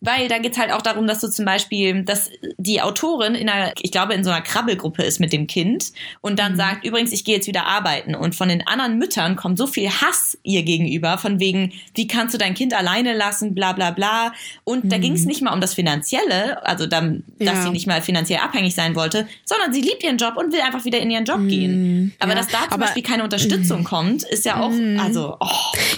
weil 0.00 0.28
da 0.28 0.38
geht 0.38 0.52
es 0.52 0.58
halt 0.58 0.70
auch 0.70 0.82
darum, 0.82 1.06
dass 1.06 1.20
du 1.20 1.28
zum 1.28 1.44
Beispiel, 1.44 2.04
dass 2.04 2.30
die 2.56 2.80
Autorin 2.80 3.34
in 3.34 3.48
einer, 3.48 3.72
ich 3.80 3.90
glaube, 3.90 4.14
in 4.14 4.22
so 4.22 4.30
einer 4.30 4.42
Krabbelgruppe 4.42 5.02
ist 5.02 5.18
mit 5.18 5.32
dem 5.32 5.46
Kind 5.46 5.92
und 6.20 6.38
dann 6.38 6.52
mhm. 6.52 6.56
sagt, 6.56 6.84
übrigens, 6.84 7.12
ich 7.12 7.24
gehe 7.24 7.36
jetzt 7.36 7.48
wieder 7.48 7.66
arbeiten. 7.66 8.14
Und 8.14 8.34
von 8.34 8.48
den 8.48 8.66
anderen 8.66 8.98
Müttern 8.98 9.36
kommt 9.36 9.58
so 9.58 9.66
viel 9.66 9.90
Hass 9.90 10.38
ihr 10.44 10.62
gegenüber, 10.62 11.18
von 11.18 11.40
wegen, 11.40 11.72
wie 11.94 12.06
kannst 12.06 12.34
du 12.34 12.38
dein 12.38 12.54
Kind 12.54 12.74
alleine 12.74 13.14
lassen, 13.14 13.54
bla 13.54 13.72
bla 13.72 13.90
bla. 13.90 14.32
Und 14.62 14.84
mhm. 14.84 14.88
da 14.90 14.98
ging 14.98 15.14
es 15.14 15.24
nicht 15.24 15.42
mal 15.42 15.52
um 15.52 15.60
das 15.60 15.74
Finanzielle, 15.74 16.64
also 16.64 16.86
dann, 16.86 17.24
dass 17.38 17.56
ja. 17.56 17.62
sie 17.62 17.70
nicht 17.70 17.88
mal 17.88 18.00
finanziell 18.02 18.38
abhängig 18.38 18.76
sein 18.76 18.94
wollte, 18.94 19.26
sondern 19.44 19.72
sie 19.72 19.80
liebt 19.80 20.04
ihren 20.04 20.18
Job 20.18 20.36
und 20.36 20.52
will 20.52 20.60
einfach 20.60 20.84
wieder 20.84 21.00
in 21.00 21.10
ihren 21.10 21.24
Job 21.24 21.40
mhm. 21.40 21.48
gehen. 21.48 22.14
Aber 22.20 22.32
ja. 22.32 22.38
dass 22.38 22.46
da 22.46 22.58
zum 22.64 22.74
Aber, 22.74 22.84
Beispiel 22.84 23.02
keine 23.02 23.24
Unterstützung 23.24 23.82
kommt, 23.82 24.22
ist 24.22 24.44
ja 24.44 24.60
auch 24.60 24.68
auch, 24.68 24.74
mhm. 24.74 25.00
also, 25.00 25.36
oh, 25.40 25.46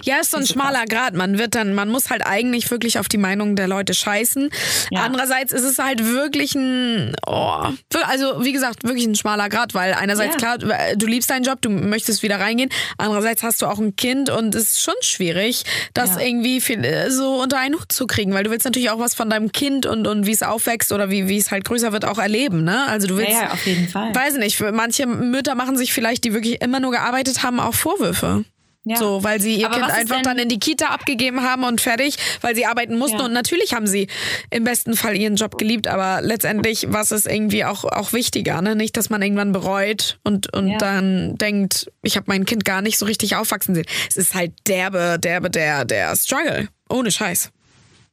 Ja, 0.04 0.20
ist 0.20 0.30
so 0.30 0.38
ein 0.38 0.46
schmaler 0.46 0.84
Grad. 0.86 1.14
Man 1.14 1.38
wird 1.38 1.54
dann, 1.54 1.74
man 1.74 1.88
muss 1.88 2.10
halt 2.10 2.24
eigentlich 2.24 2.70
wirklich 2.70 2.98
auf 2.98 3.08
die 3.08 3.18
Meinung 3.18 3.56
der 3.56 3.68
Leute 3.68 3.89
scheißen. 3.94 4.50
Ja. 4.90 5.02
Andererseits 5.02 5.52
ist 5.52 5.64
es 5.64 5.78
halt 5.78 6.04
wirklich 6.04 6.54
ein, 6.54 7.14
oh, 7.26 7.66
also 8.06 8.44
wie 8.44 8.52
gesagt, 8.52 8.84
wirklich 8.84 9.06
ein 9.06 9.14
schmaler 9.14 9.48
Grad, 9.48 9.74
weil 9.74 9.94
einerseits 9.94 10.40
ja. 10.40 10.56
klar, 10.56 10.58
du 10.96 11.06
liebst 11.06 11.30
deinen 11.30 11.44
Job, 11.44 11.60
du 11.60 11.70
möchtest 11.70 12.22
wieder 12.22 12.40
reingehen. 12.40 12.70
Andererseits 12.98 13.42
hast 13.42 13.62
du 13.62 13.66
auch 13.66 13.78
ein 13.78 13.96
Kind 13.96 14.30
und 14.30 14.54
es 14.54 14.70
ist 14.70 14.82
schon 14.82 14.94
schwierig, 15.00 15.64
das 15.94 16.16
ja. 16.16 16.20
irgendwie 16.22 16.60
viel, 16.60 16.84
äh, 16.84 17.10
so 17.10 17.42
unter 17.42 17.58
einen 17.58 17.74
Hut 17.74 17.92
zu 17.92 18.06
kriegen, 18.06 18.32
weil 18.32 18.44
du 18.44 18.50
willst 18.50 18.64
natürlich 18.64 18.90
auch 18.90 18.98
was 18.98 19.14
von 19.14 19.30
deinem 19.30 19.52
Kind 19.52 19.86
und, 19.86 20.06
und 20.06 20.26
wie 20.26 20.32
es 20.32 20.42
aufwächst 20.42 20.92
oder 20.92 21.10
wie, 21.10 21.28
wie 21.28 21.38
es 21.38 21.50
halt 21.50 21.64
größer 21.64 21.92
wird 21.92 22.04
auch 22.04 22.18
erleben, 22.18 22.64
ne? 22.64 22.86
Also 22.86 23.06
du 23.06 23.16
willst, 23.16 23.32
ja, 23.32 23.42
ja, 23.44 23.52
auf 23.52 23.66
jeden 23.66 23.88
Fall. 23.88 24.14
weiß 24.14 24.36
nicht, 24.36 24.60
manche 24.72 25.06
Mütter 25.06 25.54
machen 25.54 25.76
sich 25.76 25.92
vielleicht, 25.92 26.24
die 26.24 26.34
wirklich 26.34 26.60
immer 26.60 26.80
nur 26.80 26.92
gearbeitet 26.92 27.42
haben, 27.42 27.60
auch 27.60 27.74
Vorwürfe. 27.74 28.44
Ja. 28.84 28.96
So, 28.96 29.22
weil 29.22 29.40
sie 29.42 29.56
ihr 29.56 29.66
Aber 29.66 29.76
Kind 29.76 29.90
einfach 29.90 30.22
dann 30.22 30.38
in 30.38 30.48
die 30.48 30.58
Kita 30.58 30.86
abgegeben 30.86 31.42
haben 31.42 31.64
und 31.64 31.82
fertig, 31.82 32.16
weil 32.40 32.54
sie 32.54 32.64
arbeiten 32.64 32.98
mussten. 32.98 33.18
Ja. 33.18 33.26
Und 33.26 33.32
natürlich 33.34 33.74
haben 33.74 33.86
sie 33.86 34.08
im 34.48 34.64
besten 34.64 34.96
Fall 34.96 35.16
ihren 35.16 35.36
Job 35.36 35.58
geliebt, 35.58 35.86
aber 35.86 36.22
letztendlich 36.22 36.86
was 36.88 37.12
ist 37.12 37.26
irgendwie 37.26 37.64
auch, 37.66 37.84
auch 37.84 38.14
wichtiger, 38.14 38.62
ne? 38.62 38.74
Nicht, 38.74 38.96
dass 38.96 39.10
man 39.10 39.20
irgendwann 39.20 39.52
bereut 39.52 40.18
und, 40.24 40.54
und 40.54 40.68
ja. 40.68 40.78
dann 40.78 41.36
denkt, 41.36 41.92
ich 42.02 42.16
habe 42.16 42.24
mein 42.28 42.46
Kind 42.46 42.64
gar 42.64 42.80
nicht 42.80 42.96
so 42.96 43.04
richtig 43.04 43.36
aufwachsen 43.36 43.74
sehen. 43.74 43.86
Es 44.08 44.16
ist 44.16 44.34
halt 44.34 44.52
derbe, 44.66 45.18
derbe, 45.20 45.50
der, 45.50 45.84
der 45.84 46.16
Struggle. 46.16 46.68
Ohne 46.88 47.10
Scheiß. 47.10 47.52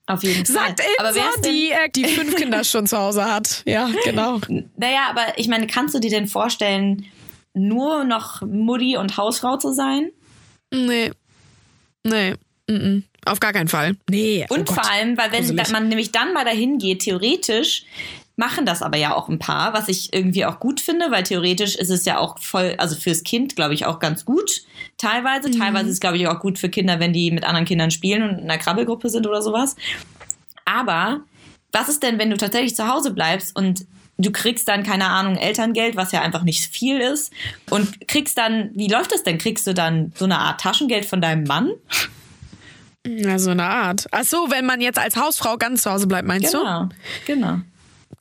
Auf 0.05 0.23
jeden 0.23 0.45
Fall. 0.45 0.55
Sagt 0.55 0.79
Ilse, 0.81 0.99
aber 0.99 1.15
wer 1.15 1.51
die, 1.51 1.69
äh, 1.69 1.89
die 1.89 2.05
fünf 2.05 2.35
Kinder 2.35 2.63
schon 2.63 2.87
zu 2.87 2.97
Hause 2.97 3.25
hat. 3.25 3.63
Ja, 3.65 3.89
genau. 4.03 4.39
Naja, 4.77 5.07
aber 5.09 5.37
ich 5.37 5.47
meine, 5.47 5.67
kannst 5.67 5.95
du 5.95 5.99
dir 5.99 6.09
denn 6.09 6.27
vorstellen, 6.27 7.05
nur 7.53 8.03
noch 8.03 8.41
Mutti 8.41 8.97
und 8.97 9.17
Hausfrau 9.17 9.57
zu 9.57 9.73
sein? 9.73 10.11
Nee. 10.71 11.11
Nee. 12.03 12.35
Mm 12.67 12.73
-mm. 12.73 13.03
Auf 13.25 13.39
gar 13.39 13.53
keinen 13.53 13.67
Fall. 13.67 13.95
Nee. 14.09 14.45
Oh 14.49 14.55
Und 14.55 14.69
oh 14.69 14.73
vor 14.73 14.89
allem, 14.89 15.17
weil 15.17 15.31
wenn 15.31 15.45
Gruselig. 15.45 15.71
man 15.71 15.89
nämlich 15.89 16.11
dann 16.11 16.33
mal 16.33 16.45
dahin 16.45 16.77
geht, 16.77 17.01
theoretisch 17.01 17.83
machen 18.37 18.65
das 18.65 18.83
aber 18.83 18.97
ja 18.97 19.15
auch 19.15 19.29
ein 19.29 19.39
paar, 19.39 19.73
was 19.73 19.89
ich 19.89 20.13
irgendwie 20.13 20.45
auch 20.45 20.59
gut 20.59 20.79
finde, 20.79 21.09
weil 21.11 21.23
theoretisch 21.23 21.75
ist 21.75 21.89
es 21.89 22.05
ja 22.05 22.19
auch 22.19 22.37
voll, 22.39 22.75
also 22.77 22.95
fürs 22.95 23.23
Kind, 23.23 23.55
glaube 23.55 23.73
ich, 23.73 23.85
auch 23.85 23.99
ganz 23.99 24.25
gut. 24.25 24.61
Teilweise. 24.97 25.49
Mhm. 25.49 25.59
Teilweise 25.59 25.87
ist 25.87 25.93
es, 25.93 25.99
glaube 25.99 26.17
ich, 26.17 26.27
auch 26.27 26.39
gut 26.39 26.59
für 26.59 26.69
Kinder, 26.69 26.99
wenn 26.99 27.13
die 27.13 27.31
mit 27.31 27.43
anderen 27.43 27.65
Kindern 27.65 27.91
spielen 27.91 28.23
und 28.23 28.37
in 28.37 28.43
einer 28.43 28.59
Krabbelgruppe 28.59 29.09
sind 29.09 29.25
oder 29.27 29.41
sowas. 29.41 29.75
Aber 30.65 31.21
was 31.71 31.89
ist 31.89 32.03
denn, 32.03 32.19
wenn 32.19 32.29
du 32.29 32.37
tatsächlich 32.37 32.75
zu 32.75 32.87
Hause 32.87 33.11
bleibst 33.11 33.55
und 33.55 33.85
du 34.17 34.31
kriegst 34.31 34.67
dann, 34.67 34.83
keine 34.83 35.07
Ahnung, 35.07 35.37
Elterngeld, 35.37 35.95
was 35.95 36.11
ja 36.11 36.21
einfach 36.21 36.43
nicht 36.43 36.65
viel 36.65 36.99
ist. 36.99 37.31
Und 37.69 38.07
kriegst 38.07 38.37
dann, 38.37 38.71
wie 38.73 38.87
läuft 38.87 39.11
das 39.11 39.23
denn? 39.23 39.37
Kriegst 39.37 39.67
du 39.67 39.73
dann 39.73 40.11
so 40.15 40.25
eine 40.25 40.39
Art 40.39 40.61
Taschengeld 40.61 41.05
von 41.05 41.21
deinem 41.21 41.43
Mann? 41.43 41.71
Ja, 43.05 43.39
so 43.39 43.51
eine 43.51 43.65
Art. 43.65 44.07
Ach 44.11 44.23
so, 44.23 44.49
wenn 44.49 44.65
man 44.65 44.81
jetzt 44.81 44.99
als 44.99 45.15
Hausfrau 45.15 45.57
ganz 45.57 45.83
zu 45.83 45.91
Hause 45.91 46.07
bleibt, 46.07 46.27
meinst 46.27 46.51
genau, 46.51 46.83
du? 46.83 46.89
Genau, 47.25 47.49
genau 47.51 47.61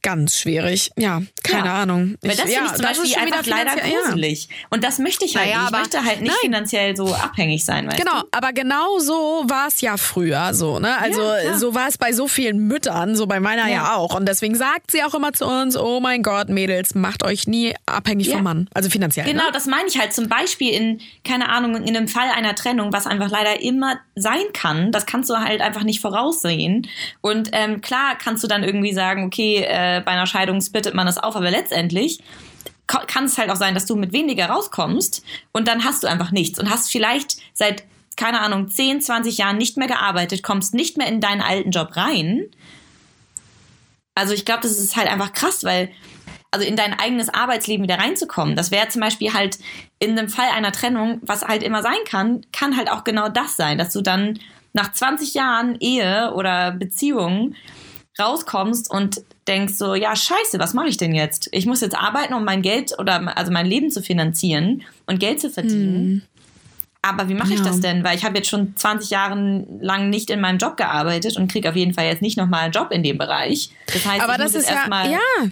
ganz 0.07 0.39
schwierig. 0.39 0.93
Ja, 0.97 1.21
keine 1.43 1.67
ja. 1.67 1.83
Ahnung. 1.83 2.15
Ich, 2.23 2.31
Weil 2.31 2.37
das 2.37 2.53
ja, 2.53 2.59
finde 2.59 2.67
ich 2.67 2.73
zum 2.75 2.85
Beispiel 2.85 3.15
einfach 3.17 3.47
leider 3.47 3.73
gruselig. 3.75 4.45
Ja. 4.49 4.55
Und 4.71 4.85
das 4.85 5.01
möchte 5.01 5.25
ich 5.25 5.37
halt 5.37 5.49
naja, 5.49 5.63
nicht. 5.63 5.73
Ich 5.73 5.79
möchte 5.79 6.05
halt 6.05 6.21
nicht 6.21 6.31
nein. 6.31 6.39
finanziell 6.43 6.97
so 6.97 7.13
abhängig 7.13 7.65
sein. 7.65 7.89
Weißt 7.89 7.97
genau, 7.97 8.21
du? 8.21 8.29
aber 8.31 8.53
genau 8.53 9.01
so 9.01 9.43
war 9.49 9.67
es 9.67 9.81
ja 9.81 9.97
früher 9.97 10.55
so. 10.55 10.79
Ne? 10.79 10.97
Also 10.97 11.21
so 11.57 11.75
war 11.75 11.89
es 11.89 11.99
bei 11.99 12.13
so 12.13 12.29
vielen 12.29 12.69
Müttern, 12.69 13.17
so 13.17 13.27
bei 13.27 13.41
meiner 13.41 13.69
ja. 13.69 13.97
auch. 13.97 14.15
Und 14.15 14.29
deswegen 14.29 14.55
sagt 14.55 14.93
sie 14.93 15.03
auch 15.03 15.13
immer 15.13 15.33
zu 15.33 15.45
uns, 15.45 15.77
oh 15.77 15.99
mein 15.99 16.23
Gott, 16.23 16.51
Mädels, 16.51 16.95
macht 16.95 17.25
euch 17.25 17.49
nie 17.49 17.75
abhängig 17.87 18.31
vom 18.31 18.45
Mann. 18.45 18.69
Also 18.75 18.89
finanziell. 18.89 19.27
Genau, 19.27 19.47
ne? 19.47 19.51
das 19.53 19.67
meine 19.67 19.89
ich 19.89 19.99
halt. 19.99 20.13
Zum 20.13 20.29
Beispiel 20.29 20.73
in, 20.73 21.01
keine 21.25 21.49
Ahnung, 21.49 21.83
in 21.83 21.97
einem 21.97 22.07
Fall 22.07 22.29
einer 22.33 22.55
Trennung, 22.55 22.93
was 22.93 23.09
einfach 23.09 23.29
leider 23.29 23.61
immer 23.61 23.99
sein 24.15 24.45
kann, 24.53 24.93
das 24.93 25.05
kannst 25.05 25.31
du 25.31 25.35
halt 25.35 25.61
einfach 25.61 25.83
nicht 25.83 26.01
voraussehen. 26.01 26.87
Und 27.23 27.49
ähm, 27.51 27.81
klar 27.81 28.17
kannst 28.23 28.45
du 28.45 28.47
dann 28.47 28.63
irgendwie 28.63 28.93
sagen, 28.93 29.25
okay, 29.25 29.65
äh, 29.69 29.96
bei 30.01 30.13
einer 30.13 30.27
Scheidung 30.27 30.61
splittet 30.61 30.95
man 30.95 31.07
das 31.07 31.19
auf, 31.19 31.37
aber 31.37 31.51
letztendlich 31.51 32.21
kann 32.87 33.25
es 33.25 33.37
halt 33.37 33.51
auch 33.51 33.57
sein, 33.57 33.75
dass 33.75 33.87
du 33.87 33.97
mit 33.97 34.13
weniger 34.13 34.47
rauskommst 34.47 35.25
und 35.53 35.67
dann 35.67 35.85
hast 35.85 36.03
du 36.03 36.07
einfach 36.07 36.31
nichts 36.31 36.59
und 36.59 36.71
hast 36.71 36.91
vielleicht 36.91 37.37
seit, 37.53 37.85
keine 38.17 38.41
Ahnung, 38.41 38.69
10, 38.69 39.01
20 39.01 39.39
Jahren 39.39 39.59
nicht 39.59 39.77
mehr 39.77 39.89
gearbeitet, 39.89 40.43
kommst 40.43 40.73
nicht 40.73 40.97
mehr 40.97 41.09
in 41.09 41.21
deinen 41.21 41.41
alten 41.41 41.71
Job 41.71 41.97
rein. 41.97 42.47
Also 44.15 44.35
ich 44.35 44.45
glaube, 44.45 44.63
das 44.63 44.79
ist 44.79 44.97
halt 44.97 45.11
einfach 45.11 45.33
krass, 45.33 45.65
weil 45.65 45.91
also 46.53 46.67
in 46.67 46.77
dein 46.77 46.99
eigenes 46.99 47.29
Arbeitsleben 47.29 47.83
wieder 47.83 47.99
reinzukommen. 47.99 48.57
Das 48.57 48.71
wäre 48.71 48.89
zum 48.89 49.03
Beispiel 49.03 49.35
halt 49.35 49.59
in 49.99 50.17
dem 50.17 50.29
Fall 50.29 50.49
einer 50.55 50.73
Trennung, 50.73 51.19
was 51.23 51.43
halt 51.43 51.63
immer 51.63 51.83
sein 51.83 51.99
kann, 52.09 52.47
kann 52.53 52.77
halt 52.77 52.91
auch 52.91 53.05
genau 53.05 53.29
das 53.29 53.57
sein, 53.57 53.79
dass 53.79 53.93
du 53.93 54.01
dann 54.01 54.39
nach 54.73 54.93
20 54.93 55.35
Jahren 55.35 55.77
Ehe 55.81 56.33
oder 56.35 56.71
Beziehung 56.71 57.55
rauskommst 58.19 58.91
und 58.91 59.23
denkst 59.47 59.75
so, 59.75 59.95
ja, 59.95 60.17
scheiße, 60.17 60.59
was 60.59 60.75
mache 60.75 60.89
ich 60.89 60.97
denn 60.97 61.15
jetzt? 61.15 61.49
Ich 61.53 61.67
muss 61.67 61.81
jetzt 61.81 61.97
arbeiten, 61.97 62.35
um 62.35 62.45
mein 62.45 62.63
Geld 62.63 62.99
oder 62.99 63.37
also 63.37 63.53
mein 63.53 63.67
Leben 63.67 63.91
zu 63.91 64.03
finanzieren 64.03 64.83
und 65.07 65.21
Geld 65.21 65.41
zu 65.41 65.51
verdienen. 65.51 66.15
Mhm. 66.15 66.23
Aber 67.03 67.29
wie 67.29 67.35
mache 67.35 67.53
ich 67.53 67.61
ja. 67.61 67.67
das 67.67 67.81
denn? 67.81 68.03
Weil 68.03 68.17
ich 68.17 68.25
habe 68.25 68.37
jetzt 68.37 68.49
schon 68.49 68.75
20 68.75 69.11
Jahre 69.11 69.65
lang 69.81 70.11
nicht 70.11 70.29
in 70.29 70.41
meinem 70.41 70.59
Job 70.59 70.77
gearbeitet 70.77 71.37
und 71.37 71.51
kriege 71.51 71.69
auf 71.69 71.77
jeden 71.77 71.95
Fall 71.95 72.07
jetzt 72.07 72.21
nicht 72.21 72.37
nochmal 72.37 72.65
einen 72.65 72.73
Job 72.73 72.91
in 72.91 73.05
dem 73.05 73.17
Bereich. 73.17 73.71
Das 73.87 74.05
heißt, 74.05 74.23
Aber 74.23 74.33
ich 74.33 74.39
das 74.39 74.55
muss 74.55 74.63
ist 74.63 74.71
ja, 74.71 75.05
ja, 75.05 75.49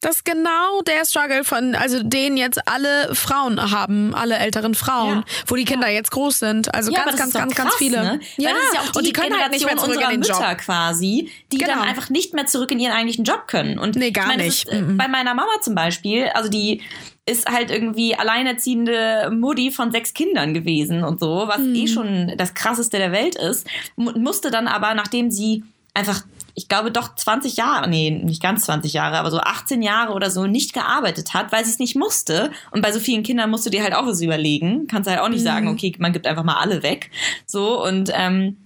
das 0.00 0.16
ist 0.16 0.24
genau 0.24 0.82
der 0.82 1.04
Struggle 1.04 1.42
von, 1.42 1.74
also 1.74 2.02
den 2.02 2.36
jetzt 2.36 2.68
alle 2.68 3.14
Frauen 3.14 3.72
haben, 3.72 4.14
alle 4.14 4.36
älteren 4.36 4.74
Frauen, 4.74 5.18
ja. 5.18 5.24
wo 5.46 5.56
die 5.56 5.64
Kinder 5.64 5.88
ja. 5.88 5.94
jetzt 5.94 6.10
groß 6.10 6.38
sind. 6.38 6.74
Also 6.74 6.92
ja, 6.92 7.04
ganz, 7.04 7.16
ganz, 7.16 7.32
ganz, 7.32 7.54
krass, 7.54 7.64
ganz 7.64 7.76
viele. 7.76 8.02
Ne? 8.02 8.20
Ja, 8.36 8.50
ja 8.50 8.56
die 8.92 8.98
und 8.98 9.06
die 9.06 9.12
können 9.12 9.40
halt 9.40 9.52
nicht 9.52 9.64
mehr 9.64 9.76
zurück 9.76 10.00
in 10.00 10.20
den 10.20 10.22
Job. 10.22 10.38
Mütter 10.38 10.54
quasi, 10.56 11.30
die 11.50 11.58
genau. 11.58 11.74
dann 11.74 11.82
einfach 11.82 12.10
nicht 12.10 12.34
mehr 12.34 12.46
zurück 12.46 12.70
in 12.70 12.78
ihren 12.78 12.92
eigentlichen 12.92 13.24
Job 13.24 13.48
können. 13.48 13.78
Und 13.78 13.96
nee, 13.96 14.10
gar 14.10 14.24
ich 14.24 14.28
meine, 14.28 14.44
nicht. 14.44 14.68
Ist, 14.68 14.80
mhm. 14.80 14.98
Bei 14.98 15.08
meiner 15.08 15.34
Mama 15.34 15.52
zum 15.62 15.74
Beispiel, 15.74 16.28
also 16.34 16.50
die 16.50 16.82
ist 17.24 17.50
halt 17.50 17.70
irgendwie 17.70 18.14
alleinerziehende 18.14 19.30
Mutti 19.32 19.70
von 19.70 19.90
sechs 19.90 20.14
Kindern 20.14 20.54
gewesen 20.54 21.02
und 21.04 21.18
so, 21.18 21.44
was 21.48 21.58
mhm. 21.58 21.74
eh 21.74 21.88
schon 21.88 22.32
das 22.36 22.54
krasseste 22.54 22.98
der 22.98 23.12
Welt 23.12 23.34
ist. 23.34 23.66
musste 23.96 24.50
dann 24.50 24.68
aber, 24.68 24.94
nachdem 24.94 25.30
sie 25.30 25.64
einfach 25.94 26.22
ich 26.56 26.68
glaube 26.68 26.90
doch 26.90 27.14
20 27.14 27.58
Jahre, 27.58 27.88
nee, 27.88 28.10
nicht 28.10 28.42
ganz 28.42 28.64
20 28.64 28.94
Jahre, 28.94 29.18
aber 29.18 29.30
so 29.30 29.38
18 29.38 29.82
Jahre 29.82 30.14
oder 30.14 30.30
so 30.30 30.46
nicht 30.46 30.72
gearbeitet 30.72 31.34
hat, 31.34 31.52
weil 31.52 31.64
sie 31.64 31.70
es 31.70 31.78
nicht 31.78 31.96
musste. 31.96 32.50
Und 32.70 32.80
bei 32.80 32.92
so 32.92 32.98
vielen 32.98 33.22
Kindern 33.22 33.50
musst 33.50 33.66
du 33.66 33.70
dir 33.70 33.82
halt 33.82 33.94
auch 33.94 34.06
was 34.06 34.22
überlegen. 34.22 34.86
Kannst 34.86 35.08
halt 35.08 35.20
auch 35.20 35.28
nicht 35.28 35.40
mhm. 35.40 35.44
sagen, 35.44 35.68
okay, 35.68 35.94
man 35.98 36.14
gibt 36.14 36.26
einfach 36.26 36.44
mal 36.44 36.56
alle 36.56 36.82
weg. 36.82 37.10
So 37.44 37.84
und 37.84 38.10
ähm, 38.14 38.56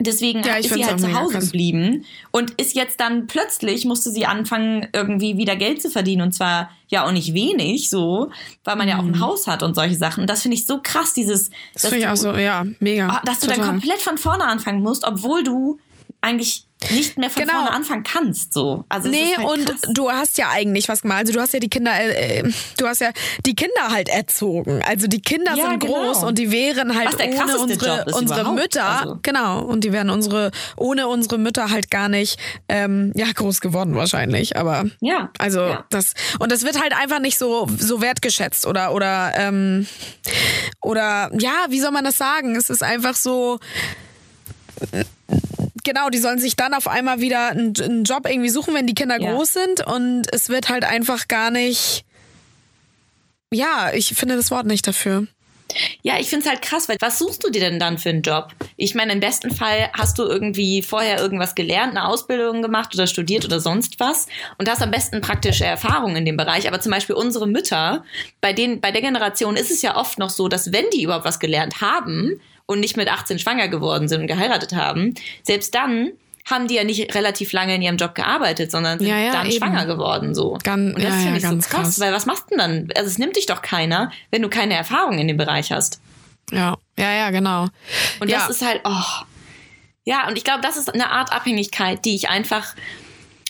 Deswegen 0.00 0.44
ja, 0.44 0.54
ist 0.54 0.72
sie 0.72 0.86
halt 0.86 1.00
zu 1.00 1.12
Hause 1.12 1.40
geblieben 1.40 2.04
und 2.30 2.52
ist 2.52 2.76
jetzt 2.76 3.00
dann 3.00 3.26
plötzlich 3.26 3.84
musste 3.84 4.12
sie 4.12 4.26
anfangen, 4.26 4.86
irgendwie 4.92 5.36
wieder 5.38 5.56
Geld 5.56 5.82
zu 5.82 5.90
verdienen 5.90 6.22
und 6.22 6.30
zwar 6.30 6.70
ja 6.86 7.04
auch 7.04 7.10
nicht 7.10 7.34
wenig, 7.34 7.90
so, 7.90 8.30
weil 8.62 8.76
man 8.76 8.86
mhm. 8.86 8.90
ja 8.90 8.98
auch 8.98 9.02
ein 9.02 9.10
mhm. 9.10 9.20
Haus 9.20 9.48
hat 9.48 9.64
und 9.64 9.74
solche 9.74 9.96
Sachen. 9.96 10.20
Und 10.20 10.30
das 10.30 10.42
finde 10.42 10.56
ich 10.56 10.66
so 10.66 10.78
krass, 10.80 11.14
dieses. 11.14 11.50
Das 11.72 11.86
finde 11.86 11.98
ich 11.98 12.06
auch 12.06 12.16
so, 12.16 12.32
ja, 12.32 12.64
mega. 12.78 13.20
Dass 13.24 13.40
du 13.40 13.48
Total. 13.48 13.56
dann 13.56 13.66
komplett 13.66 14.00
von 14.00 14.18
vorne 14.18 14.44
anfangen 14.44 14.84
musst, 14.84 15.04
obwohl 15.04 15.42
du 15.42 15.80
eigentlich 16.20 16.67
nicht 16.90 17.18
mehr 17.18 17.28
von 17.28 17.42
genau. 17.42 17.54
vorne 17.54 17.72
anfangen 17.72 18.04
kannst. 18.04 18.52
So. 18.52 18.84
Also 18.88 19.08
nee, 19.08 19.36
halt 19.36 19.46
und 19.48 19.96
du 19.96 20.10
hast 20.10 20.38
ja 20.38 20.50
eigentlich 20.50 20.88
was 20.88 21.02
gemacht. 21.02 21.18
Also 21.18 21.32
du 21.32 21.40
hast 21.40 21.52
ja 21.52 21.60
die 21.60 21.68
Kinder, 21.68 21.92
äh, 21.98 22.44
du 22.76 22.86
hast 22.86 23.00
ja 23.00 23.10
die 23.44 23.54
Kinder 23.54 23.90
halt 23.90 24.08
erzogen. 24.08 24.80
Also 24.86 25.06
die 25.08 25.20
Kinder 25.20 25.54
ja, 25.56 25.68
sind 25.68 25.80
genau. 25.80 25.94
groß 25.94 26.24
und 26.24 26.38
die 26.38 26.50
wären 26.52 26.96
halt 26.96 27.20
ohne 27.20 27.58
unsere, 27.58 28.04
unsere 28.14 28.54
Mütter, 28.54 28.84
also. 28.84 29.18
genau, 29.22 29.62
und 29.62 29.84
die 29.84 29.92
wären 29.92 30.10
unsere, 30.10 30.50
ohne 30.76 31.08
unsere 31.08 31.38
Mütter 31.38 31.70
halt 31.70 31.90
gar 31.90 32.08
nicht, 32.08 32.38
ähm, 32.68 33.12
ja, 33.16 33.26
groß 33.34 33.60
geworden 33.60 33.94
wahrscheinlich. 33.94 34.56
Aber 34.56 34.84
ja, 35.00 35.30
also 35.38 35.60
ja. 35.60 35.84
das, 35.90 36.14
und 36.38 36.52
das 36.52 36.62
wird 36.62 36.80
halt 36.80 36.94
einfach 36.94 37.20
nicht 37.20 37.38
so, 37.38 37.68
so 37.78 38.00
wertgeschätzt 38.00 38.66
oder, 38.66 38.94
oder, 38.94 39.32
ähm, 39.36 39.86
oder, 40.80 41.30
ja, 41.38 41.66
wie 41.68 41.80
soll 41.80 41.90
man 41.90 42.04
das 42.04 42.18
sagen? 42.18 42.56
Es 42.56 42.70
ist 42.70 42.82
einfach 42.82 43.16
so, 43.16 43.58
genau, 45.88 46.10
die 46.10 46.18
sollen 46.18 46.38
sich 46.38 46.54
dann 46.54 46.74
auf 46.74 46.86
einmal 46.86 47.20
wieder 47.20 47.48
einen, 47.48 47.72
einen 47.80 48.04
Job 48.04 48.28
irgendwie 48.28 48.50
suchen, 48.50 48.74
wenn 48.74 48.86
die 48.86 48.94
Kinder 48.94 49.18
ja. 49.18 49.32
groß 49.32 49.54
sind 49.54 49.86
und 49.86 50.26
es 50.32 50.50
wird 50.50 50.68
halt 50.68 50.84
einfach 50.84 51.28
gar 51.28 51.50
nicht. 51.50 52.04
Ja, 53.50 53.90
ich 53.94 54.08
finde 54.14 54.36
das 54.36 54.50
Wort 54.50 54.66
nicht 54.66 54.86
dafür. 54.86 55.26
Ja, 56.02 56.18
ich 56.18 56.28
finde 56.28 56.44
es 56.44 56.50
halt 56.50 56.62
krass, 56.62 56.88
weil 56.88 56.96
was 57.00 57.18
suchst 57.18 57.44
du 57.44 57.50
dir 57.50 57.60
denn 57.60 57.78
dann 57.78 57.98
für 57.98 58.10
einen 58.10 58.22
Job? 58.22 58.48
Ich 58.76 58.94
meine, 58.94 59.12
im 59.12 59.20
besten 59.20 59.50
Fall 59.50 59.90
hast 59.92 60.18
du 60.18 60.24
irgendwie 60.24 60.82
vorher 60.82 61.18
irgendwas 61.18 61.54
gelernt, 61.54 61.96
eine 61.96 62.06
Ausbildung 62.06 62.62
gemacht 62.62 62.94
oder 62.94 63.06
studiert 63.06 63.44
oder 63.44 63.60
sonst 63.60 64.00
was 64.00 64.26
und 64.58 64.68
hast 64.68 64.82
am 64.82 64.90
besten 64.90 65.20
praktische 65.20 65.64
Erfahrungen 65.64 66.16
in 66.16 66.24
dem 66.24 66.36
Bereich. 66.36 66.68
Aber 66.68 66.80
zum 66.80 66.92
Beispiel 66.92 67.16
unsere 67.16 67.46
Mütter, 67.46 68.04
bei 68.40 68.52
denen, 68.52 68.80
bei 68.80 68.92
der 68.92 69.02
Generation 69.02 69.56
ist 69.56 69.70
es 69.70 69.82
ja 69.82 69.96
oft 69.96 70.18
noch 70.18 70.30
so, 70.30 70.48
dass 70.48 70.72
wenn 70.72 70.88
die 70.92 71.02
überhaupt 71.02 71.26
was 71.26 71.38
gelernt 71.38 71.80
haben, 71.80 72.40
und 72.68 72.80
nicht 72.80 72.96
mit 72.96 73.08
18 73.08 73.38
schwanger 73.38 73.68
geworden 73.68 74.08
sind 74.08 74.20
und 74.20 74.26
geheiratet 74.26 74.74
haben, 74.74 75.14
selbst 75.42 75.74
dann 75.74 76.12
haben 76.44 76.68
die 76.68 76.74
ja 76.74 76.84
nicht 76.84 77.14
relativ 77.14 77.52
lange 77.52 77.74
in 77.74 77.82
ihrem 77.82 77.96
Job 77.96 78.14
gearbeitet, 78.14 78.70
sondern 78.70 78.98
sind 78.98 79.08
ja, 79.08 79.18
ja, 79.18 79.32
dann 79.32 79.46
eben. 79.46 79.56
schwanger 79.56 79.86
geworden 79.86 80.34
so. 80.34 80.58
Ganz, 80.62 80.94
und 80.94 81.02
das 81.02 81.14
ja, 81.14 81.20
finde 81.20 81.38
ich 81.38 81.44
so 81.44 81.56
krass, 81.56 81.68
krass, 81.68 82.00
weil 82.00 82.12
was 82.12 82.26
machst 82.26 82.44
du 82.44 82.56
denn 82.56 82.58
dann? 82.58 82.88
Also 82.94 83.10
es 83.10 83.18
nimmt 83.18 83.36
dich 83.36 83.46
doch 83.46 83.62
keiner, 83.62 84.12
wenn 84.30 84.42
du 84.42 84.48
keine 84.48 84.74
Erfahrung 84.74 85.18
in 85.18 85.28
dem 85.28 85.36
Bereich 85.36 85.72
hast. 85.72 86.00
Ja, 86.50 86.76
ja, 86.98 87.12
ja, 87.12 87.30
genau. 87.30 87.68
Und 88.20 88.30
das 88.30 88.48
ist 88.50 88.64
halt, 88.64 88.80
oh. 88.84 89.24
Ja, 90.04 90.26
und 90.28 90.38
ich 90.38 90.44
glaube, 90.44 90.60
das 90.62 90.76
ist 90.76 90.92
eine 90.92 91.10
Art 91.10 91.32
Abhängigkeit, 91.32 92.04
die 92.04 92.14
ich 92.14 92.28
einfach, 92.28 92.74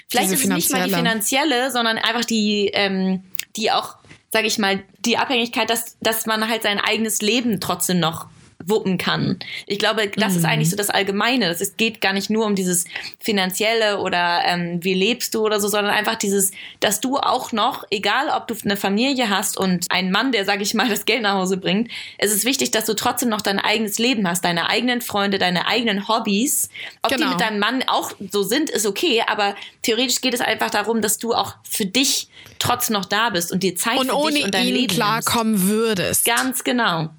vielleicht 0.08 0.30
Diese 0.30 0.34
ist 0.34 0.44
es 0.44 0.48
nicht 0.48 0.72
mal 0.72 0.88
die 0.88 0.94
finanzielle, 0.94 1.70
sondern 1.70 1.98
einfach 1.98 2.24
die, 2.24 2.70
ähm, 2.72 3.22
die 3.56 3.70
auch, 3.70 3.96
sage 4.30 4.46
ich 4.46 4.58
mal, 4.58 4.82
die 5.04 5.18
Abhängigkeit, 5.18 5.70
dass, 5.70 5.96
dass 6.00 6.26
man 6.26 6.48
halt 6.48 6.62
sein 6.62 6.80
eigenes 6.80 7.20
Leben 7.20 7.60
trotzdem 7.60 8.00
noch 8.00 8.26
wuppen 8.64 8.98
kann. 8.98 9.38
Ich 9.66 9.78
glaube, 9.78 10.08
das 10.08 10.32
mhm. 10.32 10.38
ist 10.38 10.44
eigentlich 10.44 10.70
so 10.70 10.76
das 10.76 10.90
Allgemeine. 10.90 11.48
Es 11.48 11.76
geht 11.76 12.00
gar 12.00 12.12
nicht 12.12 12.28
nur 12.28 12.44
um 12.44 12.56
dieses 12.56 12.86
Finanzielle 13.20 13.98
oder 14.00 14.42
ähm, 14.44 14.82
wie 14.82 14.94
lebst 14.94 15.34
du 15.34 15.44
oder 15.44 15.60
so, 15.60 15.68
sondern 15.68 15.94
einfach 15.94 16.16
dieses, 16.16 16.50
dass 16.80 17.00
du 17.00 17.18
auch 17.18 17.52
noch, 17.52 17.84
egal 17.90 18.30
ob 18.30 18.48
du 18.48 18.56
eine 18.64 18.76
Familie 18.76 19.30
hast 19.30 19.56
und 19.56 19.86
einen 19.90 20.10
Mann, 20.10 20.32
der, 20.32 20.44
sag 20.44 20.60
ich 20.60 20.74
mal, 20.74 20.88
das 20.88 21.04
Geld 21.04 21.22
nach 21.22 21.34
Hause 21.34 21.56
bringt, 21.56 21.90
es 22.18 22.32
ist 22.32 22.44
wichtig, 22.44 22.72
dass 22.72 22.84
du 22.84 22.94
trotzdem 22.94 23.28
noch 23.28 23.42
dein 23.42 23.60
eigenes 23.60 23.98
Leben 23.98 24.26
hast, 24.26 24.44
deine 24.44 24.68
eigenen 24.68 25.02
Freunde, 25.02 25.38
deine 25.38 25.66
eigenen 25.68 26.08
Hobbys. 26.08 26.68
Ob 27.02 27.12
genau. 27.12 27.26
die 27.26 27.30
mit 27.30 27.40
deinem 27.40 27.60
Mann 27.60 27.84
auch 27.86 28.12
so 28.30 28.42
sind, 28.42 28.70
ist 28.70 28.86
okay, 28.86 29.22
aber 29.26 29.54
theoretisch 29.82 30.20
geht 30.20 30.34
es 30.34 30.40
einfach 30.40 30.70
darum, 30.70 31.00
dass 31.00 31.18
du 31.18 31.32
auch 31.32 31.54
für 31.62 31.86
dich 31.86 32.28
trotzdem 32.58 32.94
noch 32.94 33.04
da 33.04 33.30
bist 33.30 33.52
und 33.52 33.62
dir 33.62 33.76
Zeit 33.76 33.98
und 33.98 34.10
für 34.10 34.32
dich 34.32 34.44
und 34.44 34.54
dein 34.54 34.66
Leben 34.66 34.90
Und 34.90 34.90
klarkommen 34.90 35.68
würdest. 35.68 36.24
Ganz 36.24 36.64
genau. 36.64 37.10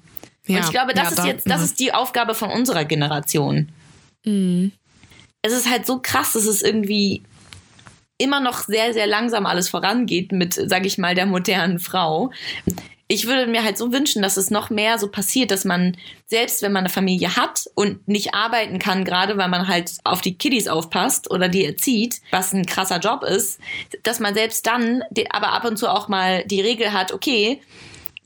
Ja. 0.50 0.58
Und 0.58 0.64
ich 0.64 0.70
glaube, 0.70 0.94
das 0.94 1.04
ja, 1.04 1.08
ist 1.10 1.18
da, 1.18 1.26
jetzt, 1.26 1.46
das 1.48 1.58
ja. 1.58 1.64
ist 1.64 1.80
die 1.80 1.94
Aufgabe 1.94 2.34
von 2.34 2.50
unserer 2.50 2.84
Generation. 2.84 3.68
Mhm. 4.24 4.72
Es 5.42 5.52
ist 5.52 5.70
halt 5.70 5.86
so 5.86 6.00
krass, 6.02 6.32
dass 6.32 6.46
es 6.46 6.62
irgendwie 6.62 7.22
immer 8.18 8.40
noch 8.40 8.64
sehr, 8.64 8.92
sehr 8.92 9.06
langsam 9.06 9.46
alles 9.46 9.70
vorangeht 9.70 10.32
mit, 10.32 10.54
sag 10.54 10.84
ich 10.84 10.98
mal, 10.98 11.14
der 11.14 11.24
modernen 11.24 11.78
Frau. 11.78 12.30
Ich 13.08 13.26
würde 13.26 13.50
mir 13.50 13.64
halt 13.64 13.78
so 13.78 13.92
wünschen, 13.92 14.22
dass 14.22 14.36
es 14.36 14.50
noch 14.50 14.70
mehr 14.70 14.98
so 14.98 15.08
passiert, 15.08 15.50
dass 15.50 15.64
man 15.64 15.96
selbst, 16.26 16.62
wenn 16.62 16.70
man 16.70 16.80
eine 16.80 16.90
Familie 16.90 17.34
hat 17.34 17.64
und 17.74 18.06
nicht 18.06 18.34
arbeiten 18.34 18.78
kann, 18.78 19.04
gerade 19.04 19.36
weil 19.38 19.48
man 19.48 19.66
halt 19.66 19.92
auf 20.04 20.20
die 20.20 20.36
Kiddies 20.36 20.68
aufpasst 20.68 21.30
oder 21.30 21.48
die 21.48 21.64
erzieht, 21.64 22.20
was 22.30 22.52
ein 22.52 22.66
krasser 22.66 22.98
Job 22.98 23.24
ist, 23.24 23.58
dass 24.02 24.20
man 24.20 24.34
selbst 24.34 24.66
dann 24.66 25.02
aber 25.30 25.52
ab 25.52 25.64
und 25.64 25.78
zu 25.78 25.88
auch 25.88 26.06
mal 26.06 26.44
die 26.44 26.60
Regel 26.60 26.92
hat, 26.92 27.12
okay, 27.12 27.60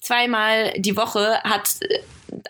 zweimal 0.01 0.73
die 0.77 0.97
Woche 0.97 1.41
hat 1.45 1.69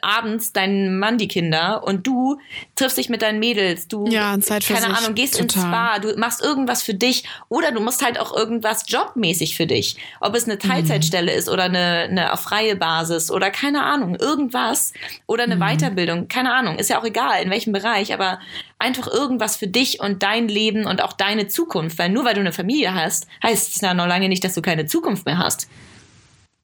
abends 0.01 0.53
dein 0.53 0.99
Mann 0.99 1.19
die 1.19 1.29
Kinder 1.29 1.83
und 1.85 2.07
du 2.07 2.39
triffst 2.75 2.99
dich 2.99 3.09
mit 3.09 3.23
deinen 3.23 3.39
Mädels, 3.39 3.89
du 3.89 4.07
ja, 4.07 4.39
Zeit 4.41 4.65
für 4.65 4.75
keine 4.75 4.97
Ahnung, 4.97 5.15
gehst 5.15 5.39
total. 5.39 5.45
ins 5.45 5.55
Spa, 5.55 5.99
du 5.99 6.19
machst 6.19 6.43
irgendwas 6.43 6.83
für 6.83 6.95
dich 6.95 7.25
oder 7.49 7.73
du 7.73 7.81
musst 7.81 8.05
halt 8.05 8.19
auch 8.19 8.35
irgendwas 8.35 8.85
jobmäßig 8.89 9.57
für 9.57 9.67
dich. 9.67 9.97
Ob 10.21 10.35
es 10.35 10.45
eine 10.45 10.59
Teilzeitstelle 10.59 11.33
mhm. 11.33 11.39
ist 11.39 11.49
oder 11.49 11.65
eine, 11.65 12.07
eine 12.09 12.33
auf 12.33 12.41
freie 12.41 12.77
Basis 12.77 13.31
oder 13.31 13.51
keine 13.51 13.83
Ahnung, 13.83 14.17
irgendwas 14.17 14.93
oder 15.27 15.45
eine 15.45 15.57
mhm. 15.57 15.61
Weiterbildung, 15.61 16.29
keine 16.29 16.55
Ahnung, 16.55 16.77
ist 16.77 16.91
ja 16.91 17.01
auch 17.01 17.05
egal 17.05 17.43
in 17.43 17.51
welchem 17.51 17.73
Bereich, 17.73 18.13
aber 18.13 18.39
einfach 18.79 19.07
irgendwas 19.07 19.57
für 19.57 19.69
dich 19.69 20.01
und 20.01 20.23
dein 20.23 20.49
Leben 20.49 20.87
und 20.87 21.03
auch 21.03 21.13
deine 21.13 21.49
Zukunft, 21.49 21.99
weil 21.99 22.11
nur 22.11 22.25
weil 22.25 22.35
du 22.35 22.41
eine 22.41 22.53
Familie 22.53 22.95
hast, 22.95 23.27
heißt 23.43 23.77
es 23.77 23.81
ja 23.81 23.95
noch 23.95 24.07
lange 24.07 24.29
nicht, 24.29 24.45
dass 24.45 24.55
du 24.55 24.63
keine 24.63 24.87
Zukunft 24.87 25.27
mehr 25.27 25.39
hast. 25.39 25.69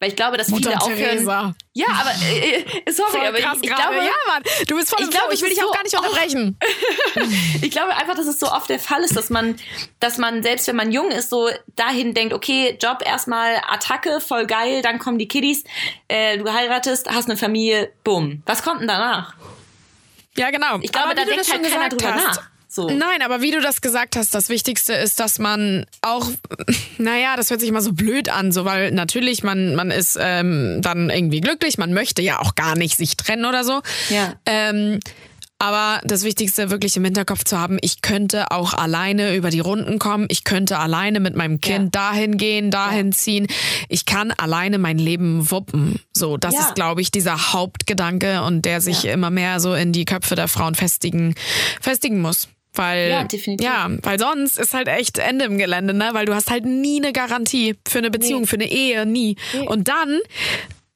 Weil 0.00 0.08
ich 0.08 0.16
glaube, 0.16 0.38
dass 0.38 0.48
Mutter 0.48 0.70
viele 0.70 0.80
aufhören. 0.80 0.96
Theresa. 0.96 1.54
Ja, 1.74 1.88
aber 1.88 2.10
äh, 2.24 2.64
äh 2.86 2.90
sorry, 2.90 3.10
voll 3.10 3.26
aber 3.26 3.38
ich, 3.38 3.44
ich 3.60 3.68
glaube, 3.68 3.96
ja, 3.96 4.12
Mann, 4.28 4.42
du 4.66 4.76
bist 4.76 4.88
voll 4.88 5.04
ich, 5.04 5.10
glaube, 5.10 5.34
ich 5.34 5.42
will 5.42 5.50
dich 5.50 5.58
so, 5.58 5.68
auch 5.68 5.74
gar 5.74 5.82
nicht 5.82 5.94
unterbrechen. 5.94 6.58
ich 7.62 7.70
glaube 7.70 7.94
einfach, 7.94 8.16
dass 8.16 8.26
es 8.26 8.40
so 8.40 8.50
oft 8.50 8.70
der 8.70 8.78
Fall 8.80 9.02
ist, 9.02 9.14
dass 9.14 9.28
man, 9.28 9.56
dass 10.00 10.16
man 10.16 10.42
selbst 10.42 10.66
wenn 10.68 10.76
man 10.76 10.90
jung 10.90 11.10
ist, 11.10 11.28
so 11.28 11.50
dahin 11.76 12.14
denkt, 12.14 12.32
okay, 12.32 12.78
Job 12.80 13.02
erstmal 13.04 13.60
Attacke, 13.68 14.22
voll 14.22 14.46
geil, 14.46 14.80
dann 14.80 14.98
kommen 14.98 15.18
die 15.18 15.28
Kiddies, 15.28 15.64
äh, 16.08 16.38
du 16.38 16.50
heiratest, 16.50 17.10
hast 17.10 17.28
eine 17.28 17.36
Familie, 17.36 17.92
bumm. 18.02 18.42
Was 18.46 18.62
kommt 18.62 18.80
denn 18.80 18.88
danach? 18.88 19.34
Ja, 20.34 20.50
genau. 20.50 20.78
Ich 20.80 20.92
glaube, 20.92 21.08
aber 21.08 21.14
da 21.14 21.24
denkt 21.26 21.52
halt 21.52 21.62
keiner 21.70 21.88
drüber 21.90 22.14
hast. 22.14 22.36
nach. 22.36 22.49
So. 22.72 22.88
Nein, 22.88 23.22
aber 23.24 23.40
wie 23.40 23.50
du 23.50 23.60
das 23.60 23.80
gesagt 23.80 24.14
hast, 24.14 24.32
das 24.32 24.48
Wichtigste 24.48 24.92
ist, 24.92 25.18
dass 25.18 25.40
man 25.40 25.86
auch, 26.02 26.28
naja, 26.98 27.34
das 27.36 27.50
hört 27.50 27.58
sich 27.58 27.68
immer 27.68 27.82
so 27.82 27.92
blöd 27.92 28.28
an, 28.28 28.52
so 28.52 28.64
weil 28.64 28.92
natürlich 28.92 29.42
man 29.42 29.74
man 29.74 29.90
ist 29.90 30.16
ähm, 30.20 30.80
dann 30.80 31.10
irgendwie 31.10 31.40
glücklich, 31.40 31.78
man 31.78 31.92
möchte 31.92 32.22
ja 32.22 32.38
auch 32.38 32.54
gar 32.54 32.76
nicht 32.76 32.96
sich 32.96 33.16
trennen 33.16 33.44
oder 33.44 33.64
so. 33.64 33.80
Ja. 34.10 34.34
Ähm, 34.46 35.00
Aber 35.62 36.00
das 36.04 36.24
Wichtigste 36.24 36.70
wirklich 36.70 36.96
im 36.96 37.04
Hinterkopf 37.04 37.44
zu 37.44 37.58
haben, 37.58 37.76
ich 37.82 38.00
könnte 38.00 38.50
auch 38.50 38.72
alleine 38.72 39.36
über 39.36 39.50
die 39.50 39.60
Runden 39.60 39.98
kommen. 39.98 40.24
Ich 40.30 40.44
könnte 40.44 40.78
alleine 40.78 41.20
mit 41.20 41.36
meinem 41.36 41.60
Kind 41.60 41.94
ja. 41.94 42.10
dahin 42.10 42.38
gehen, 42.38 42.70
dahin 42.70 43.08
ja. 43.08 43.12
ziehen. 43.12 43.46
Ich 43.90 44.06
kann 44.06 44.32
alleine 44.32 44.78
mein 44.78 44.98
Leben 44.98 45.50
wuppen. 45.50 46.00
So, 46.16 46.38
das 46.38 46.54
ja. 46.54 46.60
ist, 46.60 46.76
glaube 46.76 47.02
ich, 47.02 47.10
dieser 47.10 47.52
Hauptgedanke 47.52 48.42
und 48.42 48.64
der 48.64 48.80
sich 48.80 49.04
immer 49.04 49.28
mehr 49.28 49.60
so 49.60 49.74
in 49.74 49.92
die 49.92 50.06
Köpfe 50.06 50.34
der 50.34 50.48
Frauen 50.48 50.74
festigen, 50.74 51.34
festigen 51.82 52.22
muss. 52.22 52.48
Weil, 52.74 53.10
ja, 53.10 53.24
definitiv. 53.24 53.66
ja, 53.66 53.88
weil 54.02 54.18
sonst 54.18 54.58
ist 54.58 54.74
halt 54.74 54.88
echt 54.88 55.18
Ende 55.18 55.44
im 55.44 55.58
Gelände, 55.58 55.92
ne? 55.92 56.10
Weil 56.12 56.26
du 56.26 56.34
hast 56.34 56.50
halt 56.50 56.64
nie 56.64 57.02
eine 57.02 57.12
Garantie 57.12 57.76
für 57.88 57.98
eine 57.98 58.10
Beziehung, 58.10 58.42
nee. 58.42 58.46
für 58.46 58.56
eine 58.56 58.70
Ehe, 58.70 59.06
nie. 59.06 59.36
Nee. 59.52 59.66
Und 59.66 59.88
dann 59.88 60.20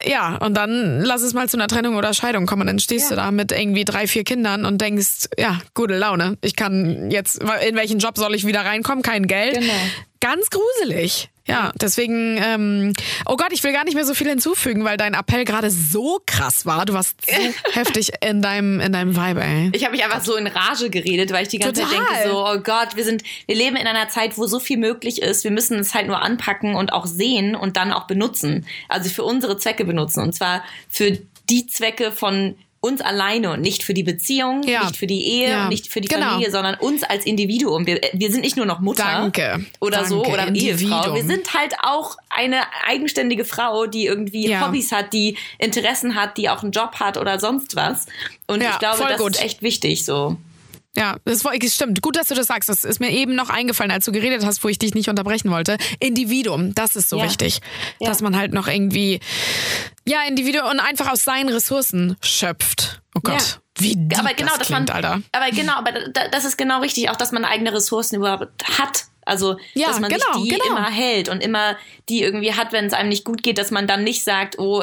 ja, 0.07 0.37
und 0.37 0.55
dann 0.55 1.01
lass 1.01 1.23
es 1.23 1.33
mal 1.33 1.49
zu 1.49 1.57
einer 1.57 1.67
Trennung 1.67 1.97
oder 1.97 2.13
Scheidung 2.13 2.47
kommen. 2.47 2.67
Dann 2.67 2.79
stehst 2.79 3.11
ja. 3.11 3.17
du 3.17 3.23
da 3.23 3.31
mit 3.31 3.53
irgendwie 3.53 3.85
drei, 3.85 4.07
vier 4.07 4.25
Kindern 4.25 4.65
und 4.67 4.81
denkst, 4.81 5.29
ja, 5.39 5.59
gute 5.73 5.97
Laune. 5.97 6.37
Ich 6.43 6.57
kann 6.57 7.11
jetzt, 7.11 7.43
in 7.67 7.75
welchen 7.75 7.99
Job 7.99 8.19
soll 8.19 8.35
ich 8.35 8.47
wieder 8.47 8.65
reinkommen? 8.65 9.03
Kein 9.03 9.27
Geld. 9.27 9.55
Genau. 9.55 9.73
Ganz 10.25 10.49
gruselig. 10.49 11.29
Ja, 11.47 11.71
deswegen, 11.79 12.41
ähm, 12.43 12.95
oh 13.27 13.37
Gott, 13.37 13.53
ich 13.53 13.63
will 13.63 13.75
gar 13.75 13.85
nicht 13.85 13.95
mehr 13.95 14.07
so 14.07 14.15
viel 14.15 14.27
hinzufügen, 14.27 14.83
weil 14.83 14.97
dein 14.97 15.13
Appell 15.13 15.45
gerade 15.45 15.71
so 15.71 16.19
krass 16.25 16.65
war. 16.65 16.87
Du 16.87 16.95
warst 16.95 17.17
so 17.27 17.35
heftig 17.73 18.11
in 18.23 18.41
deinem, 18.41 18.81
in 18.81 18.91
deinem 18.91 19.15
Vibe, 19.15 19.43
ey. 19.43 19.71
Ich 19.75 19.85
habe 19.85 19.93
mich 19.93 20.03
einfach 20.03 20.25
so 20.25 20.37
in 20.37 20.47
Rage 20.47 20.89
geredet, 20.89 21.31
weil 21.31 21.43
ich 21.43 21.51
die 21.51 21.59
ganze 21.59 21.83
Total. 21.83 21.99
Zeit 21.99 22.09
denke 22.23 22.31
so, 22.31 22.47
oh 22.47 22.57
Gott, 22.61 22.97
wir 22.97 23.05
sind, 23.05 23.23
wir 23.45 23.55
leben 23.55 23.77
in 23.77 23.87
einer 23.87 24.09
Zeit, 24.09 24.39
wo 24.39 24.47
so 24.47 24.61
viel 24.61 24.79
möglich 24.79 25.21
ist. 25.21 25.45
Wir 25.45 25.51
müssen 25.51 25.79
es 25.79 25.93
halt 25.93 26.07
nur 26.07 26.23
anpacken 26.23 26.75
und 26.75 26.95
auch 26.95 27.05
sehen 27.05 27.55
und 27.55 27.77
dann 27.77 27.93
auch 27.93 28.07
benutzen. 28.07 28.67
Also 28.89 29.11
für 29.11 29.25
unsere 29.25 29.59
Zwecke 29.59 29.85
benutzen. 29.85 30.23
Und 30.23 30.35
zwar 30.35 30.65
für 30.89 31.19
die 31.51 31.67
Zwecke 31.67 32.13
von 32.13 32.57
uns 32.85 33.01
alleine 33.01 33.51
und 33.51 33.63
nicht 33.63 33.83
für 33.83 33.95
die 33.95 34.03
Beziehung, 34.03 34.63
ja. 34.65 34.85
nicht 34.85 34.99
für 34.99 35.07
die 35.07 35.25
Ehe 35.27 35.49
ja. 35.49 35.69
nicht 35.69 35.91
für 35.91 36.03
die 36.03 36.09
genau. 36.09 36.33
Familie, 36.33 36.51
sondern 36.51 36.75
uns 36.75 37.03
als 37.03 37.25
Individuum. 37.25 37.87
Wir, 37.87 37.99
wir 38.13 38.31
sind 38.31 38.43
nicht 38.43 38.59
nur 38.59 38.67
noch 38.67 38.81
Mutter 38.81 39.05
Danke. 39.05 39.65
oder 39.81 39.99
Danke. 39.99 40.11
so 40.11 40.25
oder 40.27 40.47
Individuum. 40.47 40.93
Ehefrau. 40.93 41.15
Wir 41.15 41.25
sind 41.25 41.55
halt 41.55 41.75
auch 41.83 42.19
eine 42.29 42.61
eigenständige 42.87 43.47
Frau, 43.47 43.87
die 43.87 44.05
irgendwie 44.05 44.49
ja. 44.49 44.67
Hobbys 44.67 44.93
hat, 44.93 45.15
die 45.15 45.39
Interessen 45.59 46.15
hat, 46.15 46.37
die 46.37 46.51
auch 46.51 46.63
einen 46.63 46.73
Job 46.73 46.97
hat 47.01 47.17
oder 47.17 47.41
sonst 47.41 47.75
was. 47.75 48.07
Und 48.47 48.63
ich 48.63 48.79
glaube, 48.79 49.03
das 49.09 49.19
gut. 49.19 49.37
ist 49.37 49.43
echt 49.43 49.63
wichtig 49.63 50.05
so. 50.05 50.37
Ja, 50.97 51.17
das 51.25 51.43
stimmt. 51.73 52.03
Gut, 52.03 52.17
dass 52.17 52.29
du 52.29 52.35
das 52.35 52.47
sagst. 52.47 52.69
Das 52.69 52.85
ist 52.85 53.01
mir 53.01 53.11
eben 53.11 53.35
noch 53.35 53.51
eingefallen, 53.51 53.91
als 53.91 54.05
du 54.05 54.13
geredet 54.13 54.45
hast, 54.45 54.63
wo 54.63 54.69
ich 54.69 54.79
dich 54.79 54.95
nicht 54.95 55.09
unterbrechen 55.09 55.51
wollte. 55.51 55.77
Individuum, 55.99 56.75
das 56.75 56.95
ist 56.95 57.09
so 57.09 57.19
ja. 57.19 57.25
wichtig. 57.25 57.61
Ja. 57.99 58.09
Dass 58.09 58.23
man 58.23 58.37
halt 58.37 58.53
noch 58.53 58.69
irgendwie, 58.69 59.19
ja, 60.07 60.23
Individuum 60.29 60.67
und 60.71 60.81
einfach 60.81 61.11
aus 61.11 61.25
seinen 61.25 61.49
Ressourcen 61.49 62.17
schöpft. 62.21 63.03
Oh 63.15 63.21
Gott. 63.23 63.61
Wie 63.79 63.97
deep 63.97 64.19
aber 64.19 64.35
genau, 64.35 64.53
das 64.57 64.69
klingt, 64.69 64.89
man, 64.89 64.97
Alter. 64.97 65.23
Aber 65.33 65.51
genau, 65.51 65.75
aber 65.75 65.93
das 66.31 66.45
ist 66.45 66.57
genau 66.57 66.81
richtig, 66.81 67.11
auch 67.11 67.17
dass 67.17 67.33
man 67.33 67.45
eigene 67.45 67.73
Ressourcen 67.73 68.17
überhaupt 68.17 68.65
hat 68.79 69.07
also, 69.27 69.57
ja, 69.75 69.89
dass 69.89 70.01
man 70.01 70.11
genau, 70.11 70.33
sich 70.35 70.45
die 70.45 70.49
genau. 70.51 70.77
immer 70.77 70.91
hält 70.91 71.29
und 71.29 71.43
immer 71.43 71.77
die 72.09 72.23
irgendwie 72.23 72.53
hat, 72.53 72.73
wenn 72.73 72.85
es 72.85 72.93
einem 72.93 73.09
nicht 73.09 73.25
gut 73.25 73.43
geht, 73.43 73.59
dass 73.59 73.71
man 73.71 73.87
dann 73.87 74.05
nicht 74.05 74.23
sagt, 74.23 74.59
oh, 74.59 74.83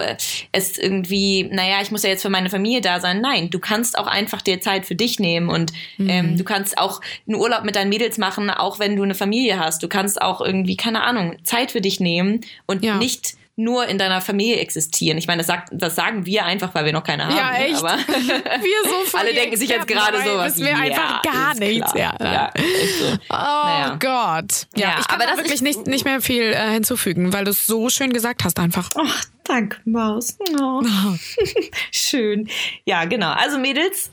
es 0.52 0.78
irgendwie, 0.78 1.44
naja, 1.44 1.82
ich 1.82 1.92
muss 1.92 2.04
ja 2.04 2.10
jetzt 2.10 2.24
für 2.24 2.30
meine 2.30 2.50
Familie 2.50 2.82
da 2.82 3.00
sein. 3.00 3.22
Nein, 3.22 3.50
du 3.50 3.60
kannst 3.60 3.98
auch 3.98 4.08
einfach 4.08 4.42
dir 4.42 4.60
Zeit 4.60 4.86
für 4.86 4.96
dich 4.96 5.20
nehmen 5.20 5.50
und 5.50 5.72
mhm. 5.98 6.10
ähm, 6.10 6.38
du 6.38 6.44
kannst 6.44 6.78
auch 6.78 7.02
einen 7.28 7.36
Urlaub 7.36 7.64
mit 7.64 7.76
deinen 7.76 7.90
Mädels 7.90 8.18
machen, 8.18 8.50
auch 8.50 8.80
wenn 8.80 8.96
du 8.96 9.04
eine 9.04 9.16
Familie 9.16 9.60
hast. 9.60 9.84
Du 9.84 9.88
kannst 9.88 10.22
auch 10.22 10.42
irgendwie, 10.42 10.76
keine 10.76 11.04
Ahnung, 11.04 11.38
Zeit 11.44 11.72
für 11.72 11.82
dich 11.82 12.00
nehmen 12.00 12.42
und 12.66 12.84
ja. 12.84 12.98
nicht 12.98 13.36
nur 13.58 13.86
in 13.88 13.98
deiner 13.98 14.22
Familie 14.22 14.58
existieren. 14.58 15.18
Ich 15.18 15.28
meine, 15.28 15.40
das, 15.40 15.48
sagt, 15.48 15.70
das 15.72 15.96
sagen 15.96 16.26
wir 16.26 16.46
einfach, 16.46 16.74
weil 16.74 16.86
wir 16.86 16.94
noch 16.94 17.04
keine 17.04 17.26
haben. 17.26 17.36
Ja, 17.36 17.52
ne? 17.52 17.66
echt. 17.66 17.76
Aber 17.76 17.98
wir 18.08 18.81
so 18.84 19.18
alle 19.18 19.34
denken 19.34 19.58
sich 19.58 19.70
jetzt 19.70 19.88
gerade 19.88 20.22
sowas. 20.24 20.54
Das 20.54 20.64
wäre 20.64 20.78
ja, 20.78 20.84
einfach 20.84 21.22
gar 21.22 21.56
nichts. 21.56 21.92
Ja, 21.96 22.14
ja 22.20 22.52
so. 23.00 23.18
Oh 23.30 23.34
naja. 23.34 23.98
Gott. 24.00 24.68
Ja, 24.76 24.90
ja 24.90 24.96
ich 25.00 25.08
kann 25.08 25.22
aber 25.22 25.32
da 25.32 25.38
wirklich 25.38 25.62
nicht, 25.62 25.88
nicht 25.88 26.06
mehr 26.06 26.22
viel 26.22 26.44
äh, 26.44 26.72
hinzufügen, 26.72 27.34
weil 27.34 27.46
du 27.46 27.52
es 27.52 27.66
so 27.66 27.90
schön 27.90 28.14
gesagt 28.14 28.44
hast 28.44 28.60
einfach. 28.60 28.90
Ach, 28.96 29.26
danke, 29.44 29.78
Maus. 29.86 30.38
Oh. 30.60 30.82
Schön. 31.92 32.50
Ja, 32.86 33.06
genau. 33.06 33.32
Also 33.32 33.58
Mädels, 33.58 34.10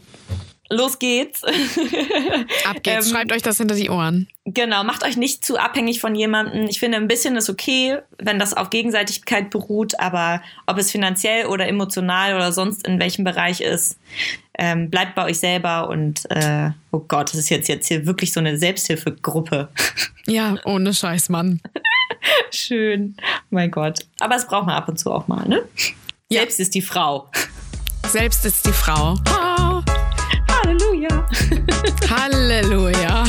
los 0.71 0.99
geht's. 0.99 1.45
Ab 2.65 2.83
geht's. 2.83 3.07
ähm, 3.07 3.13
Schreibt 3.13 3.33
euch 3.33 3.43
das 3.43 3.59
hinter 3.59 3.75
die 3.75 3.91
Ohren. 3.91 4.29
Genau, 4.45 4.85
macht 4.85 5.05
euch 5.05 5.17
nicht 5.17 5.45
zu 5.45 5.59
abhängig 5.59 6.01
von 6.01 6.15
jemandem. 6.15 6.67
Ich 6.69 6.79
finde, 6.79 6.97
ein 6.99 7.09
bisschen 7.09 7.37
ist 7.37 7.51
okay, 7.51 7.99
wenn 8.19 8.39
das 8.39 8.55
auf 8.55 8.71
Gegenseitigkeit 8.71 9.51
beruht, 9.51 9.99
aber 10.01 10.43
ob 10.67 10.79
es 10.79 10.91
finanziell 10.91 11.47
oder 11.47 11.69
emotional 11.69 12.35
oder 12.35 12.53
sonst 12.53 12.87
in 12.87 12.99
welchem 12.99 13.25
Bereich 13.25 13.61
ist, 13.61 13.99
ähm, 14.59 14.91
bleibt 14.91 15.15
bei 15.15 15.25
euch 15.25 15.39
selber 15.39 15.89
und 15.89 16.29
äh, 16.31 16.71
oh 16.91 16.99
Gott, 17.07 17.29
das 17.31 17.37
ist 17.37 17.49
jetzt, 17.49 17.69
jetzt 17.69 17.87
hier 17.89 18.07
wirklich 18.07 18.33
so 18.33 18.41
eine 18.41 18.57
Selbsthilfegruppe. 18.59 19.69
Ja, 20.27 20.57
ohne 20.67 20.93
Scheiß, 20.93 21.31
Mann. 21.31 21.59
Schön. 22.51 23.17
Mein 23.49 23.71
Gott. 23.71 24.01
Aber 24.21 24.37
es 24.37 24.47
braucht 24.47 24.67
man 24.67 24.75
ab 24.75 24.87
und 24.87 24.99
zu 24.99 25.11
auch 25.11 25.27
mal, 25.27 25.49
ne? 25.49 25.63
Ja. 26.29 26.41
Selbst 26.41 26.61
ist 26.61 26.75
die 26.75 26.83
Frau. 26.83 27.31
Selbst 28.07 28.45
ist 28.45 28.67
die 28.67 28.73
Frau. 28.73 29.17
Halleluja. 30.69 31.09
Halleluja. 32.11 33.25